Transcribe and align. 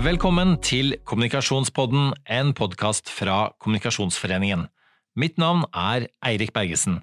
Velkommen 0.00 0.54
til 0.64 0.94
Kommunikasjonspodden, 1.04 2.14
en 2.24 2.54
podkast 2.56 3.10
fra 3.12 3.50
Kommunikasjonsforeningen. 3.60 4.62
Mitt 5.20 5.36
navn 5.36 5.66
er 5.76 6.06
Eirik 6.24 6.54
Bergesen. 6.56 7.02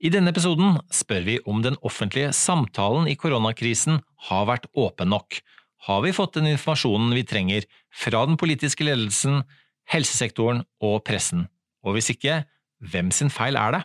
I 0.00 0.08
denne 0.08 0.32
episoden 0.32 0.78
spør 0.88 1.26
vi 1.26 1.34
om 1.44 1.60
den 1.60 1.76
offentlige 1.84 2.30
samtalen 2.32 3.04
i 3.10 3.18
koronakrisen 3.20 4.00
har 4.30 4.46
vært 4.48 4.64
åpen 4.72 5.12
nok. 5.12 5.42
Har 5.90 6.00
vi 6.06 6.14
fått 6.16 6.38
den 6.38 6.48
informasjonen 6.54 7.12
vi 7.18 7.26
trenger 7.28 7.66
fra 7.92 8.22
den 8.24 8.40
politiske 8.40 8.86
ledelsen, 8.86 9.42
helsesektoren 9.92 10.62
og 10.80 11.02
pressen? 11.04 11.50
Og 11.84 11.98
hvis 11.98 12.08
ikke, 12.16 12.46
hvem 12.80 13.12
sin 13.12 13.28
feil 13.28 13.60
er 13.60 13.76
det? 13.76 13.82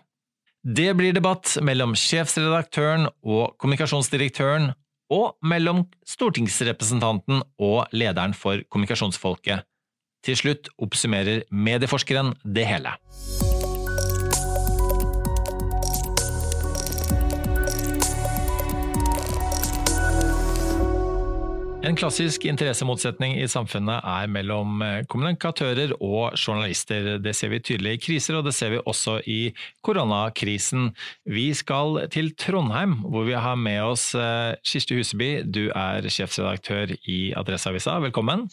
Det 0.64 0.94
blir 0.96 1.12
debatt 1.12 1.58
mellom 1.60 1.98
sjefsredaktøren 2.00 3.10
og 3.28 3.58
kommunikasjonsdirektøren, 3.60 4.72
og 5.12 5.38
mellom 5.44 5.86
stortingsrepresentanten 6.08 7.44
og 7.60 7.88
lederen 7.92 8.36
for 8.38 8.64
Kommunikasjonsfolket. 8.70 9.66
Til 10.24 10.40
slutt 10.40 10.70
oppsummerer 10.80 11.44
medieforskeren 11.52 12.32
det 12.44 12.68
hele. 12.70 12.96
En 21.84 21.98
klassisk 22.00 22.46
interessemotsetning 22.48 23.34
i 23.42 23.48
samfunnet 23.52 24.06
er 24.08 24.30
mellom 24.32 24.80
eh, 24.86 25.02
kommunikatører 25.12 25.92
og 25.98 26.38
journalister. 26.40 27.18
Det 27.20 27.34
ser 27.36 27.52
vi 27.52 27.60
tydelig 27.60 27.98
i 27.98 28.00
kriser, 28.06 28.38
og 28.40 28.46
det 28.48 28.54
ser 28.56 28.72
vi 28.72 28.80
også 28.80 29.18
i 29.28 29.52
koronakrisen. 29.84 30.94
Vi 31.28 31.50
skal 31.60 32.06
til 32.14 32.32
Trondheim, 32.40 32.96
hvor 33.04 33.28
vi 33.28 33.36
har 33.36 33.60
med 33.60 33.82
oss 33.84 34.14
eh, 34.16 34.56
Kirsti 34.64 34.96
Huseby. 34.96 35.30
Du 35.44 35.66
er 35.76 36.08
sjefsredaktør 36.08 36.96
i 37.04 37.20
Adresseavisa. 37.36 37.98
Velkommen. 38.08 38.48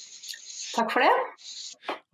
Takk 0.74 0.90
for 0.90 1.06
det. 1.06 1.14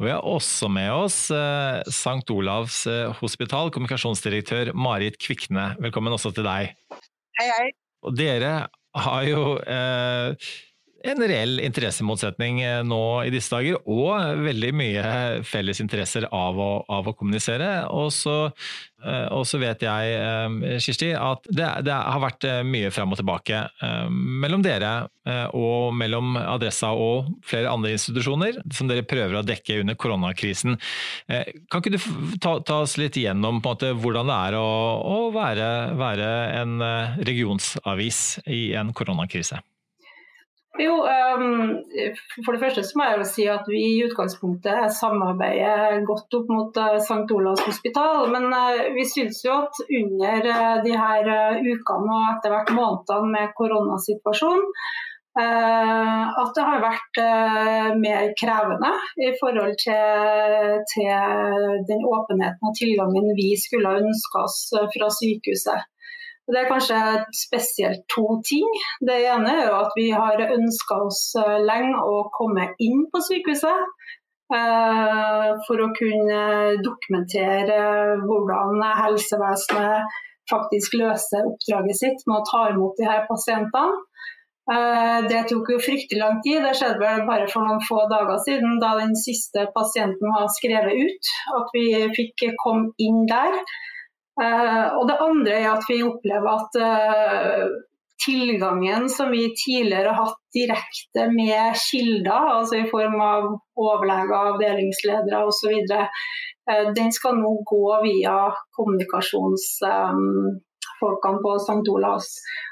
Vi 0.05 0.13
har 0.13 0.21
også 0.21 0.69
med 0.69 0.93
oss 0.93 1.23
eh, 1.33 1.81
St. 1.89 2.29
Olavs 2.37 2.85
hospital, 3.23 3.73
kommunikasjonsdirektør 3.73 4.75
Marit 4.77 5.17
Kvikne. 5.25 5.71
Velkommen 5.81 6.13
også 6.13 6.37
til 6.37 6.45
deg. 6.45 6.77
Hei, 7.41 7.53
hei. 7.55 7.69
Og 8.05 8.21
dere 8.21 8.67
har 8.97 9.27
jo 9.29 9.57
eh, 9.65 10.55
en 11.05 11.23
reell 11.23 11.61
interessemotsetning 11.61 12.61
eh, 12.65 12.83
nå 12.87 13.03
i 13.27 13.33
disse 13.35 13.53
dager, 13.53 13.79
og 13.85 14.43
veldig 14.47 14.73
mye 14.77 15.05
felles 15.47 15.81
interesser 15.83 16.29
av 16.31 16.59
å, 16.61 16.71
av 16.93 17.11
å 17.11 17.15
kommunisere. 17.17 17.71
Og 17.95 18.09
så, 18.15 18.37
eh, 19.05 19.57
vet 19.63 19.85
jeg, 19.87 20.15
eh, 20.17 20.79
Kirsti, 20.83 21.13
at 21.19 21.47
det, 21.51 21.69
det 21.87 21.95
har 21.95 22.23
vært 22.23 22.49
mye 22.67 22.91
fram 22.95 23.13
og 23.13 23.21
tilbake 23.21 23.63
mellom 24.11 24.63
dere 24.65 25.09
og 25.57 25.95
mellom 25.97 26.37
Adressa 26.39 26.93
og 26.95 27.31
flere 27.47 27.71
andre 27.73 27.95
institusjoner 27.97 28.61
som 28.75 28.87
dere 28.87 29.07
prøver 29.07 29.41
å 29.41 29.45
dekke 29.47 29.81
under 29.83 29.97
koronakrisen. 29.99 30.77
Kan 31.27 31.83
ikke 31.83 31.97
du 31.97 32.01
ta, 32.43 32.57
ta 32.61 32.83
oss 32.85 32.95
litt 33.01 33.19
igjennom 33.19 33.59
måte, 33.65 33.91
hvordan 33.99 34.31
det 34.31 34.37
er 34.51 34.59
å, 34.61 34.67
å 35.03 35.19
være, 35.35 35.71
være 35.99 36.29
en 36.61 36.77
regionsavis 37.27 38.21
i 38.47 38.69
en 38.79 38.95
koronakrise? 38.95 39.63
Jo, 40.79 40.93
um, 41.01 41.79
For 42.45 42.53
det 42.53 42.61
første 42.61 42.83
så 42.85 42.99
må 42.99 43.07
jeg 43.07 43.19
jo 43.21 43.27
si 43.31 43.47
at 43.49 43.69
vi 43.71 43.81
i 43.95 44.05
utgangspunktet 44.05 44.93
samarbeider 44.99 46.05
godt 46.09 46.37
opp 46.37 46.53
mot 46.53 46.81
uh, 46.83 46.99
St. 47.01 47.25
Olavs 47.33 47.65
hospital. 47.65 48.29
Men 48.35 48.51
uh, 48.53 48.85
vi 48.97 49.07
syns 49.09 49.41
jo 49.47 49.57
at 49.63 49.81
under 50.01 50.49
uh, 50.53 50.77
de 50.85 50.93
her 50.93 51.31
ukene 51.65 52.19
og 52.19 52.31
etter 52.35 52.53
hvert 52.53 52.73
månedene 52.77 53.33
med 53.33 53.55
koronasituasjonen, 53.59 54.73
at 55.37 56.53
det 56.57 56.63
har 56.65 56.79
vært 56.81 57.19
mer 58.01 58.31
krevende 58.41 58.89
i 59.21 59.27
forhold 59.37 59.75
til, 59.83 60.79
til 60.95 61.83
den 61.91 62.07
åpenheten 62.09 62.71
og 62.71 62.73
tilgangen 62.79 63.29
vi 63.37 63.51
skulle 63.61 63.99
ønske 63.99 64.45
oss 64.47 64.63
fra 64.95 65.11
sykehuset. 65.13 65.85
Det 66.47 66.61
er 66.61 66.69
kanskje 66.71 66.99
spesielt 67.35 68.05
to 68.13 68.27
ting. 68.47 68.69
Det 69.09 69.17
ene 69.33 69.51
er 69.51 69.65
jo 69.67 69.79
at 69.81 69.97
vi 69.99 70.11
har 70.15 70.43
ønska 70.47 71.01
oss 71.09 71.23
eh, 71.43 71.57
lenge 71.67 71.99
å 71.99 72.29
komme 72.37 72.69
inn 72.87 73.09
på 73.11 73.23
sykehuset. 73.29 73.89
Eh, 74.55 75.49
for 75.67 75.83
å 75.83 75.91
kunne 75.97 76.43
dokumentere 76.87 77.81
hvordan 78.23 78.85
helsevesenet 79.01 80.21
faktisk 80.47 80.95
løser 81.01 81.49
oppdraget 81.49 81.99
sitt 81.99 82.23
med 82.29 82.39
å 82.39 82.47
ta 82.47 82.69
imot 82.71 82.95
de 83.01 83.09
her 83.09 83.25
pasientene. 83.27 84.05
Eh, 84.71 85.19
det 85.31 85.45
tok 85.51 85.69
jo 85.71 85.83
fryktelig 85.83 86.23
lang 86.23 86.39
tid. 86.47 86.63
Det 86.63 86.77
skjedde 86.79 87.03
vel 87.03 87.27
bare 87.27 87.51
for 87.51 87.67
noen 87.67 87.83
få 87.89 88.05
dager 88.11 88.39
siden, 88.47 88.79
da 88.83 88.95
den 89.01 89.19
siste 89.19 89.67
pasienten 89.75 90.31
var 90.31 90.47
skrevet 90.55 90.95
ut. 90.95 91.35
At 91.59 91.75
vi 91.75 91.87
fikk 92.15 92.49
komme 92.63 92.95
inn 93.03 93.27
der. 93.31 93.59
Uh, 94.37 94.93
og 94.99 95.07
det 95.09 95.17
andre 95.25 95.53
er 95.63 95.71
at 95.73 95.87
vi 95.89 96.03
opplever 96.05 96.51
at 96.53 96.77
uh, 96.77 97.71
tilgangen 98.21 99.09
som 99.13 99.31
vi 99.33 99.55
tidligere 99.57 100.13
har 100.13 100.29
hatt 100.29 100.43
direkte 100.57 101.27
med 101.33 101.77
kilder, 101.81 102.51
altså 102.59 102.77
i 102.81 102.91
form 102.91 103.21
av 103.23 103.61
overleger, 103.77 104.53
avdelingsledere 104.53 105.47
osv., 105.47 105.73
eh, 105.93 106.09
den 106.97 107.13
skal 107.13 107.37
nå 107.39 107.63
gå 107.69 108.03
via 108.07 108.53
kommunikasjonsfolkene 108.79 111.39
på 111.45 111.51
St. 111.61 111.91
Olavs. 111.93 112.31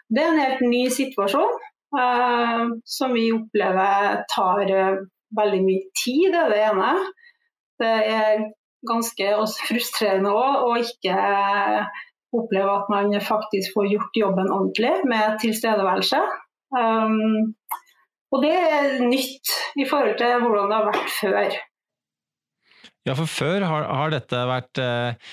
Det 0.09 0.23
er 0.25 0.29
en 0.33 0.45
helt 0.47 0.63
ny 0.65 0.91
situasjon 0.91 1.55
som 2.97 3.13
vi 3.15 3.33
opplever 3.37 4.25
tar 4.33 4.65
veldig 5.39 5.63
mye 5.63 5.83
tid, 6.01 6.33
det 6.33 6.41
er 6.41 6.51
det 6.51 6.63
ene. 6.73 6.93
Det 7.79 7.97
er 8.17 8.35
ganske 8.89 9.35
frustrerende 9.69 10.33
òg 10.35 10.67
å 10.69 10.73
ikke 10.81 11.15
oppleve 12.35 12.73
at 12.73 12.91
man 12.91 13.15
faktisk 13.23 13.75
får 13.77 13.93
gjort 13.93 14.19
jobben 14.19 14.51
ordentlig 14.51 14.95
med 15.11 15.39
tilstedeværelse. 15.43 16.21
Um, 16.75 17.55
og 18.35 18.43
det 18.43 18.55
er 18.57 18.99
nytt 19.05 19.55
i 19.79 19.87
forhold 19.87 20.19
til 20.19 20.43
hvordan 20.43 20.71
det 20.71 20.79
har 20.81 20.89
vært 20.91 21.15
før. 21.21 21.57
Ja, 23.05 23.15
for 23.15 23.31
før 23.31 23.67
har, 23.69 23.89
har 24.01 24.15
dette 24.15 24.45
vært 24.49 24.81
uh, 24.83 25.33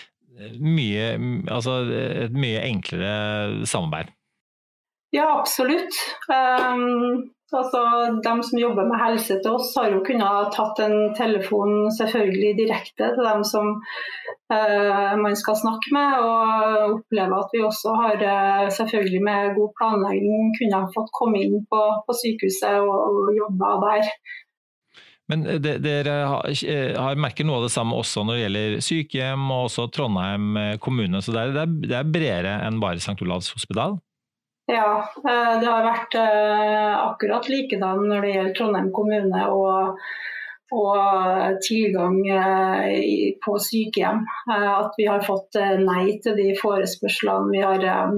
mye, 0.62 1.06
altså, 1.50 1.82
et 2.28 2.36
mye 2.36 2.62
enklere 2.68 3.66
samarbeid? 3.70 4.12
Ja, 5.16 5.28
absolutt. 5.40 5.98
Um, 6.32 7.32
Altså, 7.52 7.80
de 8.24 8.34
som 8.48 8.60
jobber 8.60 8.86
med 8.88 8.96
helse 9.02 9.36
til 9.44 9.56
oss, 9.58 9.74
har 9.76 9.92
jo 9.92 10.04
kunnet 10.08 10.54
tatt 10.56 10.78
en 10.86 11.10
telefon 11.18 11.90
selvfølgelig 11.92 12.52
direkte 12.62 13.10
til 13.12 13.26
dem 13.28 13.42
som 13.48 13.74
eh, 14.56 15.18
man 15.20 15.36
skal 15.36 15.58
snakke 15.60 15.92
med. 15.92 16.14
Og 16.24 16.94
oppleve 16.96 17.40
at 17.44 17.52
vi 17.52 17.64
også 17.68 17.96
har 18.00 18.24
uh, 18.24 18.70
selvfølgelig 18.72 19.20
med 19.28 19.58
god 19.58 19.74
planlegging 19.82 20.54
kunne 20.60 20.80
fått 20.96 21.12
komme 21.18 21.42
inn 21.44 21.58
på, 21.68 21.82
på 22.08 22.16
sykehuset 22.22 22.78
og, 22.86 22.94
og 23.10 23.34
jobbe 23.36 23.74
der. 23.84 24.14
Men 25.32 25.44
dere 25.64 26.16
har, 26.28 27.20
merket 27.20 27.48
noe 27.48 27.62
av 27.62 27.68
det 27.68 27.74
samme 27.76 27.96
også 28.00 28.24
når 28.28 28.36
det 28.36 28.46
gjelder 28.46 28.78
sykehjem 28.84 29.44
og 29.48 29.68
også 29.68 29.90
Trondheim 29.96 30.56
kommune. 30.84 31.20
Så 31.24 31.36
det 31.36 31.44
er, 31.44 31.76
det 31.84 32.00
er 32.00 32.16
bredere 32.16 32.56
enn 32.68 32.80
bare 32.84 33.00
St. 33.00 33.20
Olavs 33.24 33.52
hospital? 33.56 34.00
Ja, 34.72 35.12
eh, 35.28 35.54
det 35.60 35.68
har 35.68 35.84
vært 35.84 36.16
eh, 36.16 36.92
akkurat 37.04 37.48
likedan 37.52 38.06
når 38.08 38.24
det 38.24 38.34
gjelder 38.36 38.54
Trondheim 38.56 38.90
kommune 38.96 39.42
og, 39.52 39.98
og 40.72 41.58
tilgang 41.66 42.20
eh, 42.32 43.34
på 43.44 43.58
sykehjem. 43.60 44.24
At 44.56 44.96
vi 45.00 45.10
har 45.10 45.26
fått 45.28 45.60
nei 45.84 46.06
til 46.24 46.38
de 46.40 46.52
forespørslene 46.62 47.52
vi 47.52 47.66
har 47.66 48.16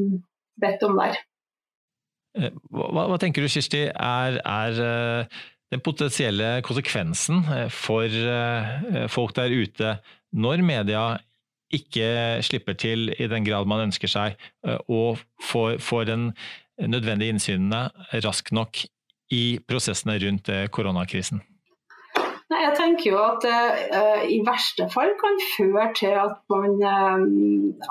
bedt 0.62 0.86
om 0.86 1.02
der. 1.02 1.18
Hva, 2.74 3.08
hva 3.09 3.18
tenker 3.22 3.46
du 3.46 3.50
Kirsti 3.50 3.88
er, 3.90 4.40
er, 4.42 5.28
den 5.74 5.81
potensielle 5.86 6.60
konsekvensen 6.66 7.44
for 7.74 9.10
folk 9.10 9.36
der 9.38 9.54
ute 9.54 9.95
når 10.33 10.66
media 10.66 11.04
ikke 11.74 12.10
slipper 12.46 12.78
til 12.80 13.12
i 13.18 13.30
den 13.31 13.46
grad 13.48 13.70
man 13.70 13.88
ønsker 13.88 14.12
seg, 14.12 14.38
eh, 14.68 14.80
og 14.88 15.22
får, 15.42 15.80
får 15.84 16.10
den 16.12 16.30
nødvendige 16.80 17.34
innsynene 17.36 17.88
raskt 18.25 18.54
nok 18.56 18.86
i 19.34 19.60
prosessene 19.68 20.20
rundt 20.22 20.50
eh, 20.54 20.68
koronakrisen? 20.74 21.44
Nei, 22.52 22.60
jeg 22.68 22.74
tenker 22.78 23.08
jo 23.08 23.20
at 23.24 23.40
det 23.42 23.60
uh, 23.98 24.24
i 24.30 24.36
verste 24.46 24.86
fall 24.94 25.14
kan 25.18 25.40
føre 25.56 25.88
til 25.98 26.12
at 26.22 26.36
man, 26.54 26.75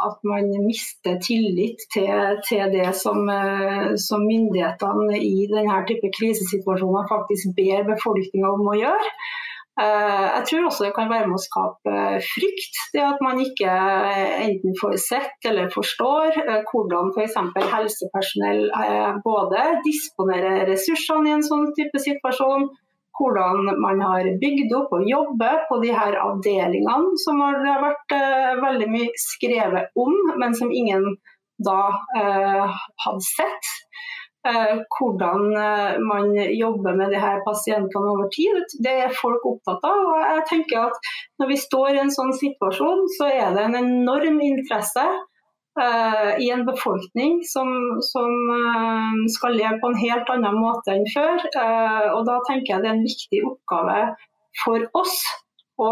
at 0.07 0.21
man 0.29 0.53
mister 0.63 1.17
tillit 1.25 1.83
til, 1.91 2.37
til 2.47 2.71
det 2.71 2.93
som, 2.95 3.27
som, 3.99 4.23
myndighetene 4.29 5.19
i 5.19 5.49
denne 5.51 5.81
type 5.89 6.13
krisesituasjoner 6.15 7.11
faktisk 7.11 7.57
ber 7.59 7.89
befolkninga 7.91 8.53
om 8.55 8.71
å 8.71 8.77
gjøre. 8.79 9.11
Eh, 9.81 10.27
jeg 10.37 10.45
tror 10.49 10.67
også 10.69 10.85
det 10.85 10.93
kan 10.93 11.09
være 11.09 11.29
med 11.31 11.39
å 11.39 11.43
skape 11.43 12.01
frykt. 12.27 12.81
Det 12.93 13.01
at 13.07 13.23
man 13.25 13.41
ikke 13.41 13.73
eh, 13.73 14.35
enten 14.45 14.77
får 14.77 14.99
sett 15.01 15.49
eller 15.49 15.73
forstår 15.73 16.37
eh, 16.43 16.61
hvordan 16.69 17.13
f.eks. 17.15 17.39
helsepersonell 17.73 18.67
både 19.25 19.65
disponerer 19.87 20.67
ressursene 20.69 21.31
i 21.31 21.37
en 21.39 21.47
sånn 21.47 21.71
type 21.79 22.05
situasjon, 22.05 22.69
hvordan 23.17 23.73
man 23.81 24.01
har 24.05 24.29
bygd 24.43 24.73
opp 24.77 24.93
og 24.99 25.09
jobber 25.09 25.65
på 25.71 25.81
de 25.85 25.93
her 25.97 26.19
avdelingene 26.21 27.17
som 27.25 27.41
har 27.45 27.61
vært 27.85 28.15
veldig 28.61 28.89
mye 28.93 29.11
skrevet 29.21 29.93
om, 30.01 30.17
men 30.41 30.57
som 30.57 30.73
ingen 30.73 31.15
da 31.63 31.93
hadde 32.13 33.25
sett. 33.29 33.73
Uh, 34.43 34.81
hvordan 34.91 35.53
man 36.03 36.33
jobber 36.59 36.97
med 36.99 37.13
de 37.15 37.19
her 37.23 37.37
pasientene 37.47 38.09
over 38.11 38.27
tid. 38.35 38.73
Det 38.83 38.95
er 39.05 39.15
folk 39.15 39.45
opptatt 39.47 39.85
av. 39.87 40.01
og 40.03 40.25
jeg 40.25 40.47
tenker 40.49 40.89
at 40.89 41.13
Når 41.39 41.53
vi 41.53 41.59
står 41.63 41.93
i 41.93 42.01
en 42.03 42.11
sånn 42.11 42.33
situasjon, 42.41 43.05
så 43.19 43.29
er 43.31 43.55
det 43.55 43.69
en 43.69 43.79
enorm 43.79 44.41
interesse 44.43 45.07
uh, 45.81 46.41
i 46.41 46.51
en 46.51 46.65
befolkning 46.67 47.41
som, 47.49 47.69
som 48.13 48.33
uh, 48.51 49.15
skal 49.37 49.57
leve 49.57 49.79
på 49.81 49.93
en 49.93 50.01
helt 50.01 50.33
annen 50.35 50.59
måte 50.61 50.95
enn 50.95 51.07
før. 51.15 51.39
Uh, 51.57 52.09
og 52.17 52.27
Da 52.29 52.41
tenker 52.49 52.75
jeg 52.75 52.85
det 52.85 52.91
er 52.91 52.99
en 52.99 53.07
viktig 53.07 53.43
oppgave 53.53 54.01
for 54.65 54.85
oss 54.99 55.23
å 55.83 55.89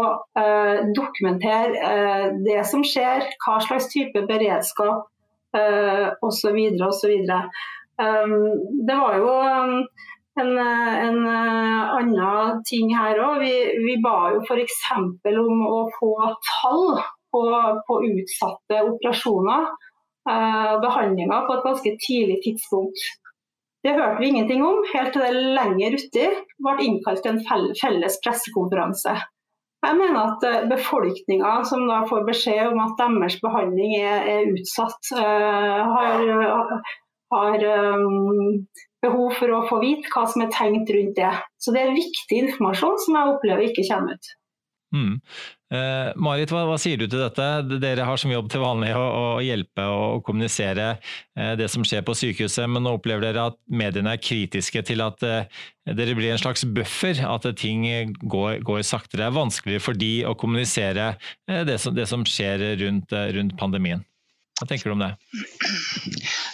dokumentere 0.95 2.29
det 2.45 2.59
som 2.69 2.83
skjer, 2.85 3.25
hva 3.41 3.55
slags 3.65 3.89
type 3.91 4.21
beredskap 4.29 5.09
osv. 6.23 6.59
osv. 6.85 7.15
Um, 8.01 8.33
det 8.87 8.97
var 8.97 9.17
jo 9.19 9.29
um, 9.29 9.73
en, 10.41 10.51
en 10.57 11.17
uh, 11.27 11.95
annen 11.99 12.61
ting 12.67 12.91
her 12.95 13.19
òg. 13.21 13.41
Vi, 13.43 13.53
vi 13.85 13.97
ba 14.03 14.31
jo 14.35 14.43
f.eks. 14.47 14.83
om 14.97 15.65
å 15.67 15.81
få 15.99 16.13
tall 16.47 16.85
på, 17.31 17.41
på 17.87 17.99
utsatte 18.09 18.83
operasjoner 18.89 19.67
og 20.21 20.29
uh, 20.29 20.77
behandlinger 20.83 21.47
på 21.47 21.57
et 21.57 21.67
ganske 21.67 21.97
tidlig 22.07 22.39
tidspunkt. 22.45 23.03
Det 23.81 23.95
hørte 23.97 24.21
vi 24.21 24.29
ingenting 24.29 24.63
om, 24.65 24.83
helt 24.93 25.13
til 25.15 25.23
det 25.25 25.45
lenger 25.57 25.97
uti 25.97 26.25
ble 26.61 26.73
innkalt 26.85 27.23
til 27.25 27.35
en 27.35 27.77
felles 27.81 28.19
pressekonferanse. 28.25 29.15
Jeg 29.81 29.97
mener 29.97 30.19
at 30.21 30.43
uh, 30.45 30.67
befolkninga 30.69 31.55
som 31.69 31.87
da 31.89 32.03
får 32.09 32.27
beskjed 32.27 32.67
om 32.71 32.81
at 32.83 32.97
deres 33.01 33.39
behandling 33.41 33.95
er, 33.97 34.27
er 34.35 34.51
utsatt, 34.53 35.13
har, 35.17 36.27
har 37.31 37.63
um, 37.95 38.61
behov 39.01 39.39
for 39.39 39.55
å 39.55 39.63
få 39.69 39.79
vite 39.81 40.11
hva 40.13 40.27
som 40.29 40.43
er 40.45 40.53
tenkt 40.53 40.91
rundt 40.93 41.17
det. 41.17 41.31
Så 41.61 41.73
det 41.75 41.85
er 41.85 41.97
viktig 41.97 42.45
informasjon 42.45 42.99
som 43.05 43.17
jeg 43.17 43.33
opplever 43.35 43.69
ikke 43.69 43.87
kommer 43.89 44.19
ut. 44.19 44.35
Mm. 44.91 45.21
Eh, 45.71 46.09
Marit, 46.19 46.51
hva, 46.51 46.65
hva, 46.67 46.75
sier 46.81 46.99
du 46.99 47.05
til 47.05 47.21
dette? 47.21 47.45
Dere 47.79 48.03
har 48.03 48.19
som 48.19 48.31
jobb 48.33 48.49
til 48.51 48.59
vanlig 48.59 48.89
å, 48.91 49.03
å 49.07 49.27
hjelpe 49.39 49.85
og 49.87 50.25
kommunisere 50.27 50.87
eh, 50.91 51.53
det 51.59 51.69
som 51.71 51.85
skjer 51.87 52.03
på 52.03 52.15
sykehuset, 52.19 52.67
men 52.67 52.83
nå 52.83 52.97
opplever 52.97 53.23
dere 53.23 53.47
at 53.53 53.59
mediene 53.71 54.17
er 54.17 54.19
kritiske 54.19 54.83
til 54.89 55.03
at 55.05 55.23
eh, 55.23 55.63
dere 55.95 56.17
blir 56.17 56.33
en 56.33 56.43
slags 56.43 56.65
buffer, 56.67 57.23
at 57.23 57.47
ting 57.61 57.87
går, 58.19 58.59
går 58.67 58.83
saktere. 58.83 59.23
Det 59.23 59.29
er 59.29 59.39
vanskeligere 59.39 59.85
for 59.87 60.03
de 60.03 60.13
å 60.27 60.35
kommunisere 60.35 61.13
eh, 61.47 61.63
det 61.67 61.79
som, 61.79 61.95
det, 61.95 62.09
som, 62.11 62.27
skjer 62.27 62.73
rundt, 62.83 63.15
eh, 63.15 63.31
rundt 63.37 63.55
pandemien. 63.59 64.03
Hva 64.61 64.67
tenker 64.69 64.91
du 64.91 64.93
om 64.93 65.01
det? 65.01 65.15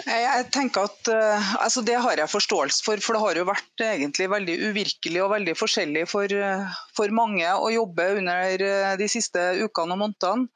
Jeg 0.07 0.43
tenker 0.55 0.85
at 0.87 1.09
uh, 1.11 1.49
altså 1.59 1.81
Det 1.83 1.97
har 1.99 2.21
jeg 2.21 2.31
forståelse 2.31 2.85
for, 2.85 3.01
for 3.03 3.17
det 3.17 3.23
har 3.25 3.39
jo 3.41 3.47
vært 3.49 3.83
egentlig 3.83 4.29
veldig 4.31 4.55
uvirkelig 4.69 5.23
og 5.25 5.33
veldig 5.33 5.55
forskjellig 5.59 6.05
for, 6.07 6.31
uh, 6.31 6.77
for 6.95 7.11
mange 7.11 7.43
å 7.51 7.67
jobbe 7.73 8.07
under 8.21 8.63
uh, 8.63 8.93
de 8.95 9.09
siste 9.11 9.43
ukene 9.59 9.97
og 9.97 10.03
månedene. 10.05 10.47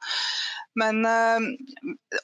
Men 0.80 1.04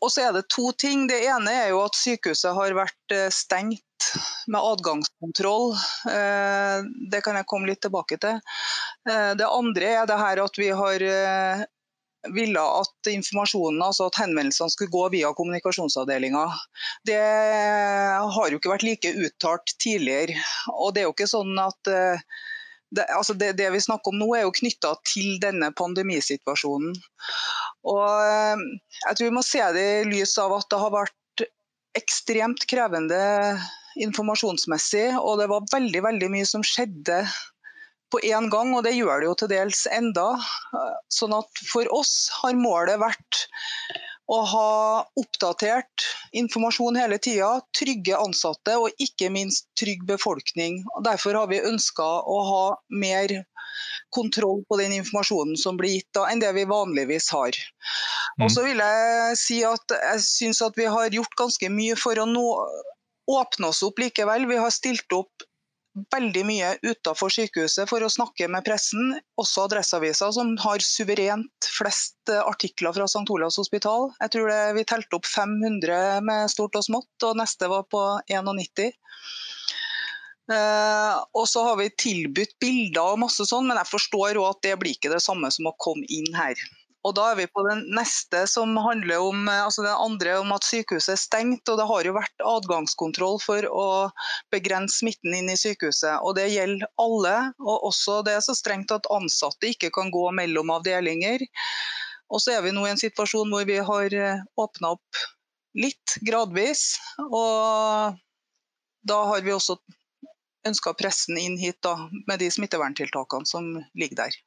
også 0.00 0.22
er 0.24 0.30
det 0.32 0.46
to 0.48 0.70
ting. 0.80 1.02
Det 1.04 1.18
ene 1.28 1.52
er 1.52 1.66
jo 1.68 1.82
at 1.84 1.98
sykehuset 2.00 2.56
har 2.56 2.72
vært 2.78 3.12
stengt 3.28 4.06
med 4.48 4.56
adgangskontroll. 4.56 5.74
Det 7.12 7.20
kan 7.26 7.36
jeg 7.36 7.48
komme 7.50 7.68
litt 7.68 7.82
tilbake 7.84 8.16
til. 8.24 8.40
Det 9.04 9.50
andre 9.50 9.92
er 9.98 10.08
det 10.08 10.16
her 10.16 10.40
at 10.46 10.56
vi 10.56 10.70
har 10.80 11.04
ville 12.34 12.60
at 12.60 13.10
informasjonen, 13.10 13.80
altså 13.84 14.08
at 14.08 14.18
henvendelsene 14.18 14.72
skulle 14.72 14.92
gå 14.92 15.04
via 15.14 15.30
kommunikasjonsavdelinga. 15.38 16.44
Det 17.06 17.18
har 17.18 18.50
jo 18.50 18.58
ikke 18.58 18.72
vært 18.72 18.86
like 18.86 19.14
uttalt 19.26 19.74
tidligere. 19.82 20.38
Og 20.74 20.94
det 20.94 21.02
er 21.02 21.08
jo 21.08 21.14
ikke 21.14 21.30
sånn 21.30 21.54
at 21.62 21.92
eh, 21.92 22.24
det, 22.94 23.04
altså 23.14 23.36
det, 23.38 23.52
det 23.60 23.68
vi 23.74 23.84
snakker 23.84 24.12
om 24.12 24.20
nå 24.20 24.28
er 24.36 24.46
jo 24.46 24.56
knytta 24.56 24.94
til 25.06 25.38
denne 25.42 25.70
pandemisituasjonen. 25.78 26.96
Og 27.88 28.04
eh, 28.24 28.66
jeg 29.06 29.14
tror 29.14 29.28
vi 29.28 29.36
må 29.38 29.46
se 29.46 29.62
det 29.76 29.88
i 30.00 30.08
lys 30.10 30.34
av 30.42 30.58
at 30.58 30.68
det 30.72 30.82
har 30.82 30.94
vært 30.96 31.46
ekstremt 31.98 32.66
krevende 32.70 33.18
informasjonsmessig, 33.98 35.10
og 35.18 35.40
det 35.40 35.48
var 35.50 35.70
veldig, 35.72 36.02
veldig 36.04 36.28
mye 36.30 36.46
som 36.46 36.62
skjedde 36.66 37.22
på 38.12 38.20
én 38.24 38.48
gang, 38.52 38.74
og 38.76 38.84
det 38.86 38.96
gjør 38.96 39.20
det 39.20 39.28
jo 39.28 39.38
til 39.42 39.50
dels 39.52 39.86
enda. 39.92 40.28
Sånn 41.12 41.34
at 41.36 41.64
for 41.70 41.88
oss 41.94 42.28
har 42.40 42.56
målet 42.58 43.00
vært 43.02 43.42
å 44.28 44.38
ha 44.44 44.70
oppdatert 45.16 46.04
informasjon 46.36 46.98
hele 47.00 47.16
tida, 47.22 47.48
trygge 47.76 48.16
ansatte 48.18 48.74
og 48.76 48.92
ikke 49.00 49.30
minst 49.32 49.70
trygg 49.80 50.04
befolkning. 50.08 50.82
Og 50.96 51.06
derfor 51.06 51.38
har 51.40 51.48
vi 51.48 51.62
ønska 51.64 52.04
å 52.04 52.36
ha 52.50 52.64
mer 52.92 53.38
kontroll 54.12 54.62
på 54.68 54.78
den 54.80 54.92
informasjonen 54.98 55.56
som 55.60 55.80
blir 55.80 55.96
gitt 55.96 56.10
da, 56.16 56.26
enn 56.28 56.44
det 56.44 56.52
vi 56.56 56.68
vanligvis 56.68 57.30
har. 57.32 57.56
Mm. 58.36 58.44
Og 58.44 58.52
så 58.52 58.64
vil 58.66 58.84
Jeg 58.84 59.40
si 59.40 59.58
at 59.66 59.96
jeg 59.96 60.24
syns 60.24 60.62
at 60.64 60.76
vi 60.76 60.88
har 60.88 61.12
gjort 61.12 61.36
ganske 61.40 61.72
mye 61.72 61.96
for 61.96 62.20
å 62.20 62.28
nå, 62.28 62.46
åpne 63.28 63.72
oss 63.72 63.82
opp 63.84 64.00
likevel. 64.00 64.48
Vi 64.48 64.60
har 64.60 64.72
stilt 64.72 65.16
opp 65.16 65.47
veldig 66.12 66.44
mye 66.48 66.70
utenfor 66.82 67.32
sykehuset 67.32 67.88
for 67.90 68.04
å 68.04 68.10
snakke 68.12 68.48
med 68.50 68.64
pressen, 68.66 69.16
også 69.40 69.66
Adresseavisa, 69.66 70.30
som 70.34 70.54
har 70.62 70.84
suverent 70.84 71.68
flest 71.74 72.32
eh, 72.32 72.40
artikler 72.42 72.94
fra 72.96 73.08
St. 73.10 73.26
Olavs 73.34 73.58
hospital. 73.60 74.10
Jeg 74.22 74.34
tror 74.34 74.50
det, 74.52 74.62
vi 74.78 74.86
telte 74.88 75.18
opp 75.18 75.28
500 75.28 76.24
med 76.26 76.52
stort 76.52 76.78
og 76.78 76.86
smått, 76.86 77.28
og 77.28 77.38
neste 77.40 77.70
var 77.70 77.86
på 77.90 78.02
91. 78.30 78.96
Uh, 80.48 80.56
eh, 80.56 81.14
og 81.36 81.44
så 81.50 81.66
har 81.66 81.80
vi 81.80 81.90
tilbudt 82.00 82.56
bilder 82.62 83.14
og 83.14 83.22
masse 83.26 83.44
sånn, 83.48 83.68
men 83.68 83.80
jeg 83.82 83.92
forstår 83.92 84.40
òg 84.40 84.50
at 84.54 84.62
det 84.64 84.76
blir 84.80 84.96
ikke 84.96 85.12
det 85.12 85.20
samme 85.24 85.50
som 85.52 85.68
å 85.68 85.76
komme 85.80 86.08
inn 86.08 86.30
her. 86.36 86.56
Og 87.06 87.14
Da 87.14 87.28
er 87.30 87.36
vi 87.38 87.46
på 87.46 87.62
den 87.68 87.84
neste 87.94 88.42
som 88.50 88.74
handler 88.82 89.22
om 89.22 89.46
eh, 89.48 89.62
altså 89.64 89.84
den 89.86 89.94
andre 89.94 90.34
om 90.40 90.50
at 90.56 90.66
sykehuset 90.66 91.14
er 91.14 91.20
stengt. 91.22 91.70
og 91.70 91.78
Det 91.78 91.86
har 91.90 92.08
jo 92.08 92.16
vært 92.16 92.44
adgangskontroll 92.44 93.38
for 93.42 93.68
å 93.70 93.86
begrense 94.52 94.98
smitten 94.98 95.36
inn 95.38 95.50
i 95.52 95.58
sykehuset. 95.58 96.18
og 96.22 96.34
Det 96.40 96.48
gjelder 96.50 96.90
alle. 96.98 97.36
og 97.62 97.88
også 97.92 98.22
Det 98.26 98.34
er 98.34 98.44
så 98.44 98.56
strengt 98.58 98.94
at 98.94 99.08
ansatte 99.14 99.70
ikke 99.70 99.92
kan 99.94 100.10
gå 100.14 100.26
mellom 100.34 100.74
avdelinger. 100.74 101.46
Og 102.28 102.42
så 102.44 102.58
er 102.58 102.66
vi 102.66 102.74
nå 102.76 102.84
i 102.84 102.92
en 102.92 103.00
situasjon 103.00 103.54
hvor 103.54 103.64
vi 103.68 103.78
har 103.78 104.14
eh, 104.14 104.42
åpna 104.58 104.96
opp 104.98 105.22
litt 105.78 106.18
gradvis. 106.26 106.98
og 107.30 108.18
Da 109.06 109.22
har 109.30 109.46
vi 109.46 109.54
også 109.54 109.78
ønska 110.66 110.92
pressen 110.98 111.38
inn 111.38 111.56
hit 111.56 111.78
da, 111.86 111.94
med 112.26 112.42
de 112.42 112.50
smitteverntiltakene 112.52 113.46
som 113.46 113.70
ligger 113.94 114.24
der. 114.26 114.38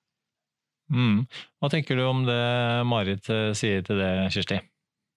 Mm. 0.91 1.23
Hva 1.61 1.69
tenker 1.71 1.97
du 1.97 2.05
om 2.05 2.25
det 2.27 2.41
Marit 2.87 3.29
eh, 3.31 3.51
sier 3.57 3.83
til 3.87 4.01
det, 4.01 4.11
Kirsti? 4.33 4.59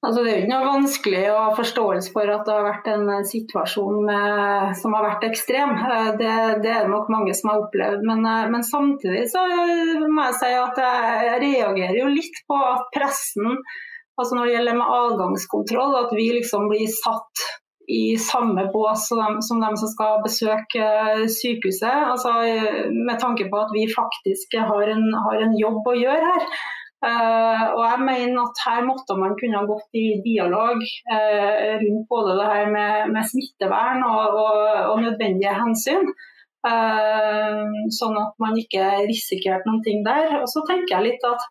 Altså, 0.05 0.21
det 0.21 0.31
er 0.31 0.35
jo 0.37 0.43
ikke 0.43 0.53
noe 0.53 0.67
vanskelig 0.69 1.21
å 1.33 1.37
ha 1.47 1.53
forståelse 1.57 2.13
for 2.13 2.29
at 2.29 2.43
det 2.45 2.53
har 2.53 2.67
vært 2.67 2.91
en 2.93 3.07
eh, 3.15 3.25
situasjon 3.31 4.03
med, 4.05 4.75
som 4.81 4.95
har 4.97 5.07
vært 5.09 5.27
ekstrem. 5.31 5.73
Eh, 5.81 6.11
det, 6.21 6.35
det, 6.65 6.75
er 6.75 6.87
det 6.87 6.93
nok 6.93 7.11
mange 7.13 7.35
som 7.37 7.51
har 7.53 7.65
opplevd. 7.65 8.05
Men, 8.07 8.23
men, 8.53 8.67
samtidig 8.69 9.27
så 9.33 9.43
må 9.49 10.29
jeg 10.29 10.39
si 10.43 10.53
at 10.61 10.81
jeg 10.85 11.43
reagerer 11.47 11.99
jo 12.03 12.13
litt 12.13 12.41
på 12.51 12.61
at 12.69 12.87
pressen, 12.95 13.59
altså 14.21 14.39
når 14.39 14.47
det 14.47 14.57
gjelder 14.59 14.81
med 14.81 14.97
adgangskontroll, 15.01 15.99
at 16.05 16.15
vi 16.15 16.31
liksom 16.37 16.71
blir 16.71 16.91
satt 17.01 17.49
i 17.89 18.17
samme 18.21 18.67
bås 18.73 19.09
som 19.09 19.41
som 19.43 19.61
de 19.61 19.71
som 19.81 19.91
skal 19.91 20.23
besøke 20.25 20.85
eh, 20.85 21.27
sykehuset. 21.29 21.99
Altså, 22.13 22.33
med 22.93 23.19
tanke 23.21 23.49
på 23.51 23.61
at 23.61 23.75
vi 23.75 23.85
faktisk 23.93 24.57
har 24.57 24.89
en, 24.95 25.11
har 25.27 25.45
en 25.45 25.59
jobb 25.59 25.93
å 25.93 25.99
gjøre 25.99 26.33
her. 26.33 26.49
Uh, 27.05 27.65
og 27.77 27.83
jeg 27.85 28.01
mener 28.07 28.39
at 28.41 28.61
Her 28.65 28.85
måtte 28.89 29.17
man 29.21 29.35
kunne 29.37 29.59
ha 29.61 29.67
gått 29.69 29.99
i 29.99 30.23
dialog 30.25 30.79
uh, 31.13 31.75
rundt 31.83 32.07
både 32.09 32.37
det 32.39 32.47
her 32.49 32.71
med, 32.73 33.11
med 33.13 33.27
smittevern 33.29 34.01
og, 34.09 34.39
og, 34.45 34.63
og, 34.93 35.03
nødvendige 35.03 35.53
hensyn. 35.59 36.09
Uh, 36.65 37.91
sånn 37.93 38.17
at 38.17 38.33
man 38.41 38.57
ikke 38.57 38.87
risikerte 39.11 39.69
noen 39.69 39.83
ting 39.85 40.01
der. 40.07 40.39
Og 40.41 40.49
så 40.49 40.65
tenker 40.71 40.97
jeg 40.97 41.11
litt 41.11 41.29
at 41.29 41.45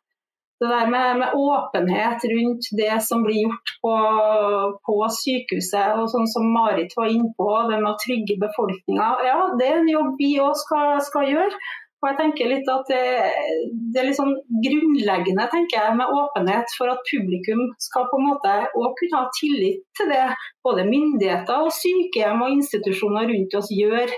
det 0.64 0.72
der 0.72 0.90
med, 0.92 1.20
med, 1.20 1.36
åpenhet 1.36 2.26
rundt 2.32 2.68
det 2.80 2.96
som 3.04 3.24
blir 3.26 3.44
gjort 3.44 3.72
på, 3.84 3.94
på, 4.88 4.98
sykehuset, 5.20 5.96
og 6.00 6.10
sånn 6.14 6.30
som 6.32 6.50
Marit 6.56 6.96
var 6.98 7.12
inne 7.12 7.32
på, 7.38 7.48
det 7.70 7.80
med 7.82 7.92
å 7.92 8.00
trygge 8.02 8.40
befolkninga. 8.42 9.08
Ja, 9.28 9.40
det 9.60 9.70
er 9.70 9.80
en 9.82 9.92
jobb 9.92 10.14
vi 10.22 10.36
òg 10.44 10.56
skal, 10.62 11.00
skal, 11.06 11.28
gjøre. 11.34 11.64
Og 12.04 12.10
jeg 12.10 12.18
tenker 12.20 12.50
litt 12.52 12.70
at 12.72 12.90
det, 12.92 13.04
det 13.94 14.00
er 14.02 14.08
litt 14.10 14.18
sånn 14.20 14.34
grunnleggende 14.66 15.46
tenker 15.52 15.80
jeg, 15.80 15.98
med 16.00 16.16
åpenhet 16.20 16.74
for 16.78 16.92
at 16.92 17.06
publikum 17.08 17.62
skal 17.80 18.10
på 18.12 18.20
en 18.20 18.28
måte 18.28 18.56
også 18.74 18.96
kunne 19.00 19.22
ha 19.22 19.30
tillit 19.40 19.86
til 20.00 20.12
det 20.12 20.26
både 20.68 20.88
myndigheter 20.90 21.64
og 21.64 21.72
sykehjem 21.76 22.44
og 22.44 22.58
institusjoner 22.58 23.32
rundt 23.32 23.56
oss 23.60 23.72
gjør 23.72 24.12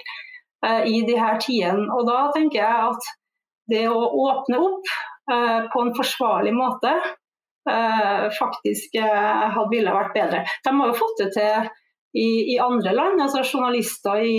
i 0.90 1.04
de 1.06 1.20
her 1.20 1.38
tidene. 1.44 1.86
Og 1.94 2.10
da 2.10 2.24
tenker 2.34 2.64
jeg 2.64 2.90
at 2.90 3.14
det 3.70 3.86
å 3.90 4.02
åpne 4.26 4.62
opp 4.62 4.96
på 5.26 5.82
en 5.82 5.96
forsvarlig 5.98 6.52
måte 6.54 6.92
faktisk 8.38 8.94
hadde 9.02 9.72
ville 9.72 9.94
vært 9.94 10.14
bedre. 10.14 10.44
De 10.62 10.74
har 10.78 10.92
jo 10.92 10.98
fått 11.00 11.24
det 11.24 11.32
til 11.34 11.70
i, 12.14 12.54
i, 12.54 12.58
andre 12.62 12.94
land. 12.94 13.24
altså 13.24 13.42
journalister 13.42 14.22
i, 14.22 14.36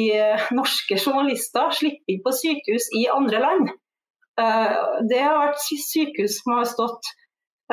Norske 0.54 0.94
journalister 0.94 1.74
slipper 1.74 2.14
inn 2.14 2.22
på 2.22 2.34
sykehus 2.38 2.86
i 2.94 3.02
andre 3.10 3.40
land. 3.42 3.72
Det 5.10 5.18
har 5.24 5.40
vært 5.42 5.58
sykehus 5.64 6.38
som 6.38 6.54
har 6.54 6.70
stått 6.70 7.10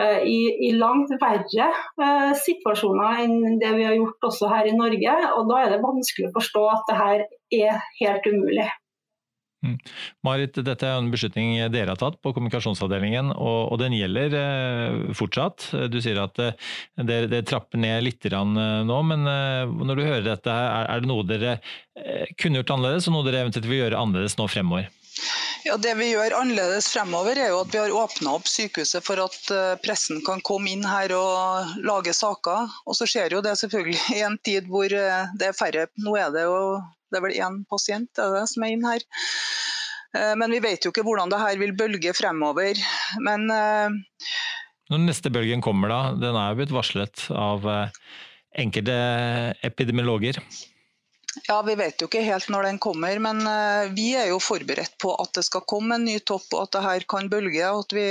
Eh, 0.02 0.24
i, 0.26 0.70
i, 0.70 0.72
langt 0.74 1.12
verre 1.22 1.68
eh, 2.02 2.32
situasjoner 2.42 3.20
enn 3.22 3.60
det 3.62 3.76
vi 3.78 3.84
har 3.86 3.94
gjort 3.94 4.26
også 4.30 4.50
her 4.50 4.66
i 4.66 4.74
Norge. 4.74 5.18
og 5.38 5.52
Da 5.52 5.60
er 5.62 5.76
det 5.76 5.84
vanskelig 5.84 6.32
å 6.32 6.38
forstå 6.40 6.64
at 6.72 6.88
det 6.90 6.96
her 6.98 7.26
er 7.60 7.84
helt 8.00 8.26
umulig. 8.26 8.66
Mm. 9.64 9.78
Marit, 10.28 10.58
dette 10.60 10.88
er 10.88 10.98
en 11.00 11.12
beslutning 11.12 11.56
dere 11.72 11.94
har 11.94 12.00
tatt 12.00 12.18
på 12.20 12.34
kommunikasjonsavdelingen, 12.36 13.32
og, 13.32 13.60
og 13.72 13.80
den 13.80 13.96
gjelder 13.96 14.36
eh, 14.36 14.98
fortsatt. 15.16 15.70
Du 15.92 16.00
sier 16.04 16.20
at 16.20 16.42
eh, 16.44 16.58
dere, 17.00 17.30
dere, 17.32 17.46
trapper 17.48 17.80
ned 17.80 18.04
litt 18.04 18.28
eh, 18.28 18.42
nå, 18.90 18.98
men 19.08 19.24
eh, 19.30 19.64
når 19.72 19.96
du 19.96 20.04
hører 20.04 20.28
dette, 20.28 20.52
er, 20.52 20.90
er 20.92 21.04
det 21.04 21.12
noe 21.12 21.28
dere 21.28 21.58
kunne 22.42 22.60
gjort 22.60 22.74
annerledes, 22.76 23.08
og 23.08 23.16
noe 23.16 23.28
dere 23.28 23.46
eventuelt 23.46 23.70
vil 23.70 23.84
gjøre 23.86 24.04
annerledes 24.04 24.36
nå 24.40 24.50
fremover? 24.52 24.90
Ja, 25.64 25.78
Det 25.78 25.94
vi 25.96 26.10
gjør 26.12 26.36
annerledes 26.36 26.90
fremover, 26.92 27.38
er 27.40 27.54
jo 27.54 27.62
at 27.64 27.72
vi 27.74 27.80
har 27.80 27.94
åpna 27.96 28.34
opp 28.38 28.50
sykehuset 28.50 29.06
for 29.06 29.22
at 29.24 29.52
eh, 29.54 29.76
pressen 29.84 30.24
kan 30.26 30.42
komme 30.44 30.74
inn 30.74 30.84
her 30.88 31.14
og 31.16 31.78
lage 31.86 32.16
saker. 32.18 32.74
Og 32.90 32.98
så 32.98 33.08
skjer 33.10 33.38
jo 33.38 33.44
det 33.46 33.56
selvfølgelig 33.62 34.02
i 34.20 34.26
en 34.28 34.40
tid 34.44 34.68
hvor 34.72 34.92
eh, 34.92 35.32
det 35.40 35.52
er 35.52 35.58
færre. 35.58 35.88
Nå 36.04 36.18
er 36.20 36.34
det 36.36 36.48
jo 36.50 36.58
det 37.14 37.20
er 37.20 37.26
vel 37.28 37.38
én 37.46 37.62
pasient 37.70 38.10
det 38.18 38.48
som 38.50 38.66
er 38.66 38.74
inn 38.74 38.86
her. 38.88 39.06
Eh, 40.18 40.34
men 40.42 40.56
vi 40.56 40.64
vet 40.66 40.84
jo 40.84 40.92
ikke 40.92 41.06
hvordan 41.06 41.32
det 41.32 41.42
her 41.44 41.62
vil 41.62 41.76
bølge 41.78 42.16
fremover. 42.18 42.80
Men 43.24 43.48
Når 43.48 45.06
neste 45.06 45.32
bølgen 45.34 45.64
kommer, 45.64 45.94
da, 45.94 46.02
den 46.18 46.36
er 46.36 46.52
jo 46.52 46.60
blitt 46.60 46.76
varslet 46.76 47.28
av 47.32 47.70
enkelte 48.60 48.98
epidemiologer. 49.66 50.42
Ja, 51.48 51.62
Vi 51.66 51.76
vet 51.76 52.02
jo 52.02 52.08
ikke 52.10 52.22
helt 52.26 52.50
når 52.54 52.68
den 52.68 52.80
kommer, 52.82 53.20
men 53.20 53.42
eh, 53.50 53.92
vi 53.96 54.12
er 54.20 54.30
jo 54.30 54.40
forberedt 54.44 54.98
på 55.02 55.16
at 55.22 55.34
det 55.38 55.46
skal 55.48 55.66
komme 55.70 55.98
en 55.98 56.06
ny 56.06 56.20
topp 56.22 56.46
og 56.54 56.68
at 56.68 56.76
det 56.76 56.84
her 56.86 57.06
kan 57.10 57.30
bølge. 57.32 57.70
og 57.70 57.96
vi, 57.96 58.08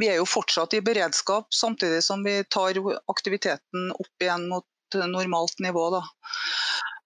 vi, 0.00 0.08
er 0.10 0.18
jo 0.18 0.26
fortsatt 0.28 0.74
i 0.74 0.82
beredskap, 0.84 1.52
samtidig 1.54 2.02
som 2.04 2.24
vi 2.26 2.40
tar 2.50 2.80
aktiviteten 3.10 3.92
opp 3.94 4.24
igjen 4.26 4.48
mot 4.50 4.98
normalt 5.06 5.58
nivå. 5.62 5.88
Da. 5.94 6.02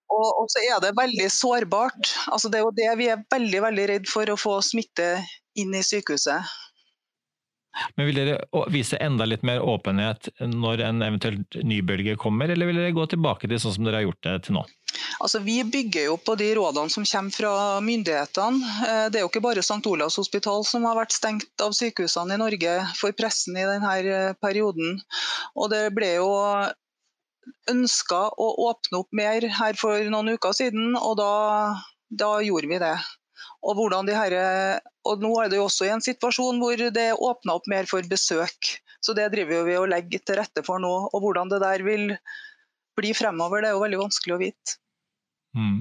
Og, 0.08 0.46
så 0.48 0.62
er 0.64 0.80
det 0.82 0.96
veldig 0.96 1.28
sårbart. 1.32 2.14
Altså, 2.32 2.48
det 2.48 2.60
er 2.60 2.64
jo 2.64 2.76
det 2.76 2.94
vi 3.00 3.10
er 3.12 3.26
veldig, 3.30 3.60
veldig 3.68 3.84
redd 3.92 4.08
for, 4.08 4.30
å 4.30 4.40
få 4.40 4.58
smitte 4.64 5.18
inn 5.58 5.76
i 5.76 5.84
sykehuset. 5.84 6.56
Men 7.94 8.08
Vil 8.08 8.16
dere 8.16 8.64
vise 8.72 8.98
enda 9.04 9.26
litt 9.28 9.44
mer 9.46 9.60
åpenhet 9.62 10.30
når 10.40 10.82
en 10.88 11.04
eventuelt 11.04 11.60
ny 11.62 11.82
bølge 11.86 12.16
kommer, 12.18 12.50
eller 12.50 12.70
vil 12.70 12.80
dere 12.80 12.96
gå 12.96 13.06
tilbake 13.12 13.50
til 13.50 13.60
sånn 13.62 13.76
som 13.76 13.86
dere 13.86 14.00
har 14.00 14.08
gjort 14.08 14.24
det 14.26 14.36
til 14.46 14.58
nå? 14.58 14.64
Altså, 15.18 15.40
vi 15.44 15.60
bygger 15.64 16.08
jo 16.08 16.16
på 16.20 16.34
de 16.40 16.48
rådene 16.58 16.92
som 16.92 17.06
kommer 17.08 17.34
fra 17.34 17.52
myndighetene. 17.84 18.72
Eh, 18.88 19.04
det 19.12 19.20
er 19.20 19.26
jo 19.26 19.30
ikke 19.30 19.44
bare 19.44 19.64
St. 19.64 19.80
Olavs 19.90 20.18
hospital 20.20 20.64
som 20.66 20.86
har 20.88 20.98
vært 20.98 21.16
stengt 21.16 21.64
av 21.64 21.76
sykehusene 21.76 22.36
i 22.36 22.42
Norge 22.42 22.74
for 22.98 23.16
pressen 23.18 23.58
i 23.58 23.66
denne 23.68 23.94
eh, 24.02 24.34
perioden. 24.42 24.98
Og 25.56 25.70
det 25.74 25.86
ble 25.96 26.14
jo 26.18 26.32
ønska 27.70 28.24
å 28.36 28.48
åpne 28.68 29.02
opp 29.02 29.14
mer 29.16 29.46
her 29.60 29.78
for 29.80 30.10
noen 30.12 30.34
uker 30.36 30.56
siden, 30.56 30.92
og 30.96 31.16
da, 31.20 31.30
da 32.10 32.34
gjorde 32.44 32.70
vi 32.70 32.80
det. 32.82 32.96
Og, 33.66 33.80
her, 34.06 34.34
og, 35.04 35.22
nå 35.22 35.30
er 35.42 35.48
det 35.50 35.58
jo 35.58 35.64
også 35.66 35.88
i 35.88 35.94
en 35.94 36.04
situasjon 36.04 36.60
hvor 36.62 36.78
det 36.78 37.08
er 37.10 37.22
åpna 37.24 37.56
opp 37.58 37.66
mer 37.70 37.88
for 37.90 38.04
besøk. 38.06 38.76
Så 39.02 39.14
det 39.18 39.28
driver 39.34 39.66
vi 39.66 39.78
og 39.78 39.88
legger 39.90 40.22
til 40.22 40.38
rette 40.38 40.62
for 40.66 40.82
nå. 40.82 40.92
Og 41.12 41.22
hvordan 41.22 41.50
det 41.50 41.60
der 41.62 41.82
vil 41.86 42.12
bli 42.98 43.14
fremover, 43.14 43.62
det 43.62 43.70
er 43.70 43.76
jo 43.76 43.82
veldig 43.84 44.00
vanskelig 44.04 44.36
å 44.36 44.40
vite. 44.42 44.78
Mm. 45.56 45.78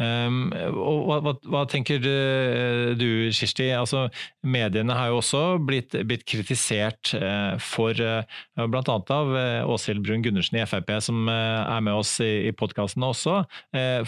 Um, 0.00 0.36
og 0.80 1.00
hva, 1.08 1.16
hva, 1.24 1.32
hva, 1.50 1.60
tenker 1.68 1.98
du, 2.00 3.02
Kirsti? 3.34 3.66
Altså, 3.74 4.06
mediene 4.46 4.94
har 4.96 5.10
jo 5.10 5.18
også 5.18 5.42
blitt, 5.66 5.96
blitt 6.08 6.24
kritisert 6.30 7.12
uh, 7.18 7.58
for, 7.60 7.98
uh, 7.98 8.22
bl.a. 8.70 8.82
av 8.86 9.32
uh, 9.34 9.72
Åshild 9.74 10.04
Brun 10.06 10.24
Gundersen 10.24 10.60
i 10.60 10.64
Frp, 10.64 10.94
som 11.04 11.28
uh, 11.28 11.66
er 11.66 11.84
med 11.84 11.98
oss 12.00 12.14
i, 12.24 12.30
i 12.48 12.54
podkasten 12.56 13.04
også, 13.04 13.40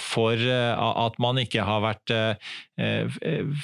for 0.01 0.41
at 0.43 1.17
man 1.23 1.39
ikke 1.41 1.65
har 1.65 1.83
vært 1.85 2.13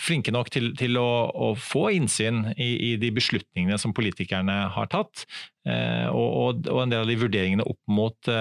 flinke 0.05 0.33
nok 0.35 0.51
til, 0.53 0.71
til 0.79 0.99
å, 1.01 1.09
å, 1.33 1.51
få 1.59 1.89
innsyn 1.97 2.45
i, 2.55 2.71
i, 2.91 2.95
de 3.01 3.11
beslutningene 3.15 3.79
som 3.81 3.95
politikerne 3.97 4.57
har 4.75 4.91
tatt, 4.93 5.25
og, 5.67 6.29
og, 6.29 6.65
og, 6.69 6.81
en 6.85 6.95
del 6.95 7.05
av 7.05 7.11
de 7.11 7.19
vurderingene 7.21 7.67
opp 7.69 7.81
mot 7.93 8.33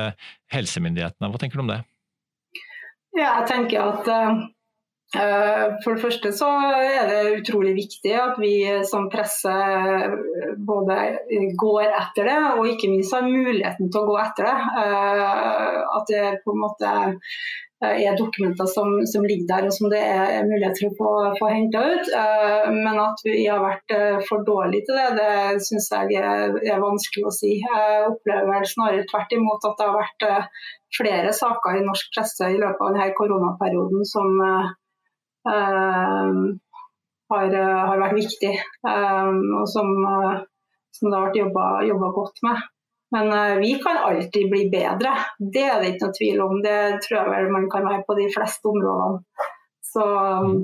helsemyndighetene. 0.54 1.32
Hva 1.32 1.42
tenker 1.42 1.60
du 1.60 1.66
om 1.66 1.74
det? 1.74 1.82
Ja, 3.16 3.40
jeg 3.40 3.48
tenker 3.50 3.92
at 3.94 4.10
uh, 4.12 4.42
for 5.84 5.96
det 5.96 6.04
første 6.04 6.34
så 6.36 6.50
er 6.76 7.08
det 7.10 7.38
utrolig 7.40 7.74
viktig 7.78 8.14
at 8.20 8.36
vi 8.42 8.54
som 8.90 9.08
presse 9.14 9.54
både 10.68 10.98
går 11.58 11.88
etter 11.88 12.28
det, 12.28 12.38
og 12.58 12.68
ikke 12.74 12.92
minst 12.92 13.16
har 13.16 13.26
muligheten 13.26 13.90
til 13.90 14.04
å 14.04 14.10
gå 14.12 14.20
etter 14.22 14.50
det. 14.50 14.58
Uh, 14.76 15.80
at 15.98 16.12
det 16.12 16.26
på 16.44 16.54
en 16.54 16.64
måte 16.66 16.94
er 17.86 18.16
dokumenter 18.18 18.66
som, 18.66 19.06
som, 19.06 19.26
ligger 19.30 19.48
der 19.52 19.68
og 19.68 19.74
som 19.76 19.92
det 19.92 20.00
er 20.02 20.48
mulighet 20.48 20.80
for 20.80 20.88
å 20.90 20.98
få, 20.98 21.10
få 21.38 21.50
henta 21.52 21.84
ut. 21.86 22.08
Uh, 22.10 22.74
men 22.74 22.98
at 23.02 23.22
vi 23.26 23.46
har 23.46 23.62
vært 23.62 23.94
uh, 23.94 24.18
for 24.26 24.46
dårlige 24.48 24.88
til 24.88 24.98
det, 24.98 25.10
det 25.20 25.62
syns 25.68 25.90
jeg 25.94 26.18
er, 26.18 26.82
vanskelig 26.82 27.28
å 27.30 27.36
si. 27.36 27.54
Jeg 27.62 28.08
opplever 28.10 28.66
snarere 28.72 29.06
tvert 29.12 29.38
imot 29.38 29.70
at 29.70 29.78
det 29.78 29.90
har 29.90 30.00
vært 30.00 30.26
uh, 30.26 30.66
flere 30.98 31.34
saker 31.38 31.78
i 31.78 31.86
norsk 31.86 32.10
presse 32.16 32.50
i 32.50 32.58
løpet 32.58 32.82
av 32.82 32.96
denne 32.96 33.18
koronaperioden 33.18 34.08
som 34.08 34.28
har, 34.38 34.72
har, 37.30 38.00
vært 38.02 38.16
viktig, 38.16 38.54
og 38.88 39.68
som, 39.70 39.92
som 40.96 41.12
det 41.12 41.20
har 41.20 41.28
vært 41.28 41.40
jobba 41.92 42.10
godt 42.16 42.42
med. 42.48 42.66
Men 43.16 43.30
uh, 43.32 43.56
vi 43.62 43.74
kan 43.84 43.98
alltid 43.98 44.50
bli 44.52 44.66
bedre, 44.72 45.14
det 45.40 45.64
er 45.64 45.80
det 45.82 45.94
ikke 45.94 46.10
noe 46.10 46.18
tvil 46.18 46.42
om. 46.44 46.58
Det 46.66 46.80
tror 47.06 47.20
jeg 47.22 47.34
vel 47.34 47.54
man 47.56 47.70
kan 47.72 47.88
være 47.88 48.04
på 48.08 48.18
de 48.20 48.28
fleste 48.34 48.72
områdene. 48.74 49.48
Så 49.88 50.04
um, 50.04 50.58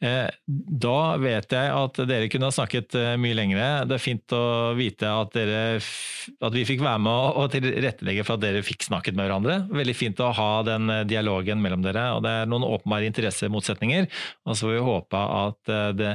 da 0.00 0.98
vet 1.18 1.54
jeg 1.56 1.70
at 1.74 2.00
dere 2.06 2.28
kunne 2.30 2.50
ha 2.50 2.54
snakket 2.54 2.94
eh, 2.98 3.14
mye 3.20 3.38
lengre. 3.38 3.68
Det 3.90 3.96
er 3.96 4.02
fint 4.02 4.34
å 4.36 4.42
vite 4.78 5.10
at, 5.10 5.32
dere, 5.34 5.78
at 5.78 6.54
vi 6.54 6.66
fikk 6.68 6.84
være 6.84 7.04
med 7.06 7.40
og 7.42 7.48
tilrettelegge 7.54 8.26
for 8.26 8.38
at 8.38 8.44
dere 8.44 8.66
fikk 8.66 8.86
snakket 8.86 9.18
med 9.18 9.26
hverandre. 9.26 9.58
Veldig 9.80 9.96
fint 9.98 10.22
å 10.22 10.30
ha 10.36 10.50
den 10.68 10.92
dialogen 11.10 11.64
mellom 11.64 11.82
dere. 11.86 12.12
og 12.14 12.22
Det 12.26 12.36
er 12.42 12.52
noen 12.52 12.68
åpenbare 12.68 13.10
interessemotsetninger. 13.10 14.06
og 14.46 14.54
Så 14.54 14.68
får 14.68 14.76
vi 14.76 14.86
håpe 14.92 15.24
at 15.40 15.76
det 15.98 16.14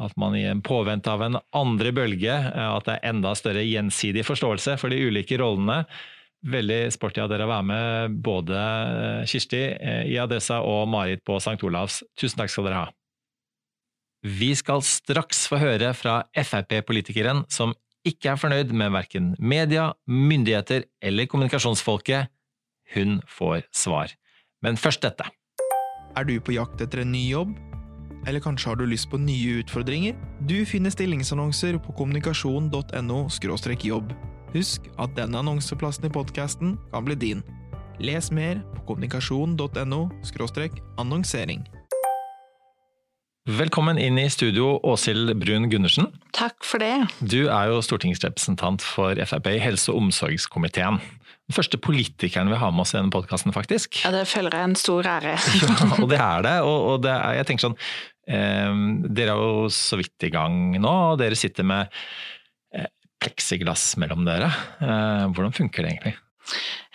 at 0.00 0.16
man 0.16 0.36
i 0.36 0.46
en 0.48 0.62
påvente 0.64 1.10
av 1.12 1.22
en 1.22 1.38
andre 1.56 1.92
bølge, 1.92 2.32
eh, 2.32 2.70
at 2.76 2.88
det 2.88 2.96
er 2.96 3.12
enda 3.12 3.34
større 3.38 3.64
gjensidig 3.66 4.24
forståelse 4.26 4.78
for 4.80 4.92
de 4.92 5.02
ulike 5.10 5.38
rollene. 5.40 5.82
Veldig 6.50 6.86
sporty 6.94 7.20
av 7.20 7.28
dere 7.28 7.44
å 7.44 7.50
være 7.50 7.68
med, 7.68 8.16
både 8.24 8.60
eh, 8.60 9.26
Kirsti 9.28 9.60
eh, 9.74 10.06
i 10.08 10.16
Adressa 10.22 10.62
og 10.64 10.88
Marit 10.88 11.24
på 11.26 11.36
St. 11.36 11.58
Olavs. 11.68 12.00
Tusen 12.16 12.40
takk 12.40 12.52
skal 12.52 12.70
dere 12.70 12.86
ha. 12.86 12.99
Vi 14.20 14.52
skal 14.54 14.82
straks 14.84 15.46
få 15.48 15.56
høre 15.62 15.94
fra 15.96 16.20
Frp-politikeren 16.36 17.46
som 17.48 17.72
ikke 18.06 18.32
er 18.32 18.40
fornøyd 18.40 18.72
med 18.76 18.92
verken 18.92 19.32
media, 19.38 19.90
myndigheter 20.06 20.84
eller 21.02 21.28
kommunikasjonsfolket. 21.28 22.28
Hun 22.94 23.20
får 23.28 23.64
svar. 23.72 24.12
Men 24.62 24.76
først 24.76 25.02
dette. 25.02 25.24
Er 26.16 26.26
du 26.26 26.40
på 26.40 26.52
jakt 26.56 26.80
etter 26.82 27.04
en 27.04 27.12
ny 27.12 27.22
jobb? 27.30 27.54
Eller 28.28 28.42
kanskje 28.44 28.68
har 28.68 28.76
du 28.76 28.84
lyst 28.84 29.08
på 29.10 29.20
nye 29.20 29.62
utfordringer? 29.62 30.16
Du 30.44 30.66
finner 30.68 30.92
stillingsannonser 30.92 31.78
på 31.80 31.94
kommunikasjon.no 31.96 33.20
jobb. 33.84 34.12
Husk 34.52 34.90
at 34.98 35.16
denne 35.16 35.38
annonseplassen 35.38 36.04
i 36.04 36.12
podkasten 36.12 36.76
kan 36.92 37.04
bli 37.04 37.14
din. 37.14 37.42
Les 38.00 38.30
mer 38.30 38.60
på 38.74 38.84
kommunikasjon.no 38.90 40.10
annonsering. 40.98 41.64
Velkommen 43.50 43.98
inn 43.98 44.18
i 44.20 44.28
studio, 44.30 44.76
Åshild 44.86 45.32
Brun 45.40 45.64
Gundersen. 45.70 46.06
Takk 46.36 46.62
for 46.62 46.78
det. 46.82 46.92
Du 47.18 47.48
er 47.50 47.70
jo 47.72 47.80
stortingsrepresentant 47.82 48.84
for 48.84 49.18
Frp 49.26 49.48
i 49.50 49.62
helse- 49.62 49.90
og 49.90 50.04
omsorgskomiteen. 50.04 51.00
Den 51.00 51.56
første 51.56 51.80
politikeren 51.82 52.52
vi 52.52 52.60
har 52.60 52.70
med 52.70 52.84
oss 52.84 52.92
i 52.94 52.98
denne 53.00 53.10
podkasten, 53.10 53.50
faktisk. 53.56 54.04
Ja, 54.04 54.12
Det 54.14 54.28
føler 54.30 54.54
jeg 54.54 54.68
en 54.68 54.78
stor 54.78 55.08
ære. 55.16 55.34
ja, 55.64 55.88
og 55.96 56.06
det 56.12 56.20
er 56.20 56.46
det. 56.46 56.54
Og, 56.62 56.78
og 56.92 57.02
det 57.02 57.10
er, 57.16 57.40
jeg 57.40 57.48
tenker 57.48 57.66
sånn, 57.66 57.78
eh, 58.30 58.84
Dere 59.18 59.34
er 59.34 59.42
jo 59.42 59.68
så 59.74 59.98
vidt 59.98 60.28
i 60.28 60.30
gang 60.36 60.60
nå, 60.78 60.94
og 61.14 61.18
dere 61.18 61.38
sitter 61.38 61.66
med 61.66 61.90
eh, 62.76 62.86
pleksiglass 63.24 63.96
mellom 63.98 64.22
dere. 64.28 64.52
Eh, 64.78 65.26
hvordan 65.32 65.56
funker 65.58 65.82
det 65.88 65.96
egentlig? 65.96 66.14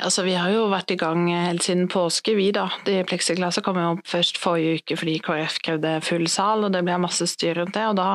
Altså, 0.04 0.26
vi 0.26 0.34
har 0.36 0.52
jo 0.52 0.66
vært 0.72 0.92
i 0.92 0.98
gang 1.00 1.30
helt 1.32 1.64
siden 1.64 1.88
påske, 1.92 2.34
vi 2.36 2.50
da. 2.56 2.66
De 2.88 2.98
pleksiglasset 3.08 3.64
kom 3.64 3.78
jo 3.80 3.94
opp 3.94 4.10
først 4.10 4.40
forrige 4.42 4.82
uke 4.82 4.98
fordi 5.00 5.16
KrF 5.24 5.60
krevde 5.64 5.94
full 6.04 6.26
sal, 6.32 6.66
og 6.68 6.74
det 6.76 6.84
ble 6.84 6.98
masse 7.00 7.28
styr 7.32 7.62
rundt 7.62 7.76
det. 7.78 7.86
og 7.88 7.96
Da, 8.00 8.10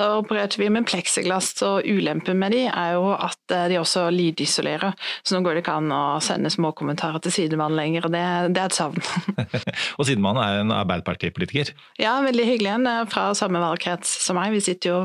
da 0.00 0.08
opererte 0.18 0.58
vi 0.58 0.70
med 0.72 0.88
pleksiglass, 0.90 1.54
og 1.62 1.86
ulempen 1.86 2.40
med 2.40 2.56
de 2.56 2.64
er 2.66 2.96
jo 2.96 3.12
at 3.14 3.54
eh, 3.54 3.68
de 3.70 3.78
også 3.78 4.08
lydisolerer. 4.14 4.96
Så 5.22 5.36
nå 5.36 5.44
går 5.46 5.58
det 5.58 5.64
ikke 5.64 5.78
an 5.78 5.94
å 5.94 6.02
sende 6.24 6.50
små 6.50 6.72
kommentarer 6.78 7.22
til 7.22 7.36
sidemannen 7.36 7.78
lenger, 7.78 8.08
og 8.08 8.16
det, 8.16 8.24
det 8.56 8.64
er 8.64 8.72
et 8.72 8.78
savn. 8.80 8.98
og 9.98 10.08
sidemannen 10.08 10.42
er 10.42 10.60
en 10.64 10.74
Arbeiderpartipolitiker? 10.74 11.72
Ja, 12.02 12.16
veldig 12.26 12.48
hyggelig 12.48 12.74
en. 12.74 12.90
Fra 13.12 13.28
samme 13.38 13.62
valgkrets 13.62 14.10
som 14.26 14.40
meg. 14.40 14.52
Vi 14.56 14.64
sitter 14.64 14.90
jo 14.90 15.00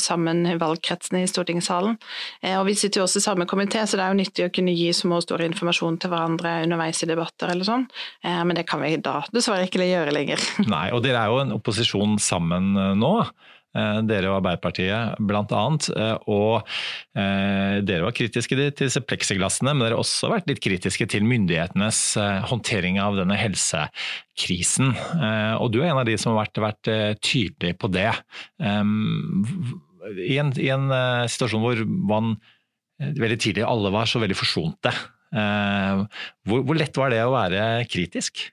sammen 0.00 0.44
i 0.48 0.56
valgkretsene 0.60 1.24
i 1.24 1.30
stortingssalen. 1.30 1.96
Eh, 2.42 2.56
og 2.58 2.68
vi 2.68 2.76
sitter 2.78 3.00
jo 3.00 3.08
også 3.08 3.20
i 3.22 3.26
samme 3.26 3.48
komité, 3.50 3.84
så 3.86 3.98
det 3.98 4.06
er 4.06 4.12
jo 4.12 4.20
nyttig 4.20 4.48
å 4.48 4.52
kunne 4.54 4.74
gi 4.76 4.90
små 4.96 5.13
og 5.16 5.24
store 5.24 5.48
informasjon 5.48 5.98
til 6.02 6.12
hverandre 6.12 6.58
underveis 6.66 7.02
i 7.04 7.08
debatter 7.10 7.52
eller 7.54 7.66
sånn, 7.68 7.88
eh, 8.24 8.42
men 8.44 8.58
det 8.58 8.66
kan 8.68 8.82
vi 8.84 8.96
da 9.02 9.20
dessverre 9.34 9.68
ikke 9.68 9.84
gjøre 9.84 10.14
lenger. 10.14 10.42
Nei, 10.74 10.88
og 10.94 11.04
dere 11.04 11.24
er 11.24 11.32
jo 11.32 11.42
en 11.44 11.56
opposisjon 11.58 12.18
sammen 12.22 12.74
eh, 12.80 12.94
nå. 12.98 13.16
Eh, 13.74 14.00
dere 14.06 14.30
og 14.30 14.36
Arbeiderpartiet 14.38 15.16
bl.a. 15.26 15.62
Og 16.30 16.74
dere 17.14 18.04
var 18.06 18.14
kritiske 18.14 18.54
til 18.54 18.70
disse 18.78 19.02
pleksiglassene, 19.02 19.72
men 19.74 19.82
dere 19.82 19.96
har 19.96 20.04
også 20.04 20.30
vært 20.30 20.46
litt 20.50 20.62
kritiske 20.62 21.08
til 21.10 21.26
myndighetenes 21.26 22.02
håndtering 22.50 23.00
av 23.02 23.18
denne 23.18 23.34
helsekrisen. 23.38 24.94
Og 25.58 25.74
du 25.74 25.80
er 25.82 25.90
en 25.90 26.02
av 26.04 26.06
de 26.06 26.14
som 26.20 26.32
har 26.32 26.44
vært, 26.44 26.62
vært 26.62 26.92
tydelig 27.26 27.74
på 27.82 27.90
det. 27.90 28.12
I 28.62 30.38
en, 30.38 30.54
I 30.54 30.70
en 30.76 30.86
situasjon 31.34 31.64
hvor 31.66 31.82
man 32.14 32.36
veldig 32.98 33.38
tidlig. 33.40 33.64
Alle 33.66 33.92
var 33.94 34.08
så 34.10 34.22
veldig 34.22 34.36
forsonte. 34.38 34.92
Eh, 35.34 36.04
hvor, 36.44 36.60
hvor, 36.60 36.76
lett 36.76 36.96
var 37.00 37.12
det 37.12 37.22
å 37.24 37.32
være 37.32 37.86
kritisk? 37.88 38.50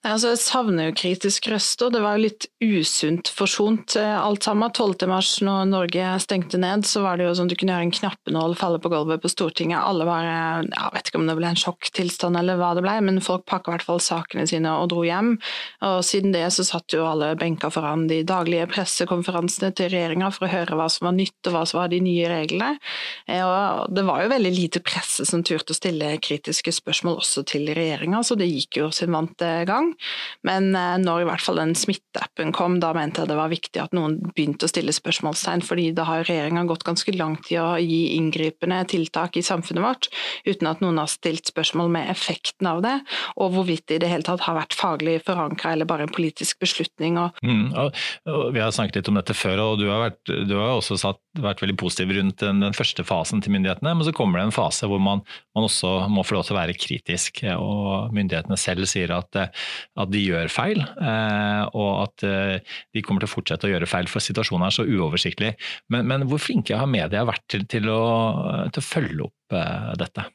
Altså, 0.00 0.30
jeg 0.32 0.40
savner 0.40 0.86
jo 0.88 0.96
kritisk 0.96 1.50
røst, 1.52 1.80
og 1.84 1.92
det 1.92 2.00
var 2.00 2.16
jo 2.16 2.24
litt 2.24 2.46
usunt 2.64 3.28
forsont 3.36 3.96
eh, 4.00 4.16
alt 4.16 4.44
sammen. 4.46 4.72
12. 4.72 5.04
mars 5.08 5.30
når 5.44 5.66
Norge 5.68 6.12
stengte 6.24 6.60
ned, 6.60 6.86
så 6.88 7.02
var 7.04 7.16
det 7.20 7.26
jo 7.26 7.34
sånn 7.36 7.50
du 7.50 7.56
kunne 7.56 7.74
gjøre 7.74 7.88
en 7.88 7.92
knappenål 7.96 8.56
falle 8.60 8.80
på 8.80 8.92
gulvet 8.92 9.20
på 9.20 9.30
Stortinget. 9.32 9.80
Alle 9.80 10.06
var 10.08 10.24
Jeg 10.24 10.92
vet 10.94 11.10
ikke 11.10 11.20
om 11.20 11.26
det 11.28 11.36
ble 11.36 11.50
en 11.50 11.60
sjokktilstand 11.60 12.40
eller 12.40 12.60
hva 12.60 12.70
det 12.76 12.84
ble, 12.84 12.94
men 13.08 13.20
folk 13.24 13.44
pakka 13.48 13.72
i 13.72 13.76
hvert 13.76 13.86
fall 13.88 14.00
sakene 14.04 14.46
sine 14.48 14.72
og 14.76 14.88
dro 14.92 15.04
hjem. 15.04 15.34
Og 15.88 15.98
siden 16.06 16.36
det 16.36 16.46
så 16.56 16.64
satt 16.64 16.96
jo 16.96 17.04
alle 17.08 17.32
benka 17.40 17.72
foran 17.72 18.06
de 18.08 18.22
daglige 18.24 18.68
pressekonferansene 18.72 19.72
til 19.76 19.92
regjeringa 19.92 20.32
for 20.32 20.48
å 20.48 20.52
høre 20.52 20.80
hva 20.80 20.88
som 20.92 21.10
var 21.10 21.16
nytt 21.16 21.48
og 21.48 21.56
hva 21.56 21.64
som 21.68 21.80
var 21.82 21.92
de 21.92 22.00
nye 22.04 22.28
reglene. 22.32 22.76
Eh, 23.28 23.44
og 23.44 23.92
det 23.96 24.04
var 24.08 24.24
jo 24.24 24.32
veldig 24.32 24.54
lite 24.56 24.84
presse 24.84 25.28
som 25.28 25.44
turte 25.44 25.76
å 25.76 25.80
stille 25.80 26.16
kritiske 26.24 26.76
spørsmål 26.80 27.20
også 27.20 27.29
til 27.46 27.68
regjeringa, 27.76 28.22
så 28.26 28.36
det 28.38 28.48
gikk 28.50 28.80
jo 28.80 28.90
sin 28.94 29.12
vante 29.14 29.48
gang. 29.68 29.92
Men 30.46 30.70
eh, 30.76 30.96
når 31.02 31.24
i 31.24 31.28
hvert 31.30 31.44
fall 31.44 31.60
den 31.60 31.74
smitteappen 31.78 32.54
kom, 32.56 32.78
da 32.82 32.92
mente 32.96 33.22
jeg 33.22 33.30
det 33.30 33.38
var 33.38 33.52
viktig 33.52 33.82
at 33.82 33.94
noen 33.96 34.18
begynte 34.32 34.66
å 34.66 34.72
stille 34.72 34.94
spørsmålstegn, 34.94 35.64
fordi 35.66 35.90
da 35.96 36.06
har 36.08 36.26
regjeringa 36.28 36.66
gått 36.70 36.86
ganske 36.88 37.14
langt 37.16 37.50
i 37.52 37.58
å 37.60 37.72
gi 37.80 38.16
inngripende 38.16 38.82
tiltak 38.90 39.38
i 39.38 39.44
samfunnet 39.46 39.84
vårt, 39.84 40.10
uten 40.48 40.70
at 40.70 40.82
noen 40.84 41.00
har 41.02 41.10
stilt 41.10 41.50
spørsmål 41.50 41.92
med 41.92 42.10
effekten 42.12 42.68
av 42.70 42.82
det, 42.84 42.96
og 43.36 43.54
hvorvidt 43.54 43.86
det 43.90 44.00
i 44.00 44.04
det 44.04 44.10
hele 44.12 44.26
tatt 44.26 44.44
har 44.46 44.58
vært 44.58 44.76
faglig 44.76 45.20
forankra 45.26 45.74
eller 45.74 45.88
bare 45.88 46.06
en 46.06 46.14
politisk 46.14 46.60
beslutning. 46.62 47.18
Mm, 47.44 47.70
og, 47.78 47.96
og 48.30 48.50
vi 48.54 48.62
har 48.62 48.72
snakket 48.74 49.00
litt 49.00 49.10
om 49.12 49.18
dette 49.18 49.36
før, 49.36 49.62
og 49.64 49.80
du 49.80 49.88
har, 49.90 50.06
vært, 50.08 50.20
du 50.48 50.54
har 50.58 50.76
også 50.76 50.98
satt, 51.00 51.20
vært 51.40 51.62
veldig 51.62 51.76
positiv 51.78 52.12
rundt 52.16 52.40
den, 52.42 52.62
den, 52.64 52.74
første 52.76 53.04
fasen 53.06 53.42
til 53.42 53.54
myndighetene, 53.54 53.92
men 53.94 54.06
så 54.06 54.14
kommer 54.16 54.40
det 54.40 54.48
en 54.48 54.54
fase 54.54 54.88
hvor 54.90 55.02
man, 55.02 55.22
man 55.56 55.66
også 55.66 55.92
må 56.10 56.24
få 56.26 56.38
lov 56.38 56.46
til 56.46 56.56
å 56.56 56.60
være 56.60 56.76
kritisk. 56.78 57.19
Og 57.56 58.14
Myndighetene 58.16 58.58
selv 58.60 58.88
sier 58.90 59.12
at, 59.16 59.38
at 59.40 60.12
de 60.12 60.22
gjør 60.22 60.50
feil, 60.52 60.80
eh, 60.80 61.62
og 61.76 61.90
at 62.06 62.26
eh, 62.26 62.74
de 62.94 63.04
kommer 63.04 63.24
til 63.24 63.30
å 63.30 63.34
fortsette 63.34 63.68
å 63.68 63.72
gjøre 63.72 63.90
feil, 63.90 64.10
for 64.10 64.24
situasjonen 64.24 64.68
er 64.68 64.76
så 64.76 64.86
uoversiktlig. 64.88 65.54
Men, 65.92 66.08
men 66.10 66.26
hvor 66.30 66.42
flinke 66.42 66.78
har 66.78 66.90
media 66.90 67.24
vært 67.28 67.46
til, 67.52 67.66
til, 67.70 67.90
å, 67.92 68.02
til 68.72 68.82
å 68.82 68.88
følge 68.90 69.26
opp 69.28 69.58
eh, 69.58 69.90
dette? 70.00 70.26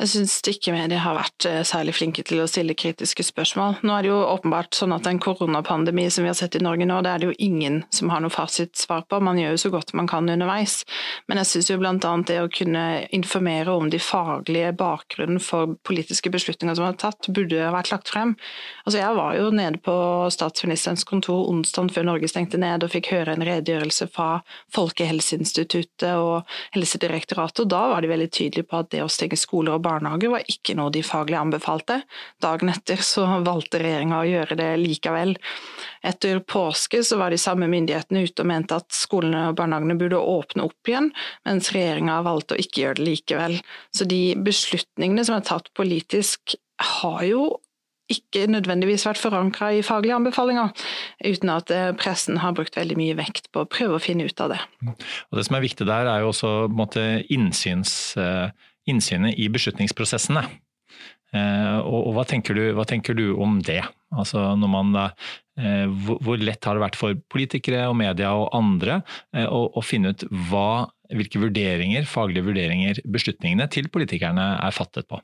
Jeg 0.00 0.08
syns 0.14 0.38
ikke 0.48 0.72
medier 0.72 1.02
har 1.04 1.16
vært 1.18 1.44
eh, 1.48 1.60
særlig 1.68 1.92
flinke 1.98 2.22
til 2.24 2.40
å 2.40 2.48
stille 2.48 2.76
kritiske 2.78 3.24
spørsmål. 3.26 3.80
Nå 3.84 3.92
er 3.92 4.06
det 4.06 4.10
jo 4.10 4.18
åpenbart 4.24 4.76
sånn 4.76 4.94
at 4.96 5.04
en 5.10 5.20
koronapandemi 5.20 6.06
som 6.12 6.24
vi 6.24 6.30
har 6.30 6.38
sett 6.38 6.56
i 6.56 6.62
Norge 6.64 6.86
nå, 6.88 7.00
det 7.04 7.12
er 7.12 7.20
det 7.20 7.28
jo 7.28 7.36
ingen 7.44 7.82
som 7.92 8.12
har 8.12 8.22
noe 8.24 8.32
fasitsvar 8.32 9.04
på. 9.10 9.20
Man 9.24 9.40
gjør 9.40 9.52
jo 9.56 9.62
så 9.66 9.72
godt 9.74 9.92
man 9.98 10.08
kan 10.08 10.28
underveis. 10.32 10.80
Men 11.28 11.42
jeg 11.42 11.50
syns 11.50 11.68
jo 11.72 11.78
bl.a. 11.82 12.14
det 12.30 12.38
å 12.40 12.48
kunne 12.52 12.84
informere 13.16 13.74
om 13.76 13.90
de 13.92 14.00
faglige 14.00 14.72
bakgrunnen 14.80 15.42
for 15.44 15.76
politiske 15.86 16.32
beslutninger 16.32 16.78
som 16.78 16.88
er 16.88 16.96
tatt, 17.00 17.28
burde 17.28 17.68
vært 17.74 17.92
lagt 17.92 18.12
frem. 18.14 18.34
Altså 18.86 19.02
jeg 19.02 19.18
var 19.20 19.36
jo 19.36 19.52
nede 19.52 19.82
på 19.84 19.96
statsministerens 20.32 21.04
kontor 21.08 21.44
onsdag 21.52 21.92
før 21.92 22.08
Norge 22.08 22.32
stengte 22.32 22.60
ned 22.60 22.86
og 22.86 22.94
fikk 22.94 23.12
høre 23.12 23.36
en 23.36 23.44
redegjørelse 23.44 24.08
fra 24.14 24.30
Folkehelseinstituttet 24.72 26.16
og 26.16 26.48
Helsedirektoratet, 26.74 27.64
og 27.64 27.72
da 27.72 27.84
var 27.92 28.04
de 28.04 28.10
veldig 28.12 28.30
tydelige 28.32 28.68
på 28.70 28.80
at 28.80 28.92
det 28.94 29.04
å 29.04 29.10
stenge 29.10 29.36
skolen 29.36 29.49
skoler 29.50 29.76
og 29.76 29.84
barnehager 29.84 30.32
var 30.32 30.46
ikke 30.50 30.76
noe 30.78 30.92
de 30.94 31.02
faglig 31.04 31.38
anbefalte. 31.40 32.00
Dagen 32.42 32.70
etter 32.72 33.02
så 33.04 33.26
valgte 33.44 33.82
regjeringa 33.82 34.20
å 34.22 34.28
gjøre 34.28 34.58
det 34.60 34.70
likevel. 34.80 35.34
Etter 36.06 36.40
påske 36.46 37.02
så 37.06 37.18
var 37.20 37.34
de 37.34 37.40
samme 37.40 37.68
myndighetene 37.70 38.22
ute 38.24 38.44
og 38.44 38.50
mente 38.50 38.78
at 38.78 38.94
skolene 38.94 39.48
og 39.50 39.58
barnehagene 39.58 39.98
burde 40.00 40.20
åpne 40.20 40.68
opp 40.68 40.90
igjen, 40.90 41.10
mens 41.48 41.72
regjeringa 41.74 42.20
valgte 42.26 42.56
å 42.56 42.62
ikke 42.62 42.84
gjøre 42.84 43.00
det 43.00 43.08
likevel. 43.08 43.58
Så 43.96 44.06
de 44.08 44.22
beslutningene 44.38 45.26
som 45.26 45.38
er 45.38 45.48
tatt 45.50 45.72
politisk 45.76 46.56
har 47.00 47.26
jo 47.28 47.50
ikke 48.10 48.46
nødvendigvis 48.50 49.04
vært 49.06 49.20
forankra 49.22 49.70
i 49.76 49.84
faglige 49.86 50.16
anbefalinger, 50.18 50.72
uten 51.22 51.52
at 51.54 51.70
eh, 51.74 51.90
pressen 51.98 52.40
har 52.42 52.56
brukt 52.56 52.76
veldig 52.78 52.96
mye 52.98 53.16
vekt 53.18 53.50
på 53.54 53.62
å 53.62 53.68
prøve 53.70 53.98
å 53.98 54.02
finne 54.02 54.26
ut 54.26 54.42
av 54.42 54.54
det. 54.54 54.58
Og 54.90 55.38
Det 55.38 55.46
som 55.46 55.58
er 55.58 55.64
viktig 55.64 55.86
der, 55.86 56.10
er 56.10 56.24
jo 56.24 56.32
også 56.32 56.52
måte, 56.74 57.04
innsyns 57.30 58.16
eh, 58.18 58.50
innsynet 58.88 59.38
i 59.38 59.48
beslutningsprosessene. 59.52 60.46
Og, 61.30 61.98
og, 62.00 62.08
hva 62.16 62.24
tenker, 62.26 62.56
du, 62.58 62.72
hva 62.74 62.82
tenker 62.88 63.14
du 63.14 63.28
om 63.38 63.60
det? 63.62 63.84
Altså 64.10 64.42
når 64.58 64.70
man 64.72 64.94
da, 64.94 65.04
eh, 65.60 65.86
hvor 65.86 66.40
lett 66.42 66.66
har 66.66 66.76
det 66.76 66.82
vært 66.82 66.98
for 66.98 67.18
politikere 67.30 67.84
og 67.90 67.96
media 68.00 68.32
og 68.34 68.48
andre 68.56 69.00
eh, 69.36 69.46
å, 69.46 69.68
å 69.70 69.84
finne 69.86 70.10
ut 70.14 70.24
hva, 70.50 70.88
hvilke 71.14 71.42
vurderinger, 71.42 72.08
faglige 72.10 72.48
vurderinger 72.48 73.02
beslutningene 73.06 73.68
til 73.70 73.90
politikerne 73.92 74.52
er 74.58 74.74
fattet 74.74 75.06
på? 75.10 75.20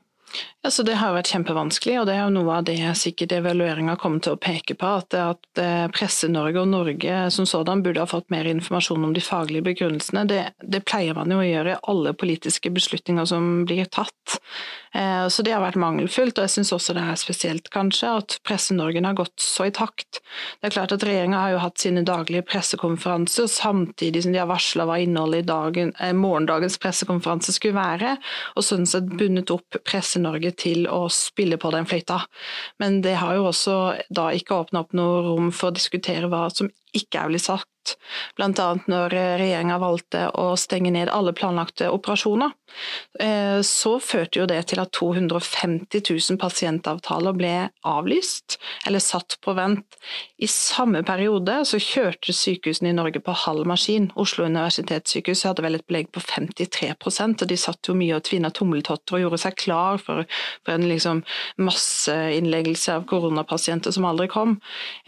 Ja, 0.61 0.71
så 0.71 0.83
Det 0.83 0.97
har 0.99 1.13
vært 1.15 1.29
kjempevanskelig, 1.31 1.93
og 2.01 2.07
det 2.09 2.15
er 2.17 2.25
jo 2.25 2.33
noe 2.35 2.57
av 2.59 2.65
det 2.67 2.75
sikkert 2.99 3.31
evalueringa 3.37 3.95
kommer 4.01 4.19
til 4.23 4.35
å 4.35 4.39
peke 4.41 4.75
på. 4.75 4.89
At, 4.99 5.15
at 5.15 5.61
eh, 5.61 5.85
Presse-Norge 5.95 6.59
og 6.59 6.67
Norge 6.67 7.19
som 7.31 7.47
sådan 7.47 7.83
burde 7.85 8.03
ha 8.03 8.09
fått 8.09 8.27
mer 8.33 8.49
informasjon 8.49 9.05
om 9.07 9.13
de 9.15 9.23
faglige 9.23 9.63
begrunnelsene. 9.69 10.25
Det, 10.27 10.41
det 10.59 10.83
pleier 10.89 11.15
man 11.15 11.31
jo 11.31 11.39
å 11.39 11.47
gjøre 11.47 11.77
i 11.77 11.79
alle 11.93 12.11
politiske 12.17 12.73
beslutninger 12.75 13.29
som 13.29 13.63
blir 13.69 13.87
tatt. 13.87 14.41
Eh, 14.97 15.27
så 15.31 15.45
det 15.45 15.53
har 15.55 15.63
vært 15.63 15.79
mangelfullt, 15.79 16.35
og 16.35 16.47
jeg 16.47 16.55
syns 16.57 16.73
også 16.75 16.97
det 16.97 17.05
er 17.05 17.21
spesielt 17.21 17.71
kanskje 17.71 18.11
at 18.19 18.37
Presse-Norge 18.47 19.03
har 19.05 19.17
gått 19.17 19.39
så 19.39 19.69
i 19.69 19.73
takt. 19.75 20.19
Det 20.59 20.67
er 20.67 20.75
klart 20.75 20.95
at 20.95 21.05
Regjeringa 21.07 21.45
har 21.45 21.55
jo 21.55 21.63
hatt 21.63 21.79
sine 21.79 22.03
daglige 22.07 22.43
pressekonferanser 22.49 23.47
samtidig 23.51 24.25
som 24.25 24.35
de 24.35 24.41
har 24.41 24.49
varsla 24.51 24.87
hva 24.89 24.99
innholdet 25.03 25.45
i 25.45 25.47
dagen, 25.47 25.95
eh, 26.01 26.11
morgendagens 26.17 26.79
pressekonferanse 26.83 27.55
skulle 27.55 27.77
være, 27.77 28.17
og 28.55 28.67
sånn 28.67 28.87
sett 28.89 29.07
bundet 29.15 29.53
opp 29.53 29.79
Presse-Norge 30.17 30.51
til 30.57 30.87
å 30.89 31.07
spille 31.09 31.57
på 31.57 31.71
den 31.71 31.85
fløyta. 31.85 32.25
Men 32.79 33.01
det 33.01 33.17
har 33.21 33.35
jo 33.37 33.47
også 33.51 33.95
da 34.09 34.31
ikke 34.33 34.63
åpna 34.63 34.81
opp 34.81 34.93
noe 34.93 35.21
rom 35.23 35.51
for 35.51 35.69
å 35.69 35.75
diskutere 35.75 36.27
hva 36.27 36.49
som 36.49 36.69
ikke 36.93 37.21
er 37.21 37.29
blitt 37.29 37.45
sagt 37.45 37.95
bl.a. 38.35 38.67
når 38.87 39.13
regjeringa 39.39 39.77
valgte 39.79 40.25
å 40.35 40.55
stenge 40.59 40.91
ned 40.91 41.11
alle 41.13 41.33
planlagte 41.33 41.87
operasjoner. 41.93 42.51
Eh, 43.19 43.59
så 43.65 43.97
førte 44.03 44.41
jo 44.41 44.45
det 44.49 44.59
til 44.69 44.81
at 44.81 44.93
250 44.95 46.03
000 46.03 46.39
pasientavtaler 46.41 47.35
ble 47.37 47.53
avlyst, 47.87 48.57
eller 48.87 49.01
satt 49.03 49.37
på 49.43 49.55
vent. 49.57 49.97
I 50.37 50.49
samme 50.51 51.01
periode 51.07 51.59
så 51.65 51.79
kjørte 51.81 52.35
sykehusene 52.35 52.91
i 52.91 52.97
Norge 52.97 53.21
på 53.23 53.35
halv 53.45 53.67
maskin. 53.69 54.11
Oslo 54.19 54.45
universitetssykehus 54.45 55.45
hadde 55.47 55.65
vel 55.65 55.79
et 55.79 55.87
belegg 55.89 56.11
på 56.13 56.21
53% 56.23 57.43
og 57.43 57.49
de 57.49 57.57
satt 57.59 57.89
jo 57.89 57.97
mye 57.97 58.17
og 58.17 58.25
tvinna 58.27 58.51
tommeltotter 58.53 59.17
og 59.17 59.25
gjorde 59.25 59.41
seg 59.41 59.57
klar 59.57 60.01
for, 60.01 60.27
for 60.63 60.75
en 60.75 60.87
liksom 60.89 61.23
masseinnleggelse 61.61 62.99
av 62.99 63.07
koronapasienter 63.09 63.95
som 63.95 64.05
aldri 64.09 64.29
kom. 64.31 64.57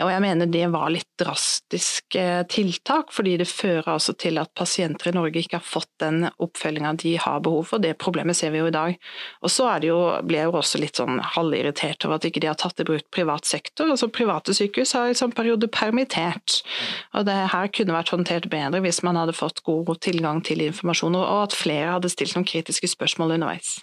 Og 0.02 0.12
jeg 0.12 0.26
mener 0.26 0.50
det 0.50 0.66
var 0.74 0.90
litt 0.94 1.10
drastisk 1.20 2.18
eh, 2.18 2.42
tiltak, 2.50 3.14
fordi 3.14 3.38
det 3.42 3.50
fører 3.50 3.94
altså 3.96 4.16
til 4.18 4.40
at 4.42 4.54
pasienter 4.58 5.12
i 5.12 5.16
Norge 5.18 5.44
ikke 5.44 5.60
har 5.60 5.68
fått 5.68 5.92
den 6.02 6.26
oppfølginga 6.32 6.96
de 7.00 7.16
har 7.22 7.42
behov 7.46 7.49
for. 7.68 7.82
Det 7.84 7.96
problemet 8.02 8.38
ser 8.38 8.54
vi 8.54 8.62
jo 8.62 8.70
i 8.70 8.76
dag. 8.76 8.96
Og 9.44 9.54
så 9.54 9.68
blir 9.80 10.38
jeg 10.38 10.50
jo 10.50 10.58
også 10.60 10.82
litt 10.82 11.00
sånn 11.00 11.22
halvirritert 11.36 12.06
over 12.08 12.20
at 12.20 12.28
ikke 12.30 12.44
de 12.44 12.52
har 12.52 12.60
tatt 12.60 12.82
i 12.82 12.88
bruk 12.88 13.06
privat 13.16 13.50
sektor. 13.50 13.90
Altså 13.90 14.10
Private 14.14 14.56
sykehus 14.56 14.96
har 14.98 15.12
i 15.12 15.18
sånn 15.18 15.36
periode 15.36 15.70
permittert. 15.72 16.62
Og 17.18 17.28
det 17.30 17.38
her 17.54 17.72
kunne 17.76 17.96
vært 17.96 18.14
håndtert 18.16 18.50
bedre 18.52 18.84
hvis 18.86 19.04
man 19.06 19.20
hadde 19.20 19.38
fått 19.38 19.64
god 19.68 19.96
tilgang 20.06 20.44
til 20.46 20.64
informasjon, 20.66 21.18
og 21.20 21.46
at 21.46 21.58
flere 21.58 21.96
hadde 21.96 22.12
stilt 22.12 22.36
noen 22.38 22.48
kritiske 22.48 22.92
spørsmål 22.92 23.38
underveis. 23.40 23.78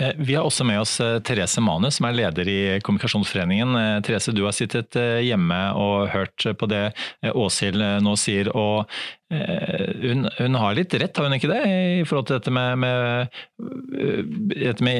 Eh, 0.00 0.12
vi 0.16 0.34
har 0.34 0.44
også 0.44 0.64
med 0.64 0.80
oss 0.80 0.94
eh, 1.04 1.18
Therese 1.20 1.60
Manus, 1.60 1.98
som 1.98 2.06
er 2.08 2.16
leder 2.16 2.48
i 2.48 2.58
Kommunikasjonsforeningen. 2.84 3.74
Eh, 3.76 3.96
Therese, 4.04 4.32
du 4.32 4.44
har 4.46 4.54
sittet 4.56 4.96
hjemme 4.96 5.58
og 5.76 6.08
hørt 6.14 6.46
på 6.58 6.68
det 6.70 6.84
Åshild 7.32 7.84
nå 8.04 8.16
sier. 8.20 8.48
og 8.56 8.88
hun, 9.32 10.26
hun, 10.36 10.56
har 10.60 10.74
litt 10.76 10.92
rett, 11.00 11.16
har 11.16 11.24
hun 11.24 11.36
ikke 11.38 11.48
det, 11.48 11.60
i 12.02 12.04
forhold 12.04 12.26
til 12.28 12.36
dette 12.36 12.52
med, 12.52 12.76
med, 12.82 13.30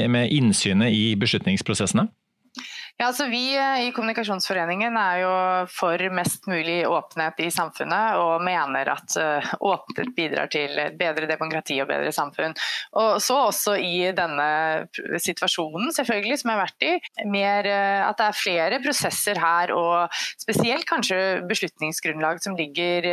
med, 0.08 0.32
innsynet 0.32 0.88
i 0.96 1.12
beslutningsprosessene? 1.20 2.06
Ja, 3.00 3.08
altså 3.08 3.24
Vi 3.26 3.56
eh, 3.56 3.88
i 3.88 3.92
Kommunikasjonsforeningen 3.94 4.96
er 5.00 5.16
jo 5.22 5.30
for 5.72 6.02
mest 6.14 6.46
mulig 6.46 6.82
åpenhet 6.86 7.40
i 7.42 7.48
samfunnet, 7.50 8.18
og 8.20 8.44
mener 8.44 8.92
at 8.92 9.16
eh, 9.18 9.48
åpenhet 9.58 10.12
bidrar 10.16 10.52
til 10.52 10.78
bedre 11.00 11.26
demokrati 11.30 11.80
og 11.82 11.88
bedre 11.90 12.12
samfunn. 12.14 12.54
Og 13.00 13.16
så 13.24 13.38
også 13.48 13.74
i 13.80 14.12
denne 14.14 14.46
situasjonen 15.18 15.90
selvfølgelig 15.96 16.38
som 16.42 16.52
jeg 16.52 16.60
har 16.60 16.66
vært 16.68 16.86
i, 16.86 17.26
mer, 17.32 17.70
eh, 17.72 18.02
at 18.06 18.20
det 18.20 18.28
er 18.28 18.40
flere 18.44 18.82
prosesser 18.84 19.40
her, 19.40 19.74
og 19.74 20.22
spesielt 20.44 20.86
kanskje 20.86 21.18
beslutningsgrunnlag 21.48 22.44
som 22.44 22.58
ligger 22.58 23.08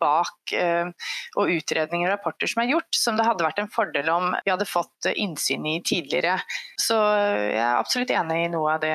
bak 0.00 0.52
eh, 0.54 0.88
og 1.36 1.52
utredninger 1.52 2.08
og 2.08 2.14
rapporter 2.16 2.50
som 2.50 2.62
er 2.62 2.72
gjort, 2.72 2.90
som 2.96 3.18
det 3.18 3.26
hadde 3.26 3.46
vært 3.46 3.60
en 3.62 3.70
fordel 3.72 4.10
om 4.12 4.32
vi 4.44 4.52
hadde 4.52 4.68
fått 4.68 5.08
innsyn 5.14 5.66
i 5.68 5.76
tidligere. 5.86 6.36
Så 6.80 6.96
jeg 6.96 7.60
er 7.62 7.78
absolutt 7.78 8.12
enig 8.14 8.38
i 8.44 8.50
noe 8.52 8.76
av 8.76 8.82
det, 8.84 8.94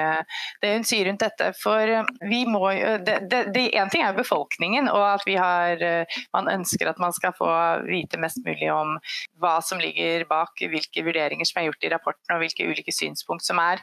det 0.62 0.74
hun 0.76 0.88
sier 0.88 1.10
rundt 1.10 1.24
dette. 1.24 1.52
For 1.60 1.94
eh, 1.96 2.12
vi 2.30 2.44
må 2.50 2.64
det, 3.06 3.18
det, 3.30 3.66
En 3.78 3.90
ting 3.92 4.04
er 4.06 4.16
befolkningen, 4.18 4.90
og 4.92 5.06
at 5.08 5.26
vi 5.28 5.38
har, 5.40 5.82
eh, 5.82 6.20
man 6.36 6.50
ønsker 6.52 6.92
at 6.92 7.02
man 7.02 7.16
skal 7.16 7.36
få 7.38 7.50
vite 7.88 8.20
mest 8.22 8.42
mulig 8.46 8.70
om 8.74 8.98
hva 9.42 9.58
som 9.66 9.82
ligger 9.82 10.26
bak, 10.30 10.62
hvilke 10.62 11.06
vurderinger 11.06 11.48
som 11.48 11.62
er 11.62 11.70
gjort 11.70 11.88
i 11.88 11.94
rapporten 11.94 12.36
og 12.36 12.44
hvilke 12.44 12.68
ulike 12.68 12.94
synspunkt 12.94 13.46
som 13.46 13.60
er 13.62 13.82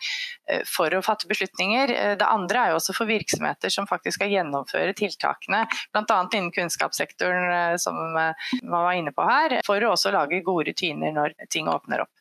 for 0.68 0.92
å 0.94 1.02
fatte 1.04 1.28
beslutninger. 1.30 1.92
Det 2.18 2.26
andre 2.26 2.62
er 2.62 2.72
jo 2.72 2.78
også 2.78 2.94
for 2.96 3.10
virksomheter 3.10 3.72
som 3.72 3.88
faktisk 3.88 4.18
skal 4.18 4.32
gjennomføre 4.32 4.94
tiltakene, 4.98 5.64
bl.a. 5.94 6.18
innen 6.32 6.50
kunnskapssektoren 6.54 7.07
sektoren 7.08 7.72
eh, 7.72 7.76
som 7.76 8.16
eh, 8.16 8.32
man 8.62 8.82
var 8.82 8.92
inne 8.92 9.12
på 9.12 9.22
her, 9.22 9.60
for 9.66 9.82
å 9.82 9.92
også 9.94 10.12
lage 10.14 10.42
gode 10.46 10.70
rutiner 10.70 11.12
når 11.12 11.34
ting 11.50 11.68
åpner 11.68 12.04
opp. 12.04 12.12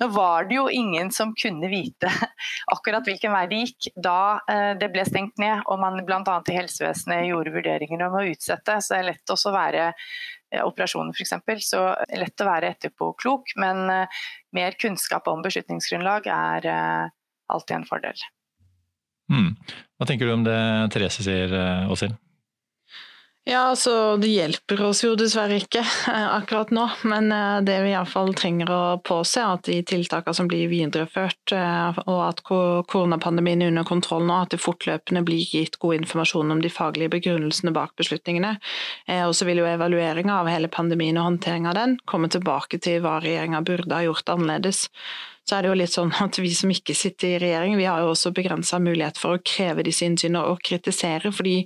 Nå 0.00 0.08
var 0.14 0.46
det 0.48 0.58
jo 0.58 0.68
ingen 0.70 1.10
som 1.10 1.34
kunne 1.34 1.68
vite 1.68 2.10
akkurat 2.74 3.06
hvilken 3.06 3.34
vei 3.34 3.46
det 3.50 3.62
gikk 3.64 3.90
da 3.96 4.40
eh, 4.50 4.72
det 4.78 4.90
ble 4.94 5.04
stengt 5.08 5.38
ned 5.42 5.64
og 5.66 5.80
man 5.82 5.98
bl.a. 6.06 6.22
i 6.22 6.56
helsevesenet 6.56 7.28
gjorde 7.30 7.54
vurderinger 7.54 8.06
om 8.06 8.18
å 8.20 8.26
utsette. 8.30 8.80
Så 8.80 8.94
det 8.94 9.00
er 9.00 9.10
lett 9.12 9.34
også 9.36 9.52
å 9.52 9.56
være 9.56 9.90
operasjoner 10.62 11.16
f.eks. 11.16 11.34
Så 11.66 11.80
lett 12.16 12.40
å 12.42 12.46
være 12.46 12.70
etterpåklok, 12.70 13.56
men 13.58 13.88
mer 14.54 14.76
kunnskap 14.78 15.26
om 15.28 15.42
beslutningsgrunnlag 15.42 16.28
er 16.30 16.68
alltid 17.50 17.74
en 17.80 17.88
fordel. 17.88 18.22
Mm. 19.32 19.50
Hva 19.98 20.06
tenker 20.06 20.30
du 20.30 20.36
om 20.36 20.46
det 20.46 20.60
Therese 20.94 21.26
sier, 21.26 21.56
Åshild? 21.90 22.14
Ja, 23.46 23.60
altså 23.70 24.16
det 24.18 24.32
hjelper 24.32 24.80
oss 24.88 25.04
jo 25.04 25.12
dessverre 25.14 25.60
ikke 25.60 25.78
eh, 25.78 26.24
akkurat 26.34 26.72
nå, 26.74 26.82
men 27.06 27.28
eh, 27.30 27.60
det 27.62 27.76
vi 27.84 27.92
iallfall 27.92 28.32
trenger 28.34 28.72
å 28.74 28.78
påse, 29.06 29.38
er 29.38 29.52
at 29.54 29.68
de 29.68 29.76
tiltakene 29.86 30.34
som 30.34 30.48
blir 30.50 30.66
videreført 30.66 31.54
eh, 31.54 32.00
og 32.10 32.18
at 32.24 32.42
koronapandemien 32.42 33.62
er 33.62 33.70
under 33.70 33.86
kontroll 33.86 34.26
nå, 34.26 34.40
at 34.42 34.56
det 34.56 34.58
fortløpende 34.64 35.22
blir 35.28 35.46
gitt 35.46 35.78
god 35.78 36.00
informasjon 36.00 36.56
om 36.56 36.64
de 36.64 36.72
faglige 36.74 37.12
begrunnelsene 37.14 37.70
bak 37.76 37.94
beslutningene. 38.00 38.56
Og 39.28 39.36
så 39.38 39.46
vil 39.46 39.62
jo 39.62 39.68
evalueringa 39.70 40.40
av 40.40 40.50
hele 40.50 40.66
pandemien 40.72 41.18
og 41.20 41.28
håndteringa 41.28 41.70
av 41.70 41.78
den 41.78 41.96
komme 42.10 42.32
tilbake 42.32 42.82
til 42.82 42.98
hva 43.04 43.20
regjeringa 43.22 43.62
burde 43.62 43.94
ha 43.94 44.02
gjort 44.08 44.34
annerledes 44.34 44.88
så 45.46 45.56
er 45.56 45.62
det 45.62 45.70
jo 45.70 45.78
litt 45.78 45.94
sånn 45.94 46.10
at 46.24 46.38
vi 46.42 46.50
som 46.56 46.72
ikke 46.72 46.94
sitter 46.96 47.36
i 47.36 47.40
regjering, 47.44 47.76
vi 47.78 47.86
har 47.86 48.02
jo 48.02 48.10
også 48.10 48.32
begrensa 48.34 48.80
mulighet 48.82 49.20
for 49.20 49.36
å 49.36 49.42
kreve 49.46 49.84
disse 49.86 50.06
innsynene 50.06 50.42
og 50.50 50.58
kritisere, 50.66 51.30
fordi 51.30 51.60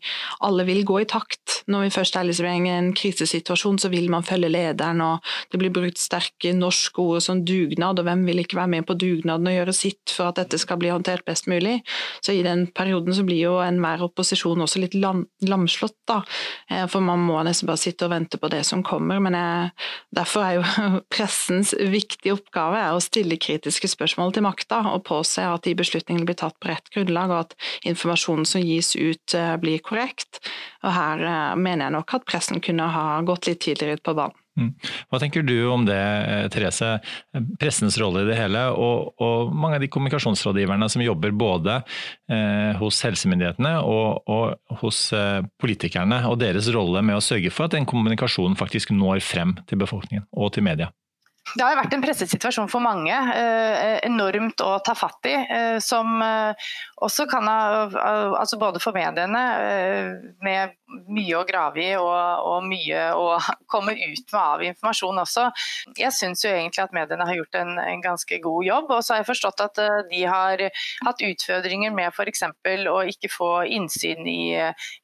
alle 0.45 0.67
vil 0.69 0.83
gå 0.89 0.99
i 1.01 1.09
takt. 1.09 1.63
Når 1.71 1.87
vi 1.87 1.95
først 1.95 2.19
er 2.21 2.29
liksom 2.29 2.49
i 2.51 2.73
en 2.75 2.91
krisesituasjon, 2.97 3.81
så 3.81 3.89
vil 3.93 4.11
man 4.13 4.27
følge 4.27 4.51
lederen, 4.53 5.01
og 5.01 5.25
det 5.53 5.63
blir 5.63 5.73
brukt 5.73 6.01
sterke 6.01 6.53
norske 6.57 7.01
ord 7.01 7.25
som 7.25 7.41
dugnad, 7.47 8.03
og 8.03 8.09
hvem 8.09 8.27
vil 8.29 8.43
ikke 8.45 8.61
være 8.61 8.75
med 8.77 8.89
på 8.89 8.99
dugnaden 9.01 9.49
og 9.49 9.57
gjøre 9.57 9.77
sitt 9.77 10.13
for 10.13 10.29
at 10.29 10.43
dette 10.43 10.61
skal 10.61 10.81
bli 10.81 10.93
håndtert 10.93 11.25
best 11.29 11.49
mulig? 11.51 11.79
Så 12.21 12.37
i 12.37 12.45
den 12.45 12.67
perioden 12.77 13.17
så 13.17 13.25
blir 13.25 13.41
jo 13.41 13.57
enhver 13.65 14.05
opposisjon 14.11 14.61
også 14.67 14.85
litt 14.85 14.97
lam 14.99 15.25
lamslått, 15.49 15.97
da. 16.09 16.21
Eh, 16.69 16.85
for 16.91 17.05
man 17.05 17.23
må 17.25 17.41
nesten 17.47 17.69
bare 17.71 17.81
sitte 17.81 18.07
og 18.07 18.13
vente 18.13 18.39
på 18.41 18.51
det 18.53 18.61
som 18.69 18.85
kommer. 18.85 19.21
Men 19.23 19.37
jeg, 19.37 19.71
derfor 20.17 20.45
er 20.45 20.59
jo 20.59 21.01
pressens 21.15 21.73
viktige 21.81 22.37
oppgave 22.37 22.83
å 22.93 23.01
stille 23.05 23.41
kritisk 23.41 23.70
kritiske 23.71 23.95
spørsmål 23.95 24.35
til 24.35 24.43
makta, 24.43 24.83
og 24.91 25.05
påse 25.07 25.45
at 25.47 25.63
de 25.65 25.77
beslutningene 25.79 26.27
blir 26.27 26.39
tatt 26.39 26.59
på 26.61 26.71
rett 26.73 26.91
grunnlag, 26.91 27.31
og 27.31 27.47
at 27.47 27.57
informasjonen 27.87 28.45
som 28.45 28.63
gis 28.63 28.97
ut 28.99 29.35
eh, 29.35 29.57
blir 29.63 29.79
korrekt. 29.79 30.43
Og 30.83 30.93
Her 30.93 31.23
eh, 31.23 31.57
mener 31.57 31.87
jeg 31.87 31.95
nok 31.95 32.15
at 32.19 32.27
pressen 32.27 32.61
kunne 32.61 32.91
ha 32.91 33.21
gått 33.23 33.47
litt 33.47 33.63
tidligere 33.63 34.01
ut 34.01 34.03
på 34.03 34.17
banen. 34.19 34.37
Mm. 34.59 34.73
Hva 35.09 35.21
tenker 35.23 35.45
du 35.47 35.55
om 35.71 35.87
det, 35.87 35.95
eh, 35.95 36.49
Therese, 36.51 36.99
pressens 37.61 37.97
rolle 38.03 38.25
i 38.25 38.29
det 38.29 38.37
hele, 38.37 38.67
og, 38.75 39.15
og 39.23 39.55
mange 39.55 39.79
av 39.79 39.85
de 39.85 39.89
kommunikasjonsrådgiverne 39.93 40.91
som 40.91 41.05
jobber 41.05 41.31
både 41.31 41.79
eh, 42.29 42.75
hos 42.83 43.01
helsemyndighetene 43.07 43.77
og, 43.87 44.27
og 44.27 44.81
hos 44.83 45.13
eh, 45.15 45.41
politikerne, 45.63 46.25
og 46.27 46.41
deres 46.43 46.69
rolle 46.75 47.05
med 47.07 47.21
å 47.21 47.25
sørge 47.25 47.55
for 47.55 47.71
at 47.71 47.79
den 47.79 47.89
kommunikasjonen 47.89 48.59
faktisk 48.59 48.91
når 48.97 49.23
frem 49.25 49.55
til 49.71 49.81
befolkningen 49.81 50.27
og 50.35 50.57
til 50.57 50.67
media? 50.67 50.91
Det 51.51 51.65
har 51.65 51.75
vært 51.75 51.95
en 51.97 52.03
presset 52.05 52.31
situasjon 52.31 52.69
for 52.71 52.85
mange, 52.85 53.11
eh, 53.11 53.97
enormt 54.07 54.61
å 54.63 54.77
ta 54.87 54.95
fatt 54.95 55.27
i. 55.27 55.35
Eh, 55.35 55.79
som 55.83 56.21
eh, 56.23 56.69
også 57.03 57.27
kan 57.31 57.49
ha 57.49 57.59
altså 58.39 58.59
Både 58.61 58.79
for 58.83 58.93
mediene, 58.93 59.41
med 60.45 60.75
mye 61.11 61.39
å 61.39 61.45
grave 61.49 61.83
i 61.83 61.91
og, 61.99 62.47
og, 62.47 62.67
mye 62.67 63.05
å 63.17 63.27
komme 63.73 63.95
ut 63.95 64.25
med 64.33 64.41
av 64.41 64.65
informasjon 64.65 65.23
også. 65.23 65.47
Jeg 65.99 66.15
syns 66.17 66.45
jo 66.45 66.53
egentlig 66.53 66.85
at 66.85 66.95
mediene 66.97 67.27
har 67.29 67.39
gjort 67.39 67.61
en, 67.61 67.75
en, 67.83 68.01
ganske 68.05 68.41
god 68.43 68.65
jobb. 68.67 68.93
Og 68.97 69.05
så 69.05 69.15
har 69.15 69.23
jeg 69.23 69.31
forstått 69.31 69.65
at 69.67 69.83
de 70.11 70.23
har 70.25 70.65
hatt 71.07 71.25
utfordringer 71.27 71.95
med 71.95 72.11
f.eks. 72.15 72.45
å 72.91 72.99
ikke 73.13 73.31
få 73.33 73.51
innsyn 73.69 74.27
i, 74.31 74.43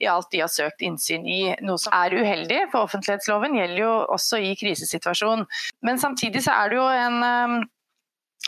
i 0.00 0.10
alt 0.10 0.30
de 0.32 0.42
har 0.44 0.52
søkt 0.52 0.84
innsyn 0.86 1.26
i. 1.28 1.40
Noe 1.66 1.80
som 1.82 1.94
er 1.96 2.16
uheldig, 2.16 2.66
for 2.72 2.88
offentlighetsloven 2.88 3.58
gjelder 3.58 3.82
jo 3.84 3.94
også 4.16 4.40
i 4.42 4.54
krisesituasjon. 4.58 5.46
Men 5.86 6.00
samtidig 6.02 6.44
så 6.46 6.56
er 6.56 6.72
det 6.72 6.80
jo 6.80 6.86
en 6.90 7.22
um, 7.22 7.58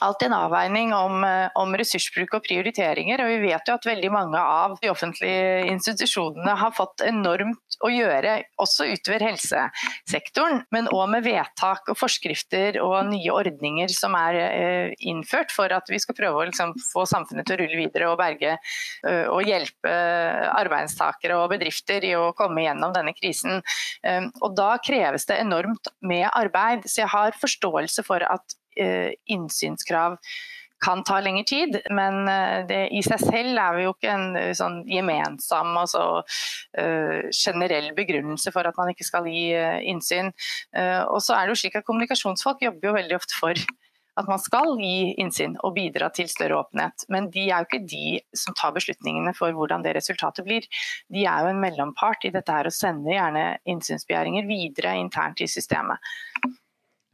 alltid 0.01 0.27
en 0.27 0.35
avveining 0.35 0.95
om, 0.95 1.25
uh, 1.25 1.49
om, 1.59 1.75
ressursbruk 1.77 2.35
og 2.39 2.45
prioriteringer. 2.47 3.23
og 3.23 3.31
Vi 3.33 3.39
vet 3.49 3.69
jo 3.69 3.77
at 3.79 3.87
veldig 3.89 4.11
mange 4.13 4.41
av 4.41 4.77
de 4.83 4.91
offentlige 4.93 5.65
institusjonene 5.73 6.55
har 6.61 6.75
fått 6.77 7.05
enormt 7.07 7.79
å 7.85 7.91
gjøre, 7.93 8.35
også 8.63 8.89
utover 8.93 9.25
helsesektoren. 9.29 10.63
Men 10.75 10.91
òg 10.95 11.07
med 11.15 11.27
vedtak 11.27 11.91
og 11.91 11.99
forskrifter 11.99 12.81
og 12.83 13.11
nye 13.11 13.35
ordninger 13.35 13.93
som 13.95 14.17
er 14.19 14.39
uh, 14.43 14.95
innført 14.99 15.55
for 15.55 15.73
at 15.75 15.91
vi 15.91 16.01
skal 16.03 16.19
prøve 16.19 16.43
å 16.43 16.47
liksom, 16.51 16.75
få 16.93 17.07
samfunnet 17.09 17.49
til 17.49 17.59
å 17.59 17.63
rulle 17.63 17.81
videre 17.83 18.13
og 18.13 18.19
berge 18.21 18.57
uh, 18.59 19.27
og 19.33 19.47
hjelpe 19.47 19.95
arbeidstakere 20.49 21.39
og 21.39 21.53
bedrifter 21.55 22.05
i 22.07 22.15
å 22.19 22.31
komme 22.37 22.65
gjennom 22.65 22.95
denne 22.95 23.15
krisen. 23.17 23.61
Og 24.43 24.55
Da 24.59 24.71
kreves 24.83 25.27
det 25.29 25.39
enormt 25.43 25.91
med 26.05 26.27
arbeid. 26.29 26.87
Så 26.89 27.03
jeg 27.03 27.11
har 27.13 27.37
forståelse 27.39 28.05
for 28.07 28.25
at 28.27 28.58
Eh, 28.58 28.58
innsynskrav 28.79 30.19
kan 30.81 31.03
ta 31.05 31.19
lengre 31.21 31.45
tid, 31.45 31.81
men 31.91 32.29
eh, 32.31 32.61
det 32.69 32.81
i 32.95 33.03
seg 33.03 33.23
selv 33.23 33.59
er 33.59 33.81
jo 33.83 33.95
ikke 33.97 34.13
en 34.15 34.39
eh, 34.39 34.53
sånn 34.57 34.81
gemensam 34.89 35.75
altså, 35.79 36.23
generell 37.35 37.91
begrunnelse 37.97 38.53
for 38.55 38.69
at 38.69 38.79
man 38.79 38.93
ikke 38.93 39.07
skal 39.07 39.27
gi 39.27 39.51
innsyn. 39.91 40.31
Og 41.11 41.19
så 41.25 41.35
er 41.35 41.47
det 41.47 41.55
jo 41.55 41.61
slik 41.63 41.79
at 41.79 41.87
Kommunikasjonsfolk 41.89 42.63
jobber 42.63 42.91
jo 42.91 42.97
veldig 42.99 43.17
ofte 43.19 43.39
for 43.39 43.63
at 44.19 44.29
man 44.31 44.41
skal 44.43 44.75
gi 44.81 45.15
innsyn 45.23 45.55
og 45.67 45.77
bidra 45.77 46.11
til 46.15 46.29
større 46.31 46.59
åpenhet. 46.63 47.07
Men 47.13 47.29
de 47.35 47.47
er 47.49 47.63
jo 47.63 47.69
ikke 47.69 47.85
de 47.87 48.21
som 48.37 48.57
tar 48.59 48.75
beslutningene 48.77 49.35
for 49.37 49.55
hvordan 49.55 49.85
det 49.87 49.95
resultatet 49.99 50.47
blir. 50.47 50.67
De 51.13 51.25
er 51.25 51.45
jo 51.45 51.53
en 51.53 51.63
mellompart 51.63 52.27
i 52.27 52.33
dette 52.35 52.55
her 52.55 52.69
og 52.69 52.75
sender 52.75 53.15
gjerne 53.15 53.45
innsynsbegjæringer 53.75 54.49
videre 54.51 54.97
internt 54.99 55.43
i 55.45 55.51
systemet. 55.51 56.03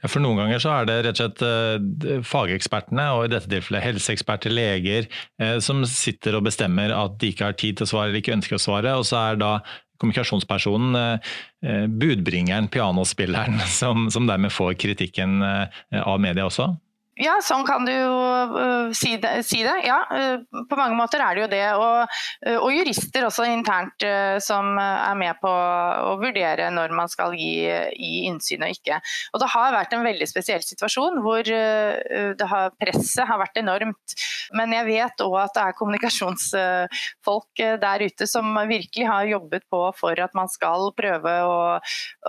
For 0.04 0.20
noen 0.20 0.42
ganger 0.42 0.60
så 0.62 0.72
er 0.74 0.88
det 0.88 0.96
rett 1.06 1.20
og 1.20 1.22
slett 1.22 1.44
eh, 1.46 2.20
fagekspertene, 2.26 3.06
og 3.16 3.26
i 3.26 3.32
dette 3.32 3.50
tilfellet 3.50 3.86
helseeksperter, 3.86 4.52
leger, 4.52 5.08
eh, 5.40 5.56
som 5.64 5.84
sitter 5.88 6.38
og 6.38 6.44
bestemmer 6.48 6.92
at 6.94 7.16
de 7.22 7.32
ikke 7.32 7.48
har 7.48 7.58
tid 7.60 7.78
til 7.78 7.88
å 7.88 7.92
svare 7.94 8.10
eller 8.10 8.20
ikke 8.20 8.36
ønsker 8.36 8.58
å 8.58 8.62
svare. 8.62 8.94
Og 9.00 9.06
så 9.08 9.20
er 9.22 9.40
da 9.40 9.54
kommunikasjonspersonen 10.02 10.98
eh, 11.00 11.84
budbringeren, 11.88 12.68
pianospilleren, 12.72 13.60
som, 13.80 14.08
som 14.12 14.28
dermed 14.28 14.52
får 14.52 14.76
kritikken 14.84 15.40
av 15.44 16.18
media 16.20 16.50
også? 16.50 16.74
Ja, 17.14 17.36
sånn 17.46 17.62
kan 17.62 17.84
du 17.86 17.92
jo 17.92 18.14
uh, 18.58 18.88
si, 18.96 19.12
det, 19.22 19.44
si, 19.46 19.60
det, 19.62 19.74
Ja, 19.86 20.00
uh, 20.10 20.64
på 20.66 20.78
mange 20.78 20.96
måter 20.98 21.22
er 21.22 21.36
det 21.36 21.44
jo 21.44 21.50
det. 21.52 21.62
Og, 21.78 22.16
uh, 22.48 22.56
og 22.58 22.74
jurister 22.74 23.28
også 23.28 23.46
internt 23.46 24.02
som 24.42 24.74
er 24.80 25.14
med 25.18 25.38
på 25.40 25.48
å 25.50 26.14
vurdere 26.18 26.66
når 26.74 26.92
man 26.96 27.10
skal 27.10 27.36
gi, 27.38 27.62
gi, 27.94 28.24
innsyn 28.26 28.64
og 28.66 28.74
ikke. 28.74 28.98
Og 29.32 29.40
Det 29.42 29.50
har 29.52 29.74
vært 29.76 29.94
en 29.94 30.04
veldig 30.06 30.26
spesiell 30.28 30.64
situasjon 30.64 31.20
hvor 31.22 31.46
har, 31.46 32.74
presset 32.80 33.28
har 33.28 33.40
vært 33.40 33.60
enormt. 33.60 34.16
Men 34.58 34.74
jeg 34.74 34.86
vet 34.88 35.24
òg 35.24 35.36
at 35.44 35.54
det 35.54 35.64
er 35.64 35.76
kommunikasjonsfolk 35.78 37.62
der 37.84 38.04
ute 38.04 38.28
som 38.30 38.50
virkelig 38.68 39.06
har 39.08 39.30
jobbet 39.30 39.66
på 39.72 39.82
for 39.96 40.20
at 40.20 40.34
man 40.36 40.50
skal 40.52 40.90
prøve 40.98 41.34
å 41.46 41.56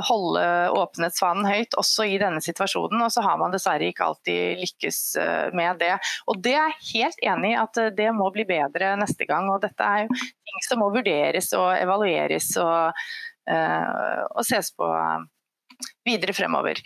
holde 0.10 0.45
åpenhetsfanen 0.78 1.50
høyt 1.50 1.78
også 1.82 2.08
i 2.13 2.19
denne 2.21 2.43
situasjonen. 2.45 3.02
Og 3.02 3.13
så 3.13 3.26
har 3.26 3.41
man 3.41 3.54
dessverre 3.56 3.89
ikke 3.89 4.08
alltid 4.12 4.62
lykkes 4.62 4.74
lykkes 4.75 5.15
eh, 5.15 5.53
med 5.53 5.79
det. 5.79 5.97
Og 6.27 6.41
det 6.41 6.53
er 6.53 6.69
jeg 6.69 6.95
helt 6.95 7.23
enig 7.23 7.51
i 7.53 7.59
at 7.59 7.77
eh, 7.77 7.93
det 7.95 8.11
må 8.13 8.31
bli 8.31 8.45
bedre 8.45 8.95
neste 8.99 9.25
gang. 9.25 9.49
Og 9.49 9.61
dette 9.61 9.83
er 9.83 10.05
jo 10.05 10.15
ting 10.15 10.65
som 10.67 10.79
må 10.79 10.91
vurderes 10.93 11.51
og 11.53 11.75
evalueres 11.77 12.55
og, 12.57 12.93
eh, 13.49 14.23
og 14.31 14.45
ses 14.45 14.71
på 14.75 14.89
videre 16.05 16.33
fremover. 16.33 16.79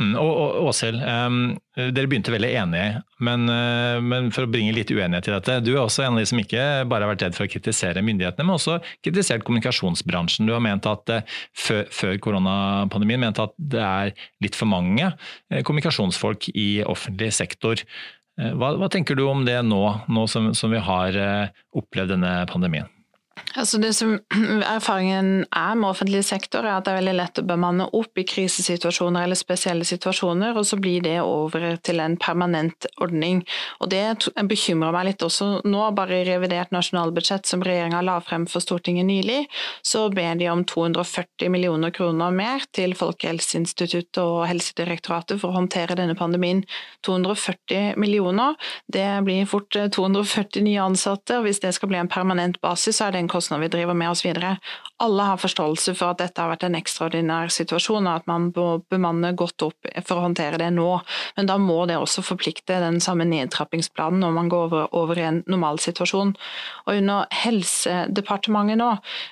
Mm, 0.00 0.14
og 0.20 0.66
Åshild, 0.68 1.00
um, 1.02 1.38
dere 1.76 2.08
begynte 2.10 2.32
veldig 2.34 2.50
enige, 2.60 3.02
men, 3.24 3.46
uh, 3.50 3.98
men, 4.04 4.30
for 4.34 4.46
å 4.46 4.50
bringe 4.50 4.74
litt 4.76 4.90
uenighet 4.92 5.30
i 5.30 5.34
dette. 5.34 5.58
Du 5.66 5.72
er 5.74 5.82
også 5.82 6.04
en 6.04 6.16
av 6.16 6.22
de 6.22 6.28
som 6.30 6.40
ikke 6.40 6.62
bare 6.90 7.06
har 7.06 7.12
vært 7.14 7.26
redd 7.26 7.36
for 7.38 7.46
å 7.46 7.52
kritisere 7.52 8.04
myndighetene, 8.06 8.46
men 8.46 8.58
også 8.58 8.78
kritisert 9.04 9.46
kommunikasjonsbransjen. 9.46 10.48
Du 10.48 10.54
har 10.56 10.64
ment 10.64 10.88
at 10.90 11.14
uh, 11.14 11.38
før, 11.56 11.86
før, 11.94 12.16
koronapandemien 12.26 13.22
mente 13.22 13.46
at 13.46 13.54
det 13.56 13.84
er 13.84 14.12
litt 14.44 14.58
for 14.58 14.70
mange 14.70 15.12
uh, 15.12 15.60
kommunikasjonsfolk 15.60 16.50
i 16.54 16.68
offentlig 16.86 17.32
sektor. 17.36 17.84
Hva, 18.36 18.74
hva, 18.76 18.90
tenker 18.92 19.16
du 19.16 19.22
om 19.24 19.46
det 19.46 19.56
nå, 19.64 19.80
nå 20.12 20.26
som, 20.28 20.50
som 20.52 20.68
vi 20.68 20.82
har 20.84 21.16
opplevd 21.72 22.12
denne 22.12 22.34
pandemien? 22.50 22.90
Altså 23.56 23.78
det 23.80 23.92
som 23.96 24.14
Erfaringen 24.76 25.44
er 25.44 25.76
med 25.78 25.88
offentlig 25.88 26.22
sektor, 26.28 26.64
er 26.64 26.76
at 26.76 26.86
det 26.86 26.92
er 26.92 26.98
veldig 27.00 27.14
lett 27.16 27.40
å 27.40 27.44
bemanne 27.46 27.86
opp 27.96 28.20
i 28.20 28.24
krisesituasjoner 28.28 29.24
eller 29.24 29.38
spesielle 29.38 29.86
situasjoner, 29.88 30.56
og 30.56 30.66
så 30.68 30.78
blir 30.80 31.04
det 31.04 31.18
over 31.22 31.64
til 31.84 32.00
en 32.04 32.18
permanent 32.20 32.88
ordning. 33.02 33.42
Og 33.80 33.90
Det 33.92 34.04
bekymrer 34.48 34.92
meg 34.92 35.08
litt 35.10 35.24
også 35.24 35.62
nå. 35.64 35.84
Bare 35.96 36.20
i 36.20 36.26
revidert 36.28 36.72
nasjonalbudsjett 36.74 37.48
som 37.48 37.62
regjeringa 37.64 38.02
la 38.04 38.18
frem 38.24 38.44
for 38.50 38.64
Stortinget 38.64 39.06
nylig, 39.08 39.46
så 39.84 40.06
ber 40.12 40.36
de 40.36 40.50
om 40.52 40.64
240 40.66 41.52
millioner 41.52 41.94
kroner 41.94 42.34
mer 42.34 42.64
til 42.76 42.96
Folkehelseinstituttet 42.98 44.20
og 44.20 44.46
Helsedirektoratet 44.50 45.40
for 45.40 45.52
å 45.52 45.60
håndtere 45.60 45.96
denne 45.98 46.16
pandemien. 46.18 46.64
240 47.06 47.96
millioner, 48.00 48.56
det 48.92 49.06
blir 49.24 49.48
fort 49.48 49.72
240 49.72 50.66
nye 50.66 50.84
ansatte, 50.84 51.38
og 51.38 51.46
hvis 51.46 51.62
det 51.64 51.72
skal 51.76 51.92
bli 51.92 52.00
en 52.02 52.10
permanent 52.10 52.60
basis, 52.64 52.98
så 52.98 53.08
er 53.08 53.16
det 53.16 53.24
en 53.24 53.25
kostnad 53.30 53.60
vi 53.60 53.70
driver 53.72 53.96
med 53.96 54.10
oss 54.10 54.24
videre. 54.24 54.56
Alle 55.02 55.26
har 55.28 55.40
forståelse 55.40 55.92
for 55.98 56.14
at 56.14 56.20
dette 56.22 56.40
har 56.40 56.50
vært 56.52 56.64
en 56.68 56.76
ekstraordinær 56.78 57.50
situasjon, 57.52 58.06
og 58.06 58.22
at 58.22 58.28
man 58.30 58.50
må 58.56 58.66
bemanne 58.92 59.34
godt 59.36 59.66
opp 59.66 59.88
for 60.06 60.16
å 60.16 60.24
håndtere 60.24 60.60
det 60.60 60.70
nå. 60.72 60.88
Men 61.36 61.50
da 61.50 61.58
må 61.60 61.82
det 61.88 61.98
også 62.00 62.24
forplikte 62.24 62.78
den 62.82 63.00
samme 63.04 63.26
nedtrappingsplanen 63.28 64.22
når 64.24 64.36
man 64.38 64.50
går 64.52 64.66
over, 64.68 64.88
over 64.96 65.20
i 65.20 65.26
en 65.28 65.42
normal 65.50 65.80
situasjon. 65.82 66.34
Og 66.86 67.00
under 67.00 67.26
Helsedepartementet 67.44 68.80
nå, 68.80 68.90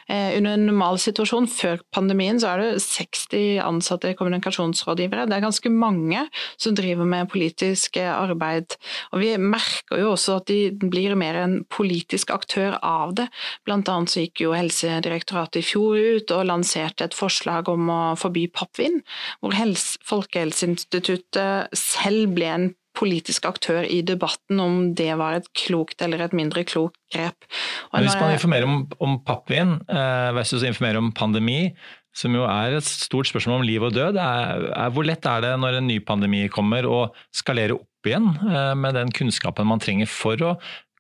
eh, 0.08 0.36
under 0.38 0.58
en 0.58 0.66
normal 0.68 1.00
situasjon 1.00 1.48
før 1.50 1.80
pandemien, 1.94 2.40
så 2.40 2.52
er 2.52 2.62
det 2.62 2.82
60 2.84 3.62
ansatte 3.64 4.14
kommunikasjonsrådgivere. 4.18 5.28
Det 5.30 5.38
er 5.38 5.46
ganske 5.46 5.72
mange 5.72 6.26
som 6.56 6.76
driver 6.76 7.08
med 7.08 7.30
politisk 7.32 7.96
arbeid. 8.04 8.76
Og 9.12 9.22
vi 9.22 9.32
merker 9.40 10.02
jo 10.02 10.12
også 10.14 10.38
at 10.40 10.50
de 10.50 10.70
blir 10.76 11.14
mer 11.18 11.38
en 11.40 11.56
politisk 11.72 12.32
aktør 12.34 12.78
av 12.82 13.14
det. 13.18 13.28
Blant 13.66 13.83
Blant 13.84 13.98
annet 14.00 14.12
så 14.14 14.22
gikk 14.24 14.40
jo 14.40 14.54
Helsedirektoratet 14.56 15.60
i 15.60 15.66
fjor 15.66 15.98
ut 16.16 16.32
og 16.32 16.46
lanserte 16.48 17.04
et 17.04 17.16
forslag 17.16 17.68
om 17.68 17.90
å 17.92 17.98
forby 18.16 18.46
pappvin, 18.48 19.02
hvor 19.44 19.52
Helse, 19.58 19.98
Folkehelseinstituttet 20.08 21.76
selv 21.76 22.32
ble 22.38 22.48
en 22.48 22.66
politisk 22.96 23.44
aktør 23.44 23.84
i 23.84 24.00
debatten 24.06 24.62
om 24.62 24.78
det 24.96 25.10
var 25.20 25.36
et 25.36 25.50
klokt 25.58 26.00
eller 26.00 26.22
et 26.24 26.32
mindre 26.32 26.64
klokt 26.64 26.96
grep. 27.12 27.44
Hvis 27.92 28.16
man 28.16 28.32
informerer 28.32 28.70
om, 28.70 28.84
om 29.04 29.18
pappvin 29.26 29.76
eh, 29.84 30.30
versus 30.32 30.62
å 30.62 30.70
informere 30.70 31.02
om 31.02 31.12
pandemi, 31.12 31.74
som 32.14 32.32
jo 32.32 32.46
er 32.46 32.78
et 32.78 32.86
stort 32.86 33.28
spørsmål 33.28 33.60
om 33.60 33.66
liv 33.66 33.84
og 33.84 33.96
død, 33.98 34.16
er, 34.16 34.68
er 34.78 34.94
hvor 34.94 35.04
lett 35.04 35.26
er 35.28 35.44
det 35.44 35.56
når 35.60 35.80
en 35.80 35.90
ny 35.90 35.98
pandemi 36.06 36.46
kommer 36.54 36.86
å 36.86 37.08
skalere 37.34 37.76
opp 37.76 38.08
igjen 38.08 38.30
eh, 38.46 38.72
med 38.78 38.96
den 38.96 39.12
kunnskapen 39.12 39.68
man 39.68 39.82
trenger 39.82 40.08
for 40.08 40.40
å 40.46 40.54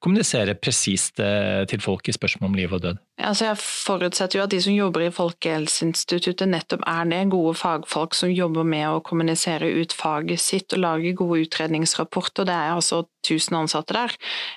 kommunisere 0.04 0.56
presist 0.60 1.22
eh, 1.22 1.64
til 1.70 1.80
folk 1.84 2.08
i 2.08 2.16
spørsmål 2.16 2.52
om 2.52 2.58
liv 2.58 2.76
og 2.76 2.82
død? 2.84 3.00
Altså 3.22 3.46
jeg 3.46 3.58
forutsetter 3.62 4.40
jo 4.40 4.44
at 4.44 4.50
de 4.50 4.58
som 4.58 4.74
jobber 4.74 5.04
i 5.04 5.12
Folkehelseinstituttet 5.14 6.50
nettopp 6.50 6.82
er 6.90 7.06
det, 7.06 7.20
gode 7.30 7.52
fagfolk 7.54 8.16
som 8.18 8.32
jobber 8.32 8.66
med 8.66 8.88
å 8.90 9.02
kommunisere 9.06 9.68
ut 9.70 9.94
faget 9.94 10.42
sitt 10.42 10.74
og 10.74 10.82
lage 10.82 11.12
gode 11.14 11.44
utredningsrapporter. 11.44 12.48
Det 12.48 12.56
er 12.56 12.72
altså 12.74 13.04
1000 13.22 13.60
ansatte 13.60 13.94
der. 13.94 14.16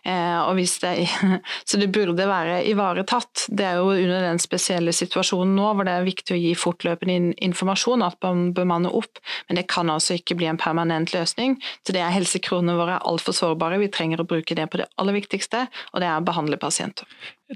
Eh, 0.09 0.49
det, 0.81 1.05
så 1.69 1.77
det 1.77 1.91
burde 1.93 2.25
være 2.25 2.63
ivaretatt. 2.71 3.45
Det 3.53 3.69
er 3.69 3.77
jo 3.77 3.93
under 3.93 4.25
den 4.25 4.41
spesielle 4.41 4.95
situasjonen 4.95 5.53
nå 5.53 5.69
hvor 5.77 5.85
det 5.85 5.93
er 5.93 6.09
viktig 6.09 6.33
å 6.33 6.41
gi 6.41 6.57
fortløpende 6.57 7.37
informasjon, 7.37 8.01
at 8.09 8.17
man 8.25 8.55
bemanner 8.57 8.97
opp. 8.97 9.21
Men 9.47 9.61
det 9.61 9.67
kan 9.69 9.93
altså 9.93 10.17
ikke 10.17 10.39
bli 10.41 10.49
en 10.49 10.57
permanent 10.57 11.13
løsning. 11.13 11.59
Så 11.85 11.93
det 11.93 12.01
er 12.01 12.15
helsekronene 12.17 12.79
våre 12.81 12.97
altfor 13.05 13.37
sårbare. 13.37 13.77
Vi 13.85 13.93
trenger 13.93 14.25
å 14.25 14.29
bruke 14.33 14.57
det 14.57 14.65
på 14.71 14.81
det 14.81 14.89
aller 14.97 15.21
viktigste, 15.21 15.67
og 15.93 16.01
det 16.01 16.09
er 16.09 16.17
å 16.17 16.25
behandle 16.25 16.57
pasienter. 16.57 17.05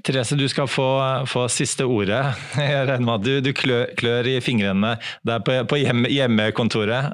Therese, 0.00 0.36
du 0.40 0.48
skal 0.48 0.68
få, 0.68 0.86
få, 1.28 1.48
siste 1.52 1.84
ordet. 1.84 2.22
Jeg 2.56 2.86
regner 2.88 3.04
med 3.04 3.14
at 3.14 3.24
du, 3.26 3.40
du 3.44 3.52
klør, 3.52 3.90
klør, 3.98 4.28
i 4.30 4.40
fingrene 4.40 4.94
der 5.28 5.42
på, 5.44 5.58
på 5.68 5.80
hjemme, 5.82 6.08
hjemmekontoret. 6.08 7.12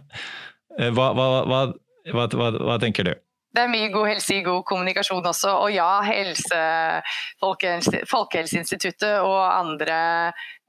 Eh, 0.78 0.92
hva, 0.94 1.10
hva, 1.16 1.26
hva, 2.14 2.28
hva, 2.54 2.78
tenker 2.78 3.10
du? 3.10 3.14
Det 3.56 3.64
er 3.64 3.72
mye 3.72 3.88
god 3.90 4.12
helse 4.12 4.36
i 4.36 4.44
god 4.46 4.62
kommunikasjon 4.68 5.26
også. 5.26 5.56
Og 5.64 5.72
ja, 5.74 5.88
helse, 6.06 6.60
Folkehelseinstituttet 7.42 9.24
og 9.24 9.40
andre 9.42 9.98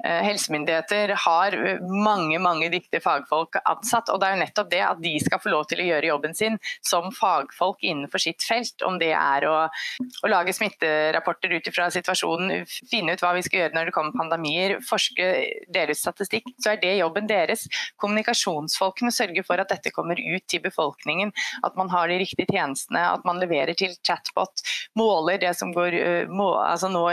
helsemyndigheter 0.06 1.12
har 1.26 1.56
eh, 1.58 1.82
mange 1.82 2.40
mange 2.40 2.70
dyktige 2.72 3.02
fagfolk 3.04 3.58
ansatt. 3.66 4.10
og 4.10 4.20
Det 4.22 4.28
er 4.28 4.36
jo 4.36 4.42
nettopp 4.44 4.70
det 4.72 4.82
at 4.86 5.02
de 5.04 5.14
skal 5.20 5.42
få 5.44 5.52
lov 5.52 5.66
til 5.70 5.82
å 5.84 5.88
gjøre 5.90 6.12
jobben 6.12 6.36
sin 6.38 6.60
som 6.86 7.10
fagfolk 7.16 7.84
innenfor 7.84 8.24
sitt 8.24 8.46
felt. 8.48 8.80
Om 8.86 9.00
det 9.02 9.12
er 9.18 9.48
å, 9.50 9.56
å 9.68 10.32
lage 10.32 10.56
smitterapporter 10.56 11.52
ut 11.58 11.68
fra 11.76 11.90
situasjonen, 11.92 12.64
finne 12.90 13.16
ut 13.16 13.24
hva 13.24 13.34
vi 13.36 13.44
skal 13.46 13.64
gjøre 13.66 13.76
når 13.76 13.90
det 13.90 13.96
kommer 13.98 14.16
pandemier, 14.20 14.78
forske, 14.88 15.28
dele 15.68 15.96
ut 15.96 16.00
statistikk, 16.00 16.48
så 16.64 16.74
er 16.74 16.82
det 16.82 16.96
jobben 17.00 17.28
deres. 17.30 17.68
Kommunikasjonsfolkene 18.00 19.12
sørger 19.16 19.48
for 19.48 19.60
at 19.60 19.74
dette 19.74 19.92
kommer 19.96 20.20
ut 20.20 20.48
til 20.50 20.64
befolkningen, 20.64 21.34
at 21.66 21.76
man 21.80 21.92
har 21.92 22.08
de 22.08 22.22
riktige 22.22 22.48
tjenestene, 22.50 23.04
at 23.18 23.28
man 23.28 23.42
leverer 23.42 23.76
til 23.78 23.96
chatbot, 24.06 24.64
måler 25.00 25.40
det 25.42 25.52
som 25.60 25.74
går 25.76 26.00
eh, 26.00 26.32
må, 26.32 26.54
altså 26.64 26.88
Nå 26.90 27.04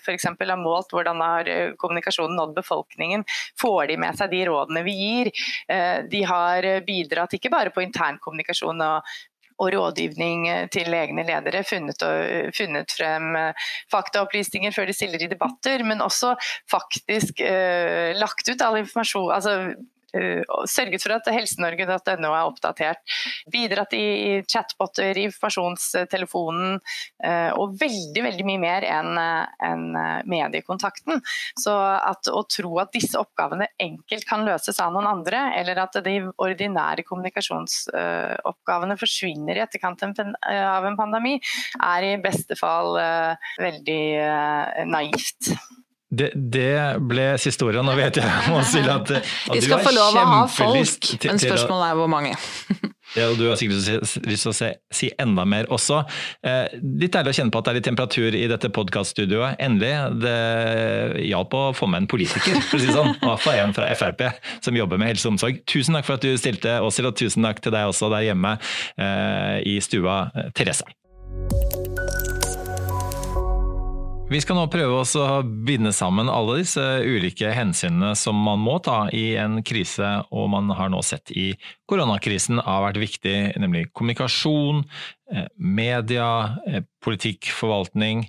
f.eks. 0.00 0.24
har 0.26 0.58
målt 0.58 0.90
hvordan 0.90 1.20
har 1.22 1.48
informasjonen 2.20 2.29
nådd 2.36 2.54
befolkningen? 2.58 3.24
Får 3.60 3.90
de 3.90 3.98
med 4.00 4.18
seg 4.18 4.30
de 4.32 4.44
rådene 4.48 4.84
vi 4.86 4.96
gir? 4.98 5.32
Eh, 5.68 5.98
de 6.10 6.22
har 6.28 6.70
bidratt 6.86 7.36
ikke 7.36 7.52
bare 7.52 7.74
på 7.74 7.84
internkommunikasjon 7.86 8.86
og 8.86 9.12
og 9.60 9.74
rådgivning 9.74 10.46
til 10.72 10.94
egne 10.96 11.24
ledere, 11.28 11.60
funnet, 11.68 12.00
og, 12.00 12.50
funnet 12.56 12.94
frem 12.96 13.34
eh, 13.36 13.70
faktaopplysninger 13.92 14.72
før 14.72 14.88
de 14.88 14.96
stiller 14.96 15.24
i 15.24 15.28
debatter, 15.28 15.84
men 15.84 16.00
også 16.00 16.32
faktisk 16.70 17.42
eh, 17.44 18.16
lagt 18.16 18.48
ut 18.48 18.64
all 18.64 18.80
informasjon, 18.80 19.34
altså 19.36 19.56
Eh, 19.68 19.99
sørget 20.10 21.02
for 21.02 21.14
at 21.16 21.28
helsenorge.no 21.32 22.30
er 22.30 22.48
oppdatert. 22.48 23.02
Bidratt 23.50 23.94
i 23.96 24.40
chatboter, 24.48 25.18
informasjonstelefonen 25.26 26.78
eh, 27.24 27.50
og 27.56 27.76
veldig 27.80 28.24
veldig 28.26 28.46
mye 28.48 28.62
mer 28.62 28.86
enn 28.88 29.90
mediekontakten. 30.30 31.20
Så 31.58 31.74
at, 31.74 32.30
å 32.30 32.42
tro 32.50 32.76
at 32.82 32.92
disse 32.94 33.18
oppgavene 33.20 33.70
enkelt 33.80 34.26
kan 34.28 34.44
løses 34.46 34.80
av 34.82 34.94
noen 34.94 35.08
andre, 35.10 35.46
eller 35.58 35.82
at 35.84 36.00
de 36.04 36.16
ordinære 36.40 37.04
kommunikasjonsoppgavene 37.08 38.98
forsvinner 39.00 39.58
i 39.58 39.64
etterkant 39.64 40.04
av 40.04 40.86
en 40.86 40.98
pandemi, 40.98 41.36
er 41.80 42.08
i 42.08 42.16
beste 42.22 42.58
fall 42.58 42.96
eh, 43.00 43.52
veldig 43.60 44.00
naivt. 44.90 45.54
Det, 46.10 46.32
det, 46.34 46.70
ble 47.06 47.26
siste 47.38 47.66
ordet. 47.68 47.84
Nå 47.86 47.94
vet 47.94 48.18
jeg 48.18 48.50
Måsil, 48.50 48.88
at, 48.90 49.12
at 49.14 49.54
Vi 49.54 49.60
skal 49.62 49.84
få 49.84 49.92
lov 49.94 50.16
å 50.18 50.24
ha 50.26 50.40
folk, 50.50 51.12
men 51.22 51.38
spørsmålet 51.38 51.92
er 51.92 52.00
hvor 52.00 52.10
mange. 52.10 52.34
Ja, 53.18 53.26
og 53.32 53.40
du 53.40 53.48
har 53.48 53.56
sikkert 53.58 53.80
lyst 54.28 54.44
til 54.44 54.52
å 54.52 54.54
si, 54.54 54.68
si 54.94 55.08
enda 55.18 55.42
mer 55.48 55.66
også. 55.74 56.04
Eh, 56.46 56.76
litt 57.00 57.16
deilig 57.16 57.32
å 57.32 57.38
kjenne 57.40 57.50
på 57.50 57.58
at 57.58 57.66
det 57.66 57.72
er 57.72 57.78
litt 57.80 57.88
temperatur 57.88 58.36
i 58.38 58.44
dette 58.50 58.70
podkaststudioet. 58.70 59.58
Endelig. 59.66 60.20
Det 60.22 61.26
hjalp 61.26 61.56
å 61.58 61.64
få 61.74 61.90
med 61.90 62.04
en 62.04 62.10
politiker, 62.10 62.60
for 62.68 62.78
å 62.78 62.82
si 62.82 62.86
det 62.86 62.94
sånn. 62.94 63.16
I 63.16 63.26
hvert 63.26 63.42
fall 63.42 63.60
en 63.64 63.74
fra 63.74 63.90
Frp 63.98 64.26
som 64.62 64.78
jobber 64.78 65.02
med 65.02 65.10
helse 65.10 65.26
og 65.26 65.34
omsorg. 65.34 65.58
Tusen 65.70 65.98
takk 65.98 66.06
for 66.06 66.20
at 66.20 66.26
du 66.26 66.38
stilte, 66.38 66.78
Åshild, 66.86 67.10
og 67.10 67.18
tusen 67.18 67.50
takk 67.50 67.62
til 67.64 67.74
deg 67.74 67.90
også 67.90 68.12
der 68.14 68.28
hjemme 68.30 68.56
eh, 68.94 69.56
i 69.66 69.80
stua, 69.82 70.28
Therese. 70.54 70.86
Vi 74.30 74.38
skal 74.38 74.60
nå 74.60 74.68
prøve 74.70 75.00
å 75.02 75.30
binde 75.42 75.90
sammen 75.90 76.28
alle 76.30 76.60
disse 76.60 76.82
ulike 77.02 77.48
hensynene 77.50 78.12
som 78.14 78.38
man 78.38 78.60
må 78.62 78.76
ta 78.78 79.08
i 79.10 79.32
en 79.42 79.58
krise, 79.66 80.06
og 80.30 80.52
man 80.52 80.70
har 80.78 80.92
nå 80.92 81.00
sett 81.02 81.32
i 81.34 81.48
koronakrisen 81.90 82.62
har 82.62 82.84
vært 82.84 83.00
viktig, 83.02 83.34
nemlig 83.58 83.88
kommunikasjon, 83.90 84.84
eh, 85.34 85.48
media, 85.58 86.60
eh, 86.62 86.86
politikk, 87.02 87.50
forvaltning 87.50 88.28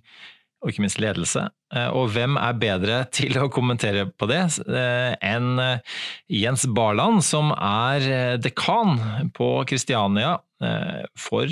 og 0.64 0.72
ikke 0.72 0.88
minst 0.88 0.98
ledelse. 0.98 1.46
Eh, 1.70 1.90
og 1.94 2.10
hvem 2.18 2.34
er 2.42 2.58
bedre 2.58 3.06
til 3.20 3.38
å 3.38 3.52
kommentere 3.54 4.10
på 4.10 4.26
det 4.26 4.42
enn 5.22 5.54
Jens 6.26 6.66
Barland, 6.66 7.22
som 7.22 7.54
er 7.54 8.42
dekan 8.42 9.30
på 9.38 9.54
Kristiania 9.70 10.40
for 11.18 11.50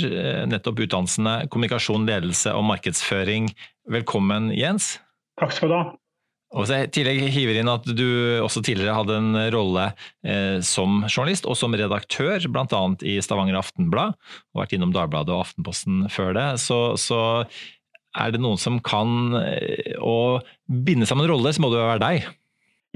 nettopp 0.49 0.83
utdannelsene 0.85 1.49
kommunikasjon, 1.49 2.05
ledelse 2.05 2.53
og 2.53 2.67
markedsføring 2.69 3.49
Velkommen, 3.89 4.51
Jens. 4.53 4.99
Takk 5.41 5.55
skal 5.55 5.71
du 5.71 5.75
ha. 5.79 5.85
Og 6.57 6.65
så 6.65 6.79
jeg 6.79 6.89
tillegg 6.95 7.27
hiver 7.29 7.59
inn 7.59 7.69
at 7.69 7.85
du 7.93 8.05
også 8.41 8.63
tidligere 8.65 8.95
hadde 8.97 9.17
en 9.19 9.37
rolle 9.53 9.91
eh, 10.25 10.57
som 10.65 11.03
journalist 11.05 11.45
og 11.45 11.57
som 11.57 11.75
redaktør, 11.77 12.41
bl.a. 12.49 12.81
i 13.05 13.19
Stavanger 13.21 13.59
Aftenblad, 13.59 14.15
og 14.53 14.63
vært 14.63 14.73
innom 14.73 14.93
Dagbladet 14.95 15.35
og 15.35 15.43
Aftenposten 15.43 16.07
før 16.13 16.33
det. 16.37 16.47
Så, 16.61 16.79
så 17.01 17.21
er 18.17 18.33
det 18.33 18.41
noen 18.41 18.57
som 18.61 18.79
kan 18.81 19.37
eh, 19.43 19.93
å 20.01 20.41
binde 20.65 21.09
sammen 21.09 21.29
roller, 21.29 21.53
så 21.53 21.61
må 21.61 21.69
det 21.69 21.81
jo 21.81 21.89
være 21.91 22.05
deg. 22.07 22.29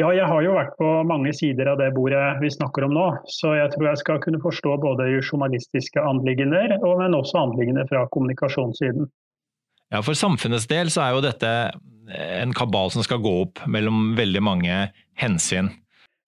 Ja, 0.02 0.08
jeg 0.10 0.26
har 0.26 0.42
jo 0.42 0.56
vært 0.56 0.74
på 0.80 0.88
mange 1.06 1.30
sider 1.38 1.70
av 1.70 1.78
det 1.78 1.92
bordet 1.94 2.22
vi 2.42 2.50
snakker 2.50 2.88
om 2.88 2.96
nå. 2.96 3.06
Så 3.30 3.52
jeg 3.54 3.70
tror 3.76 3.92
jeg 3.92 4.02
skal 4.02 4.22
kunne 4.24 4.42
forstå 4.42 4.78
både 4.82 5.12
journalistiske 5.20 6.02
anliggender, 6.02 6.80
men 6.82 7.18
også 7.18 7.44
anliggender 7.44 7.86
fra 7.92 8.08
kommunikasjonssiden. 8.16 9.06
Ja, 9.94 10.02
For 10.02 10.18
samfunnets 10.18 10.66
del 10.72 10.90
så 10.90 11.06
er 11.06 11.14
jo 11.14 11.22
dette 11.22 11.54
en 12.10 12.54
kabal 12.58 12.90
som 12.92 13.06
skal 13.06 13.22
gå 13.22 13.34
opp 13.46 13.62
mellom 13.70 14.16
veldig 14.18 14.42
mange 14.44 14.80
hensyn. 15.22 15.70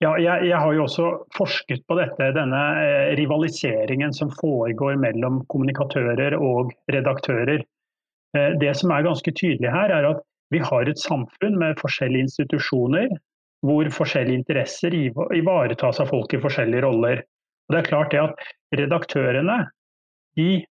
Ja, 0.04 0.12
jeg, 0.20 0.50
jeg, 0.52 0.58
har 0.60 0.74
jo 0.76 0.84
også 0.86 1.10
forsket 1.34 1.86
på 1.88 1.96
dette, 1.98 2.34
denne 2.36 2.62
eh, 2.84 3.14
rivaliseringen 3.18 4.12
som 4.14 4.30
foregår 4.42 5.00
mellom 5.00 5.40
kommunikatører 5.50 6.36
og 6.36 6.74
redaktører. 6.92 7.64
Eh, 8.36 8.50
det 8.62 8.74
som 8.78 8.92
er 8.92 9.08
ganske 9.08 9.32
tydelig 9.32 9.72
her, 9.72 9.94
er 9.96 10.10
at 10.12 10.22
vi 10.54 10.60
har 10.62 10.92
et 10.92 11.00
samfunn 11.02 11.56
med 11.58 11.80
forskjellige 11.80 12.28
institusjoner, 12.28 13.16
hvor 13.66 13.88
forskjellige 13.94 14.42
interesser 14.42 14.96
ivaretas 14.96 16.02
av 16.04 16.12
folk 16.12 16.34
i 16.34 16.42
forskjellige 16.44 16.84
roller. 16.86 17.24
Og 17.66 17.76
det 17.76 17.82
er 17.82 17.90
klart 17.90 18.14
det 18.14 18.22
at 18.22 18.48
Redaktørene 18.76 19.60
de 20.36 20.66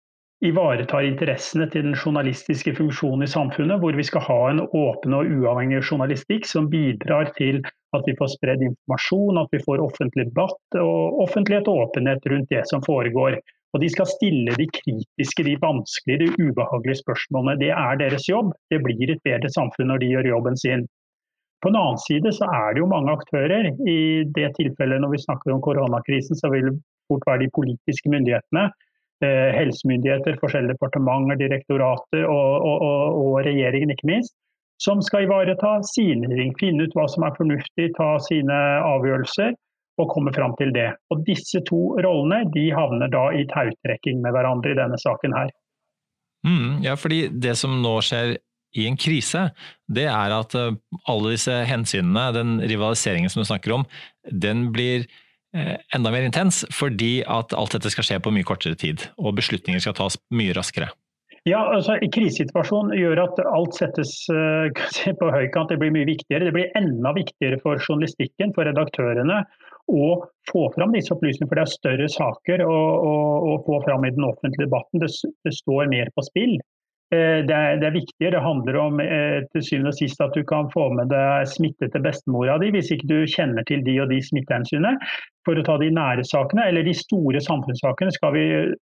ivaretar 0.40 1.04
interessene 1.04 1.66
til 1.68 1.84
den 1.84 1.96
journalistiske 1.96 2.72
funksjonen 2.78 3.26
i 3.26 3.30
samfunnet, 3.30 3.80
hvor 3.82 3.96
vi 3.96 4.06
skal 4.08 4.24
ha 4.24 4.38
en 4.48 4.62
åpen 4.64 5.16
og 5.16 5.28
uavhengig 5.28 5.82
journalistikk 5.84 6.48
som 6.48 6.70
bidrar 6.72 7.28
til 7.36 7.60
at 7.96 8.06
vi 8.08 8.14
får 8.16 8.32
spredd 8.36 8.64
informasjon, 8.64 9.40
at 9.42 9.52
vi 9.52 9.60
får 9.66 9.82
offentlig 9.84 10.30
debatt 10.30 10.78
og 10.80 11.20
offentlighet 11.26 11.68
og 11.68 11.84
åpenhet 11.86 12.28
rundt 12.32 12.54
det 12.54 12.62
som 12.70 12.84
foregår. 12.86 13.36
Og 13.74 13.84
De 13.84 13.90
skal 13.92 14.08
stille 14.10 14.54
de 14.58 14.66
kritiske, 14.80 15.44
de 15.46 15.58
vanskelige, 15.62 16.24
de 16.24 16.48
ubehagelige 16.48 17.02
spørsmålene. 17.04 17.58
Det 17.60 17.70
er 17.70 18.00
deres 18.00 18.26
jobb. 18.26 18.50
Det 18.70 18.80
blir 18.82 19.12
et 19.12 19.22
bedre 19.26 19.50
samfunn 19.52 19.92
når 19.92 20.02
de 20.02 20.08
gjør 20.14 20.30
jobben 20.32 20.58
sin. 20.58 20.88
På 21.61 21.68
en 21.68 21.77
annen 21.77 21.99
side 22.01 22.33
så 22.33 22.46
er 22.49 22.75
det 22.75 22.81
jo 22.81 22.88
mange 22.90 23.12
aktører. 23.12 23.73
I 23.85 23.99
det 24.37 24.55
tilfellet 24.57 25.03
når 25.03 25.14
vi 25.16 25.25
snakker 25.25 25.53
om 25.53 25.61
koronakrisen, 25.64 26.38
så 26.38 26.49
vil 26.53 26.70
det 26.70 26.79
fort 27.11 27.27
være 27.29 27.44
de 27.44 27.51
politiske 27.57 28.12
myndighetene 28.12 28.70
Eh, 29.25 29.53
helsemyndigheter, 29.53 30.38
forskjellige 30.40 30.79
departementer, 30.79 31.37
direktorater 31.37 32.23
og, 32.25 32.53
og, 32.64 32.77
og, 32.87 33.01
og, 33.20 33.35
regjeringen 33.44 33.92
ikke 33.92 34.09
minst, 34.09 34.33
som 34.81 35.03
skal 35.05 35.27
ivareta 35.27 35.75
sine 35.85 36.31
ting, 36.31 36.55
finne 36.57 36.87
ut 36.87 36.96
hva 36.96 37.05
som 37.12 37.27
er 37.29 37.35
fornuftig, 37.37 37.90
ta 37.99 38.14
sine 38.25 38.57
avgjørelser 38.81 39.53
og 40.01 40.09
komme 40.14 40.33
fram 40.33 40.55
til 40.57 40.73
det. 40.73 40.87
Og 41.12 41.20
Disse 41.27 41.61
to 41.68 41.83
rollene 42.01 42.46
de 42.55 42.70
havner 42.73 43.12
da 43.12 43.27
i 43.37 43.44
tautrekking 43.51 44.25
med 44.25 44.33
hverandre 44.33 44.73
i 44.73 44.79
denne 44.81 44.96
saken 45.05 45.37
her. 45.37 45.53
Mm, 46.49 46.81
ja, 46.87 46.96
fordi 46.96 47.27
det 47.44 47.59
som 47.61 47.77
nå 47.85 47.99
skjer 48.01 48.38
i 48.76 48.87
en 48.87 48.98
krise, 49.00 49.48
det 49.90 50.06
er 50.11 50.37
at 50.37 50.54
eh, 50.59 50.76
alle 51.11 51.35
disse 51.35 51.56
hensynene, 51.70 52.28
den 52.37 52.59
rivaliseringen 52.62 53.33
som 53.33 53.42
du 53.42 53.48
snakker 53.48 53.80
om, 53.80 53.88
den 54.30 54.68
blir 54.74 55.09
Eh, 55.56 55.76
enda 55.96 56.12
mer 56.14 56.22
intens, 56.22 56.62
fordi 56.70 57.24
at 57.26 57.54
alt 57.59 57.74
dette 57.74 57.90
skal 57.90 58.06
skje 58.06 58.18
på 58.22 58.30
mye 58.35 58.46
kortere 58.46 58.78
tid, 58.78 59.09
og 59.18 59.35
beslutninger 59.38 59.83
skal 59.83 59.96
tas 59.98 60.18
mye 60.30 60.54
raskere. 60.54 60.92
Ja, 61.48 61.64
altså 61.72 61.96
Krisesituasjonen 62.14 62.92
gjør 62.94 63.22
at 63.24 63.40
alt 63.48 63.74
settes 63.74 64.12
uh, 64.30 64.68
på 65.20 65.30
høykant. 65.33 65.72
Det 65.72 65.80
blir 65.80 65.94
mye 65.94 66.06
viktigere. 66.06 66.46
Det 66.46 66.54
blir 66.54 66.74
enda 66.78 67.14
viktigere 67.16 67.59
for 67.64 67.80
journalistikken, 67.80 68.52
for 68.54 68.68
redaktørene, 68.68 69.40
å 69.90 70.11
få 70.52 70.66
fram 70.76 70.92
disse 70.94 71.14
opplysningene. 71.16 71.50
For 71.50 71.59
det 71.59 71.64
er 71.64 71.72
større 71.72 72.11
saker 72.12 72.62
å, 72.68 72.76
å, 73.09 73.14
å 73.50 73.56
få 73.66 73.80
fram 73.88 74.04
i 74.06 74.12
den 74.14 74.28
offentlige 74.28 74.68
debatten. 74.68 75.02
Det, 75.02 75.11
det 75.48 75.56
står 75.56 75.90
mer 75.90 76.12
på 76.14 76.28
spill. 76.28 76.61
Eh, 77.11 77.40
det 77.42 77.55
er, 77.55 77.79
det 77.83 77.88
er 77.88 77.94
viktig. 77.96 78.27
Det 78.33 78.42
handler 78.42 78.77
om 78.79 79.01
eh, 79.03 79.40
til 79.51 79.64
syvende 79.66 79.90
og 79.90 79.96
sist 79.99 80.20
at 80.23 80.37
du 80.37 80.44
kan 80.46 80.68
få 80.70 80.87
med 80.94 81.11
deg 81.11 81.49
smitte 81.51 81.88
til 81.90 82.05
bestemora 82.05 82.55
di, 82.62 82.68
hvis 82.70 82.92
ikke 82.94 83.09
du 83.11 83.16
kjenner 83.33 83.66
til 83.66 83.83
de 83.87 83.96
og 84.05 84.12
de 84.12 84.20
smittehensynene. 84.23 84.94
For 85.49 85.59
å 85.59 85.64
ta 85.66 85.75
de 85.83 85.90
nære 85.96 86.23
sakene, 86.29 86.68
eller 86.70 86.87
de 86.87 86.94
store 86.94 87.42
samfunnssakene, 87.42 88.14
skal 88.14 88.37
vi 88.37 88.44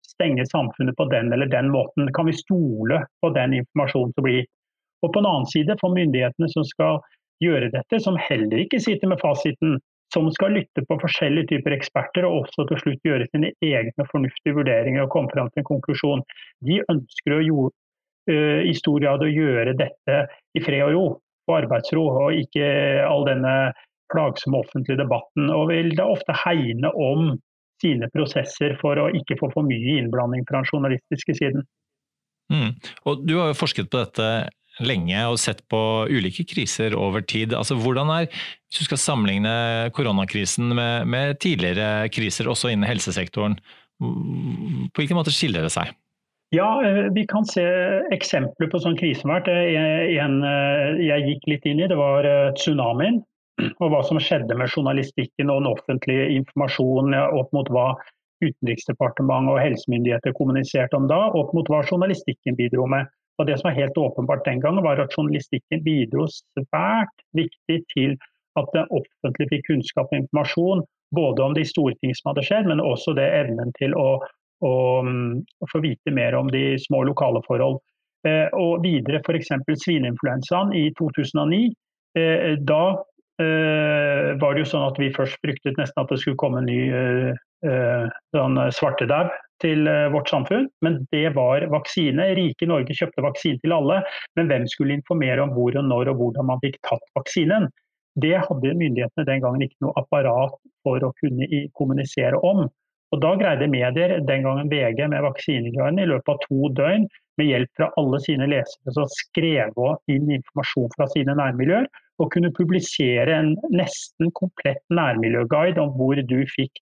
stenge 0.06 0.46
samfunnet 0.52 0.98
på 1.00 1.10
den 1.10 1.34
eller 1.34 1.50
den 1.50 1.72
måten. 1.74 2.12
Kan 2.14 2.30
vi 2.30 2.38
stole 2.38 3.02
på 3.26 3.34
den 3.34 3.58
informasjonen 3.64 4.14
som 4.14 4.28
blir 4.28 4.42
gitt? 4.42 4.54
Og 5.02 5.10
på 5.16 5.24
en 5.24 5.32
annen 5.32 5.50
side, 5.50 5.80
for 5.82 5.98
myndighetene 5.98 6.52
som 6.54 6.68
skal 6.68 7.02
gjøre 7.42 7.72
dette, 7.74 7.98
som 8.04 8.20
heller 8.22 8.62
ikke 8.62 8.84
sitter 8.84 9.10
med 9.10 9.18
fasiten, 9.24 9.80
som 10.14 10.28
skal 10.36 10.54
lytte 10.60 10.84
på 10.86 10.98
forskjellige 11.02 11.56
typer 11.56 11.74
eksperter 11.74 12.28
og 12.28 12.44
også 12.44 12.68
til 12.70 12.82
slutt 12.84 13.08
gjøre 13.08 13.26
sine 13.32 13.50
egne 13.64 14.06
fornuftige 14.12 14.58
vurderinger 14.60 15.08
og 15.08 15.14
komme 15.14 15.32
fram 15.34 15.50
til 15.50 15.64
en 15.64 15.70
konklusjon. 15.72 16.22
De 16.68 16.82
ønsker 16.92 17.38
å 17.38 17.46
i 18.67 18.74
stor 18.78 19.02
grad 19.04 19.24
å 19.24 19.30
gjøre 19.30 19.76
dette 19.80 20.24
i 20.58 20.63
fred 20.63 20.86
og 20.88 20.96
ro 20.96 21.06
og 21.50 21.56
arbeidsro, 21.58 22.04
og 22.26 22.38
ikke 22.38 22.65
all 23.06 23.26
denne 23.28 23.56
plagsomme 24.12 24.62
offentlige 24.62 25.00
debatten. 25.02 25.50
Og 25.54 25.70
vil 25.72 25.91
da 25.98 26.08
ofte 26.12 26.36
hegne 26.44 26.91
om 26.94 27.34
sine 27.82 28.10
prosesser 28.13 28.76
for 28.82 29.00
å 29.02 29.10
ikke 29.17 29.39
få 29.39 29.50
for 29.56 29.65
mye 29.65 29.98
innblanding 30.00 30.46
fra 30.48 30.62
den 30.62 30.70
journalistiske 30.70 31.38
siden. 31.39 31.65
Mm. 32.52 32.74
Og 33.08 33.24
Du 33.26 33.38
har 33.39 33.52
jo 33.52 33.58
forsket 33.62 33.89
på 33.91 34.02
dette 34.02 34.28
lenge 34.86 35.20
og 35.28 35.39
sett 35.41 35.63
på 35.72 35.80
ulike 36.10 36.46
kriser 36.48 36.96
over 36.98 37.24
tid. 37.24 37.56
Altså, 37.58 37.76
hvordan 37.80 38.12
er, 38.13 38.28
Hvis 38.70 38.84
du 38.84 38.88
skal 38.88 39.02
sammenligne 39.02 39.91
koronakrisen 39.96 40.76
med, 40.76 41.08
med 41.08 41.39
tidligere 41.44 42.08
kriser, 42.10 42.48
også 42.48 42.72
innen 42.72 42.88
helsesektoren, 42.88 43.58
på 44.00 45.02
hvilken 45.02 45.20
måte 45.20 45.34
skiller 45.34 45.65
det 45.67 45.74
seg? 45.74 45.91
Ja, 46.54 46.86
eh, 46.86 47.12
vi 47.14 47.26
kan 47.28 47.46
se 47.48 47.64
eksempler 48.12 48.68
på 48.72 48.80
sånn 48.84 48.98
krise 49.00 49.22
som 49.22 49.32
har 49.32 49.40
vært. 49.40 49.52
En 50.20 50.42
eh, 50.44 50.98
jeg 51.00 51.28
gikk 51.30 51.46
litt 51.48 51.68
inn 51.70 51.80
i, 51.80 51.88
det 51.88 51.96
var 51.96 52.28
eh, 52.28 52.50
tsunamien. 52.60 53.22
Og 53.80 53.92
hva 53.94 54.02
som 54.04 54.20
skjedde 54.20 54.58
med 54.60 54.74
journalistikken 54.74 55.52
og 55.54 55.62
den 55.62 55.70
offentlige 55.70 56.26
informasjonen 56.42 57.16
opp 57.40 57.54
mot 57.56 57.70
hva 57.72 57.94
Utenriksdepartementet 58.42 59.54
og 59.54 59.62
helsemyndigheter 59.62 60.34
kommuniserte 60.34 60.98
om 60.98 61.06
da, 61.08 61.20
opp 61.38 61.52
mot 61.54 61.68
hva 61.70 61.84
journalistikken 61.86 62.58
bidro 62.58 62.88
med. 62.90 63.08
Og 63.40 63.48
Det 63.48 63.60
som 63.60 63.70
var 63.70 63.78
helt 63.78 64.00
åpenbart 64.02 64.44
den 64.46 64.60
gangen, 64.60 64.84
var 64.84 65.00
at 65.00 65.14
journalistikken 65.16 65.84
bidro 65.86 66.26
svært 66.34 67.14
viktig 67.38 67.80
til 67.94 68.18
at 68.60 68.74
det 68.76 68.88
offentlige 68.90 69.54
fikk 69.54 69.68
kunnskap 69.70 70.12
og 70.12 70.20
informasjon, 70.24 70.84
både 71.16 71.46
om 71.46 71.56
de 71.56 71.64
store 71.70 71.96
ting 72.02 72.18
som 72.18 72.32
hadde 72.32 72.44
skjedd, 72.50 72.68
men 72.68 72.84
også 72.84 73.16
det 73.16 73.30
evnen 73.40 73.72
til 73.78 73.96
å 73.96 74.20
og, 74.65 75.08
og 75.62 75.71
få 75.71 75.82
vite 75.84 76.13
mer 76.13 76.38
om 76.38 76.52
de 76.54 76.76
små 76.82 77.04
lokale 77.10 77.41
forhold. 77.47 77.80
Eh, 78.28 78.50
og 78.54 78.84
videre 78.86 79.21
f.eks. 79.26 79.54
svineinfluensaen 79.84 80.76
i 80.78 80.89
2009. 81.00 81.62
Eh, 82.19 82.58
da 82.69 82.82
eh, 83.41 84.34
var 84.41 84.54
det 84.54 84.65
jo 84.65 84.71
sånn 84.74 84.89
at 84.89 85.00
vi 85.02 85.13
først 85.15 85.39
fryktet 85.41 85.80
nesten 85.82 86.04
at 86.04 86.12
det 86.12 86.19
skulle 86.21 86.39
komme 86.41 86.62
en 86.62 86.69
ny 86.69 86.82
sånn 88.34 88.56
svartedaud 88.74 89.30
til 89.62 89.86
vårt 90.10 90.31
samfunn, 90.31 90.63
men 90.81 90.96
det 91.13 91.36
var 91.36 91.62
vaksine. 91.69 92.31
Rike 92.33 92.65
Norge 92.65 92.96
kjøpte 92.98 93.21
vaksine 93.21 93.62
til 93.62 93.75
alle, 93.75 94.00
men 94.40 94.50
hvem 94.50 94.65
skulle 94.69 94.96
informere 94.98 95.44
om 95.44 95.54
hvor 95.54 95.77
og 95.77 95.86
når 95.86 96.10
og 96.10 96.23
hvordan 96.23 96.50
man 96.50 96.63
fikk 96.63 96.79
tatt 96.88 97.06
vaksinen? 97.13 97.67
Det 98.17 98.33
hadde 98.48 98.73
myndighetene 98.79 99.27
den 99.29 99.44
gangen 99.44 99.62
ikke 99.62 99.86
noe 99.86 99.94
apparat 100.02 100.58
for 100.81 101.06
å 101.06 101.13
kunne 101.21 101.46
kommunisere 101.77 102.42
om. 102.42 102.65
Og 103.12 103.20
Da 103.20 103.34
greide 103.36 103.68
medier, 103.68 104.14
den 104.24 104.46
gangen 104.46 104.70
VG 104.72 105.08
med 105.12 105.26
vaksineguiden, 105.26 106.00
i 106.00 106.08
løpet 106.08 106.32
av 106.32 106.46
to 106.46 106.70
døgn 106.78 107.10
med 107.40 107.50
hjelp 107.50 107.72
fra 107.80 107.90
alle 108.00 108.22
sine 108.24 108.48
lesere 108.48 108.94
som 108.96 109.10
skrev 109.12 109.76
inn 110.12 110.32
informasjon 110.38 110.94
fra 110.96 111.10
sine 111.12 111.36
nærmiljøer, 111.36 111.90
og 112.22 112.32
kunne 112.32 112.54
publisere 112.56 113.36
en 113.36 113.54
nesten 113.74 114.32
komplett 114.38 114.84
nærmiljøguide 114.94 115.82
om 115.82 115.92
hvor 115.98 116.22
du 116.30 116.40
fikk 116.54 116.80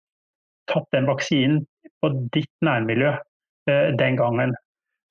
tatt 0.67 0.87
den 0.91 1.07
vaksinen 1.07 1.61
på 2.03 2.11
ditt 2.35 2.51
nærmiljø 2.65 3.13
eh, 3.69 3.89
den 3.99 4.19
gangen. 4.19 4.55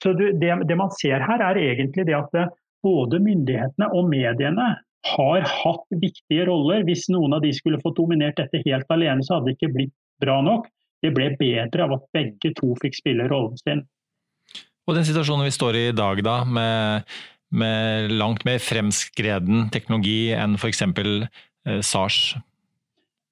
Så 0.05 0.13
det, 0.13 0.35
det, 0.41 0.77
man 0.77 0.93
ser 1.01 1.25
her 1.25 1.41
er 1.41 1.57
egentlig 1.61 2.05
det 2.09 2.17
at 2.19 2.33
det, 2.37 2.49
både 2.85 3.19
myndighetene 3.23 3.89
og 3.97 4.11
mediene 4.11 4.75
har 5.07 5.47
hatt 5.49 5.87
viktige 6.03 6.45
roller. 6.47 6.85
Hvis 6.87 7.07
noen 7.11 7.39
av 7.39 7.43
de 7.43 7.53
skulle 7.57 7.81
fått 7.83 7.97
dominert 7.99 8.37
dette 8.39 8.61
helt 8.67 8.91
alene, 8.93 9.25
så 9.25 9.39
hadde 9.39 9.51
det 9.51 9.57
ikke 9.57 9.73
blitt 9.75 9.95
bra 10.23 10.39
nok. 10.45 10.69
Det 11.05 11.13
ble 11.15 11.31
bedre 11.39 11.87
av 11.87 11.97
at 11.99 12.09
begge 12.17 12.53
to 12.57 12.73
fikk 12.83 12.99
spille 12.99 13.29
rollen 13.31 13.57
sin. 13.61 13.85
Og 14.87 14.95
den 14.95 15.07
situasjonen 15.07 15.49
vi 15.49 15.55
står 15.55 15.79
i 15.79 15.87
i 15.91 15.97
dag, 15.97 16.23
da, 16.25 16.41
med, 16.47 17.17
med 17.51 18.13
langt 18.15 18.45
mer 18.47 18.63
fremskreden 18.63 19.67
teknologi 19.75 20.31
enn 20.35 20.55
f.eks. 20.61 20.85
Eh, 20.87 21.81
SARS? 21.83 22.37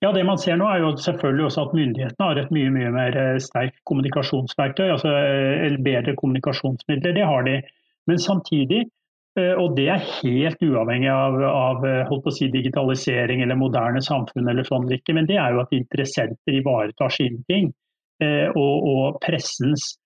Ja, 0.03 0.11
Det 0.13 0.25
man 0.27 0.39
ser 0.39 0.59
nå 0.61 0.67
er 0.69 0.83
jo 0.83 0.91
selvfølgelig 1.01 1.47
også 1.47 1.63
at 1.69 1.77
myndighetene 1.79 2.27
har 2.27 2.41
et 2.41 2.51
mye 2.53 2.73
mye 2.75 2.91
mer 2.93 3.17
eh, 3.17 3.39
sterkt 3.41 3.79
kommunikasjonsverktøy, 3.89 4.89
altså 4.91 5.15
eh, 5.15 5.79
bedre 5.81 6.17
kommunikasjonsmidler. 6.19 7.15
Det 7.17 7.25
har 7.25 7.47
de. 7.47 7.61
Men 8.11 8.21
samtidig, 8.21 8.83
og 9.35 9.73
det 9.75 9.89
er 9.91 10.05
helt 10.21 10.61
uavhengig 10.63 11.09
av, 11.11 11.41
av 11.43 11.83
å 11.85 12.33
si, 12.35 12.47
digitalisering 12.53 13.43
eller 13.43 13.59
moderne 13.59 14.03
samfunn, 14.05 14.47
eller 14.51 14.67
sånn 14.69 14.87
ikke, 14.95 15.17
men 15.17 15.27
det 15.27 15.41
er 15.43 15.57
jo 15.57 15.65
at 15.65 15.75
interessenter 15.75 16.61
ivaretar 16.61 17.11
sine 17.11 17.43
ting. 17.51 17.73
Og, 18.23 18.87
og 18.87 19.17
pressens 19.25 19.97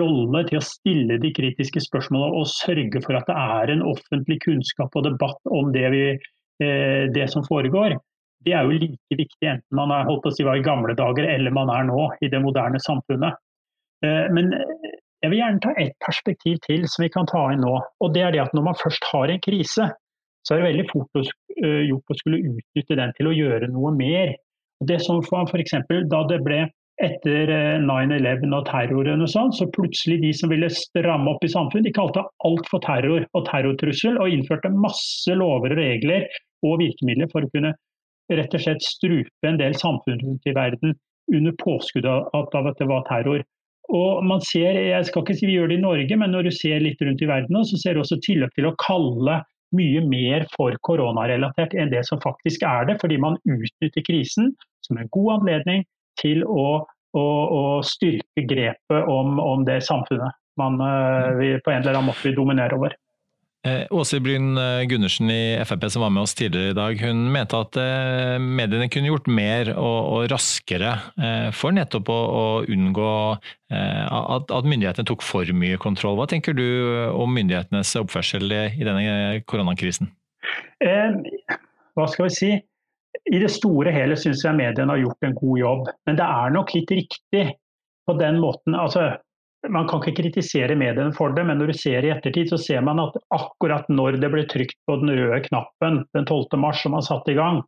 rolle 0.00 0.40
til 0.48 0.58
å 0.58 0.64
stille 0.64 1.18
de 1.20 1.28
kritiske 1.36 1.82
spørsmålene 1.84 2.40
og 2.40 2.48
sørge 2.48 3.02
for 3.04 3.18
at 3.20 3.28
det 3.28 3.36
er 3.36 3.74
en 3.74 3.84
offentlig 3.92 4.38
kunnskap 4.46 4.96
og 4.96 5.04
debatt 5.10 5.52
om 5.52 5.68
det, 5.76 5.84
vi, 5.92 6.04
det 7.12 7.28
som 7.28 7.44
foregår 7.44 7.98
det 8.46 8.54
er 8.54 8.64
jo 8.64 8.78
like 8.78 9.18
viktig 9.18 9.50
enten 9.50 9.76
man 9.76 9.92
er 9.94 10.06
holdt 10.08 10.24
på 10.24 10.32
å 10.32 10.36
si 10.36 10.46
var 10.46 10.58
i 10.58 10.64
gamle 10.64 10.94
dager 10.98 11.26
eller 11.28 11.54
man 11.54 11.70
er 11.74 11.88
nå 11.88 12.08
i 12.22 12.30
det 12.30 12.40
moderne 12.42 12.80
samfunnet. 12.82 13.38
Eh, 14.06 14.26
men 14.34 14.52
jeg 15.22 15.32
vil 15.32 15.40
gjerne 15.40 15.62
ta 15.62 15.74
ett 15.82 15.96
perspektiv 16.04 16.58
til 16.66 16.84
som 16.90 17.04
vi 17.04 17.10
kan 17.10 17.26
ta 17.26 17.48
inn 17.52 17.64
nå. 17.64 17.74
og 17.74 18.14
det 18.14 18.22
er 18.22 18.34
det 18.34 18.44
at 18.44 18.54
Når 18.54 18.66
man 18.70 18.78
først 18.82 19.04
har 19.12 19.28
en 19.28 19.40
krise, 19.42 19.88
så 20.46 20.54
er 20.54 20.60
det 20.60 20.68
veldig 20.70 20.88
fort 20.92 21.18
eh, 21.18 21.82
gjort 21.90 22.14
å 22.14 22.18
skulle 22.18 22.42
utnytte 22.52 22.98
den 23.00 23.14
til 23.18 23.30
å 23.30 23.36
gjøre 23.36 23.70
noe 23.72 23.92
mer. 23.96 24.34
Det 24.80 25.00
som 25.02 25.22
for 25.26 25.58
eksempel, 25.58 26.06
Da 26.08 26.22
det 26.30 26.38
ble 26.46 26.68
etter 27.02 27.50
9-11 27.82 28.26
eh, 28.26 28.54
og 28.58 28.64
terroren 28.66 29.22
og 29.22 29.30
sånn, 29.30 29.52
så 29.54 29.68
plutselig 29.74 30.20
de 30.22 30.32
som 30.34 30.50
ville 30.50 30.70
stramme 30.70 31.34
opp 31.34 31.44
i 31.46 31.50
samfunnet, 31.50 31.86
de 31.86 31.94
kalte 31.94 32.24
alt 32.46 32.70
for 32.70 32.82
terror 32.82 33.26
og 33.32 33.44
terrortrussel 33.46 34.18
og 34.18 34.30
innførte 34.34 34.72
masse 34.74 35.34
lover 35.34 35.74
og 35.74 35.82
regler 35.82 36.26
og 36.66 36.80
virkemidler 36.82 37.30
for 37.30 37.46
å 37.46 37.52
kunne 37.52 37.74
rett 38.28 38.54
og 38.54 38.64
slett 38.64 38.82
strupe 38.84 39.46
en 39.46 39.60
del 39.60 39.76
samfunn 39.78 40.18
rundt 40.24 40.50
i 40.50 40.56
verden 40.56 40.96
under 41.32 41.54
påskudd 41.60 42.06
av 42.08 42.34
at 42.34 42.80
det 42.80 42.88
var 42.88 43.06
terror. 43.08 43.44
Og 43.88 44.24
man 44.26 44.42
ser, 44.44 44.76
jeg 44.90 45.06
skal 45.08 45.24
ikke 45.24 45.36
si 45.38 45.46
vi 45.48 45.54
gjør 45.56 45.70
det 45.70 45.78
i 45.78 45.84
Norge, 45.84 46.16
men 46.20 46.34
når 46.34 46.48
du 46.48 46.52
ser 46.52 46.82
litt 46.84 47.00
rundt 47.00 47.22
i 47.24 47.28
verden, 47.30 47.60
så 47.64 47.78
ser 47.80 47.96
du 47.96 48.02
også 48.02 48.18
tilløp 48.24 48.52
til 48.56 48.68
å 48.68 48.74
kalle 48.82 49.40
mye 49.76 50.02
mer 50.04 50.44
for 50.54 50.76
koronarelatert 50.84 51.74
enn 51.76 51.92
det 51.92 52.04
som 52.08 52.20
faktisk 52.24 52.64
er 52.68 52.88
det. 52.88 52.98
Fordi 53.00 53.18
man 53.20 53.38
utnytter 53.48 54.04
krisen 54.04 54.52
som 54.84 55.00
en 55.00 55.08
god 55.14 55.38
anledning 55.38 55.84
til 56.20 56.44
å, 56.44 56.84
å, 57.16 57.24
å 57.24 57.62
styrke 57.86 58.44
grepet 58.48 59.08
om, 59.08 59.38
om, 59.40 59.64
det 59.68 59.80
samfunnet 59.86 60.36
man 60.60 60.80
uh, 60.82 61.60
på 61.62 61.72
en 61.72 61.80
eller 61.80 61.94
annen 61.94 62.10
måte 62.10 62.26
vil 62.26 62.36
dominere 62.36 62.76
over. 62.76 62.96
Eh, 63.66 63.86
Åse 63.90 64.20
Bryn 64.22 64.58
eh, 64.58 64.84
Gundersen 64.86 65.30
i 65.30 65.58
Frp 65.66 65.88
som 65.90 66.04
var 66.04 66.12
med 66.14 66.22
oss 66.22 66.34
tidligere 66.38 66.70
i 66.70 66.76
dag, 66.78 67.00
hun 67.02 67.24
mente 67.34 67.58
at 67.58 67.78
eh, 67.80 68.36
mediene 68.38 68.86
kunne 68.92 69.10
gjort 69.10 69.26
mer 69.26 69.72
og, 69.74 69.98
og 70.12 70.28
raskere 70.30 70.92
for 71.58 71.74
nettopp 71.74 72.10
å, 72.12 72.18
å 72.38 72.44
unngå 72.70 73.08
at, 73.68 74.52
at, 74.54 74.68
myndighetene 74.68 75.08
tok 75.08 75.24
for 75.26 75.50
mye 75.52 75.76
kontroll. 75.82 76.16
Hva 76.16 76.28
tenker 76.30 76.54
du 76.56 76.64
om 77.12 77.34
myndighetenes 77.34 77.96
oppførsel 78.00 78.46
i 78.48 78.86
denne 78.86 79.42
koronakrisen? 79.50 80.12
Eh, 80.84 81.18
hva 81.98 82.06
skal 82.08 82.28
vi 82.28 82.36
si? 82.36 82.50
I 83.28 83.40
det 83.42 83.50
store 83.52 83.92
hele 83.92 84.16
syns 84.16 84.44
jeg 84.46 84.56
mediene 84.56 84.94
har 84.94 85.02
gjort 85.02 85.26
en 85.26 85.36
god 85.36 85.60
jobb. 85.60 85.88
Men 86.06 86.20
det 86.20 86.28
er 86.38 86.54
nok 86.54 86.72
litt 86.76 86.92
riktig 86.94 87.44
på 88.08 88.14
den 88.20 88.38
måten. 88.40 88.78
altså 88.78 89.10
man 89.66 89.88
kan 89.90 90.02
ikke 90.02 90.20
kritisere 90.22 90.76
mediene 90.78 91.14
for 91.16 91.34
det, 91.34 91.42
men 91.46 91.58
når 91.58 91.72
du 91.72 91.78
ser 91.80 92.06
i 92.06 92.12
ettertid, 92.14 92.52
så 92.52 92.58
ser 92.62 92.84
man 92.86 93.00
at 93.02 93.16
akkurat 93.34 93.88
når 93.90 94.20
det 94.22 94.30
ble 94.30 94.44
trykt 94.50 94.78
på 94.86 94.98
den 95.00 95.10
røde 95.18 95.40
knappen 95.48 96.04
den 96.14 96.28
12. 96.28 96.54
mars 96.62 96.84
som 96.84 96.94
man 96.94 97.04
satte 97.06 97.34
i 97.34 97.38
gang, 97.38 97.62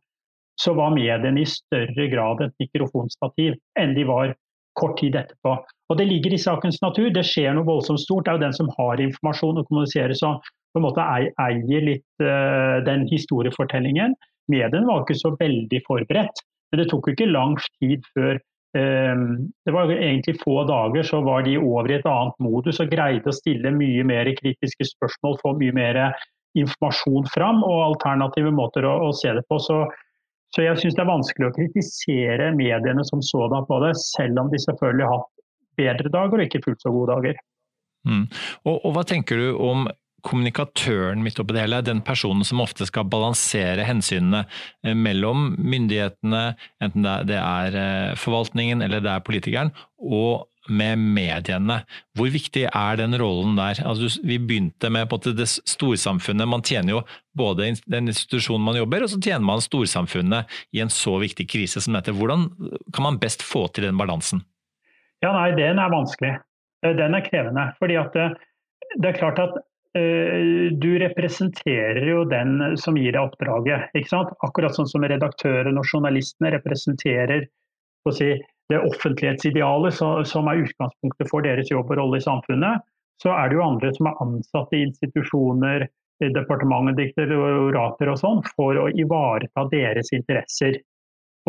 så 0.61 0.73
var 0.77 0.95
mediene 0.95 1.41
i 1.41 1.49
større 1.49 2.07
grad 2.11 2.43
et 2.45 2.55
mikrofonstativ 2.61 3.57
enn 3.79 3.95
de 3.97 4.05
var 4.07 4.33
kort 4.79 4.97
tid 5.01 5.17
etterpå. 5.19 5.57
Og 5.91 5.97
Det 5.99 6.07
ligger 6.07 6.33
i 6.33 6.39
sakens 6.39 6.79
natur, 6.81 7.09
det 7.11 7.25
skjer 7.27 7.55
noe 7.55 7.67
voldsomt 7.67 7.99
stort. 7.99 8.25
Det 8.25 8.31
er 8.31 8.37
jo 8.37 8.45
den 8.45 8.55
som 8.55 8.69
har 8.77 9.01
informasjon 9.03 9.59
og 9.59 9.67
kommuniserer 9.67 10.15
som 10.15 10.39
på 10.71 10.79
en 10.79 10.85
måte 10.85 11.03
eier 11.03 11.83
litt 11.83 12.23
uh, 12.23 12.79
den 12.87 13.03
historiefortellingen. 13.11 14.15
Mediene 14.51 14.87
var 14.87 15.03
ikke 15.03 15.19
så 15.19 15.33
veldig 15.39 15.81
forberedt, 15.87 16.39
men 16.71 16.79
det 16.79 16.87
tok 16.91 17.09
jo 17.09 17.15
ikke 17.17 17.27
lang 17.33 17.57
tid 17.81 18.07
før 18.15 18.39
det 18.71 19.73
var 19.75 19.91
egentlig 19.91 20.37
få 20.39 20.61
dager 20.63 21.03
så 21.03 21.19
var 21.25 21.43
de 21.43 21.57
over 21.59 21.91
i 21.91 21.97
et 21.97 22.05
annet 22.07 22.37
modus 22.39 22.79
og 22.79 22.91
greide 22.93 23.27
å 23.27 23.35
stille 23.35 23.73
mye 23.75 24.05
mer 24.07 24.29
kritiske 24.37 24.87
spørsmål, 24.93 25.35
få 25.41 25.57
mye 25.59 25.75
mer 25.75 25.99
informasjon 26.59 27.27
fram 27.33 27.61
og 27.67 27.83
alternative 27.89 28.51
måter 28.55 28.87
å, 28.87 28.93
å 29.07 29.11
se 29.15 29.33
det 29.35 29.43
på. 29.51 29.59
Så, 29.59 29.81
så 30.55 30.65
jeg 30.65 30.79
syns 30.79 30.97
det 30.97 31.03
er 31.03 31.11
vanskelig 31.11 31.49
å 31.49 31.55
kritisere 31.55 32.51
mediene 32.55 33.05
som 33.07 33.23
sådan 33.23 33.67
på 33.67 33.79
det, 33.85 33.93
selv 33.99 34.39
om 34.43 34.51
de 34.51 34.59
selvfølgelig 34.63 35.07
har 35.07 35.19
hatt 35.19 35.31
bedre 35.79 36.11
dager 36.13 36.39
og 36.39 36.47
ikke 36.47 36.63
fullt 36.65 36.83
så 36.83 36.93
gode 36.93 37.15
dager. 37.15 37.41
Mm. 38.07 38.25
Og, 38.65 38.77
og, 38.77 38.89
Hva 38.95 39.03
tenker 39.07 39.37
du 39.37 39.49
om 39.61 39.85
kommunikatøren 40.25 41.23
midt 41.23 41.39
oppi 41.41 41.55
det 41.55 41.65
hele, 41.65 41.81
den 41.85 42.01
personen 42.05 42.45
som 42.47 42.61
ofte 42.63 42.87
skal 42.89 43.09
balansere 43.09 43.85
hensynene 43.87 44.45
eh, 44.85 44.95
mellom 44.97 45.51
myndighetene, 45.57 46.53
enten 46.83 47.09
det 47.29 47.39
er 47.39 47.77
eh, 47.81 48.15
forvaltningen 48.19 48.83
eller 48.85 49.03
det 49.03 49.13
er 49.13 49.25
politikeren, 49.25 49.73
og 50.01 50.47
med 50.69 50.99
mediene. 51.01 51.79
Hvor 52.15 52.29
viktig 52.31 52.67
er 52.69 52.99
den 52.99 53.17
rollen 53.17 53.55
der? 53.57 53.81
Altså, 53.87 54.21
vi 54.23 54.37
begynte 54.37 54.91
med 54.93 55.09
det 55.33 55.47
storsamfunnet. 55.49 56.47
Man 56.47 56.61
tjener 56.61 56.93
jo 56.93 57.01
både 57.33 57.71
den 57.89 58.11
institusjonen 58.11 58.67
man 58.67 58.77
jobber, 58.77 59.03
og 59.03 59.09
så 59.09 59.19
tjener 59.19 59.45
man 59.47 59.63
storsamfunnet 59.63 60.45
i 60.71 60.83
en 60.83 60.93
så 60.93 61.17
viktig 61.19 61.47
krise 61.49 61.81
som 61.81 61.97
dette. 61.97 62.13
Hvordan 62.13 62.45
kan 62.93 63.07
man 63.07 63.19
best 63.19 63.41
få 63.41 63.67
til 63.73 63.89
den 63.89 63.97
balansen? 63.97 64.45
Ja, 65.25 65.33
nei, 65.33 65.51
Den 65.57 65.81
er 65.81 65.91
vanskelig. 65.91 66.37
Den 66.81 67.17
er 67.17 67.25
krevende. 67.25 67.73
fordi 67.79 67.97
at 67.97 68.13
det 68.13 69.09
er 69.09 69.17
klart 69.17 69.39
at 69.39 69.57
Eh, 69.57 69.70
du 69.91 70.91
representerer 71.01 72.05
jo 72.07 72.21
den 72.23 72.77
som 72.79 72.95
gir 72.95 73.11
deg 73.11 73.25
oppdraget. 73.25 73.89
ikke 73.97 74.07
sant? 74.07 74.29
Akkurat 74.45 74.75
sånn 74.77 74.87
som 74.87 75.03
redaktøren 75.03 75.79
og 75.79 75.87
journalistene 75.89 76.53
representerer 76.53 77.43
si, 78.15 78.29
det 78.71 78.79
offentlighetsidealet 78.79 79.93
som 79.93 80.47
er 80.47 80.63
utgangspunktet 80.63 81.29
for 81.29 81.43
deres 81.45 81.71
jobb 81.71 81.91
og 81.91 81.99
rolle 81.99 82.21
i 82.21 82.25
samfunnet. 82.25 82.85
Så 83.21 83.33
er 83.35 83.49
det 83.49 83.59
jo 83.59 83.65
andre 83.65 83.91
som 83.93 84.07
er 84.09 84.21
ansatte 84.23 84.77
i 84.77 84.85
institusjoner, 84.87 85.85
departementer, 86.21 87.11
direktorater 87.11 88.13
og 88.13 88.21
sånn, 88.21 88.41
for 88.55 88.77
å 88.77 88.87
ivareta 88.89 89.67
deres 89.73 90.11
interesser. 90.15 90.79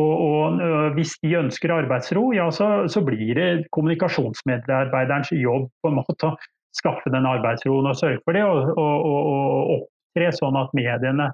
Og, 0.01 0.13
og, 0.25 0.61
Hvis 0.97 1.15
de 1.21 1.35
ønsker 1.37 1.73
arbeidsro, 1.75 2.31
ja, 2.37 2.49
så, 2.53 2.89
så 2.89 3.03
blir 3.05 3.35
det 3.37 3.49
kommunikasjonsmedarbeiderens 3.77 5.33
jobb 5.37 5.69
på 5.83 5.93
en 5.93 5.99
måte 6.01 6.33
skaffe 6.77 7.13
den 7.13 7.29
arbeidsroen 7.29 7.89
og 7.91 7.99
sørge 7.99 8.21
for 8.25 8.37
det, 8.37 8.45
og, 8.45 8.73
og, 8.77 9.09
og 9.09 9.73
opptre 9.79 10.31
sånn 10.37 10.59
at 10.61 10.73
mediene 10.77 11.31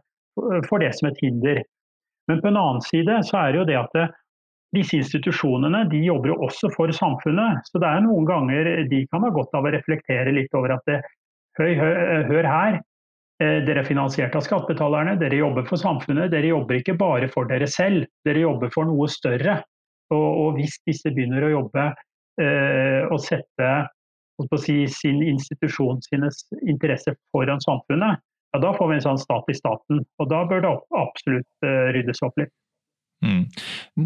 får 0.68 0.84
det 0.84 0.92
som 0.98 1.10
et 1.10 1.20
hinder. 1.22 1.60
Men 2.28 2.42
på 2.42 2.50
en 2.50 2.60
annen 2.60 2.84
side 2.84 3.20
så 3.26 3.40
er 3.40 3.52
det 3.52 3.62
jo 3.62 3.68
det 3.68 3.78
at 3.80 3.94
det, 3.96 4.08
disse 4.76 4.98
institusjonene 4.98 5.86
de 5.88 6.02
jobber 6.04 6.34
jo 6.34 6.42
også 6.44 6.70
for 6.74 6.92
samfunnet. 6.92 7.64
Så 7.70 7.80
det 7.80 7.88
er 7.88 8.04
noen 8.04 8.26
ganger 8.28 8.68
de 8.90 9.04
kan 9.08 9.24
ha 9.24 9.32
godt 9.32 9.54
av 9.56 9.68
å 9.68 9.72
reflektere 9.72 10.34
litt 10.36 10.52
over 10.56 10.76
at 10.76 10.84
det, 10.90 11.00
høy, 11.58 11.72
høy, 11.78 11.94
hør 12.28 12.48
her, 12.48 12.80
eh, 13.40 13.58
dere 13.64 13.82
er 13.82 13.88
finansiert 13.88 14.36
av 14.36 14.44
skattebetalerne, 14.44 15.16
dere 15.20 15.40
jobber 15.40 15.64
for 15.70 15.80
samfunnet. 15.80 16.30
Dere 16.34 16.52
jobber 16.52 16.80
ikke 16.80 16.98
bare 17.00 17.30
for 17.32 17.48
dere 17.48 17.68
selv, 17.70 18.06
dere 18.28 18.44
jobber 18.44 18.72
for 18.74 18.88
noe 18.88 19.08
større. 19.12 19.62
Og, 20.12 20.28
og 20.42 20.60
hvis 20.60 20.78
disse 20.88 21.12
begynner 21.12 21.44
å 21.44 21.54
jobbe 21.56 21.88
eh, 22.40 23.08
og 23.08 23.18
sette 23.24 23.72
si, 24.62 24.86
sin 24.92 25.22
institusjon 25.22 26.02
sine 26.06 26.30
interesser 26.66 27.16
foran 27.34 27.60
samfunnet, 27.64 28.22
ja, 28.52 28.60
da 28.62 28.72
får 28.76 28.88
vi 28.88 28.96
en 28.96 29.04
sånn 29.04 29.20
stat 29.20 29.50
i 29.52 29.56
staten. 29.56 30.04
Og 30.18 30.30
da 30.30 30.44
bør 30.48 30.64
det 30.64 30.72
absolutt 30.96 31.66
uh, 31.66 31.90
ryddes 31.96 32.22
opp 32.24 32.38
litt. 32.40 32.54
Mm. 33.24 33.44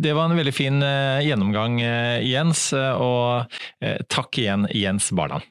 Det 0.03 0.15
var 0.17 0.31
en 0.31 0.39
veldig 0.41 0.55
fin 0.57 0.83
uh, 0.83 1.21
gjennomgang, 1.23 1.79
uh, 1.85 2.19
Jens, 2.25 2.71
uh, 2.73 2.97
og 2.97 3.59
takk 4.11 4.41
igjen, 4.41 4.67
Jens 4.73 5.13
Barland. 5.15 5.45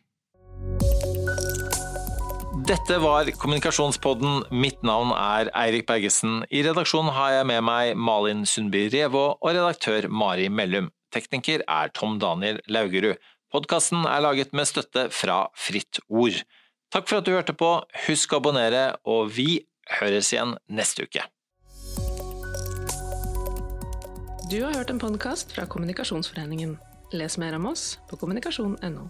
Dette 2.71 2.97
var 3.01 3.27
Kommunikasjonspodden. 3.41 4.43
Mitt 4.53 4.83
navn 4.85 5.09
er 5.17 5.49
Eirik 5.57 5.87
Bergesen. 5.89 6.43
I 6.53 6.61
redaksjonen 6.63 7.11
har 7.15 7.33
jeg 7.35 7.47
med 7.49 7.65
meg 7.67 7.97
Malin 7.97 8.45
Sundby 8.47 8.85
Revå 8.93 9.23
og 9.33 9.49
redaktør 9.49 10.05
Mari 10.07 10.45
Mellum. 10.47 10.91
Tekniker 11.11 11.65
er 11.65 11.91
Tom 11.97 12.19
Daniel 12.21 12.61
Laugerud. 12.71 13.17
Podkasten 13.51 14.05
er 14.07 14.21
laget 14.23 14.53
med 14.55 14.67
støtte 14.69 15.09
fra 15.11 15.49
Fritt 15.59 15.99
Ord. 16.07 16.37
Takk 16.91 17.09
for 17.09 17.19
at 17.19 17.27
du 17.27 17.33
hørte 17.35 17.55
på. 17.55 17.71
Husk 18.07 18.31
å 18.31 18.39
abonnere, 18.39 18.93
og 19.03 19.33
vi 19.35 19.65
høres 19.99 20.31
igjen 20.31 20.55
neste 20.71 21.03
uke. 21.03 21.25
Du 24.51 24.57
har 24.63 24.75
hørt 24.75 24.91
en 24.91 24.99
podkast 25.03 25.51
fra 25.55 25.67
Kommunikasjonsforeningen. 25.67 26.77
Les 27.11 27.37
mer 27.39 27.59
om 27.59 27.67
oss 27.71 27.97
på 28.07 28.19
kommunikasjon.no. 28.19 29.09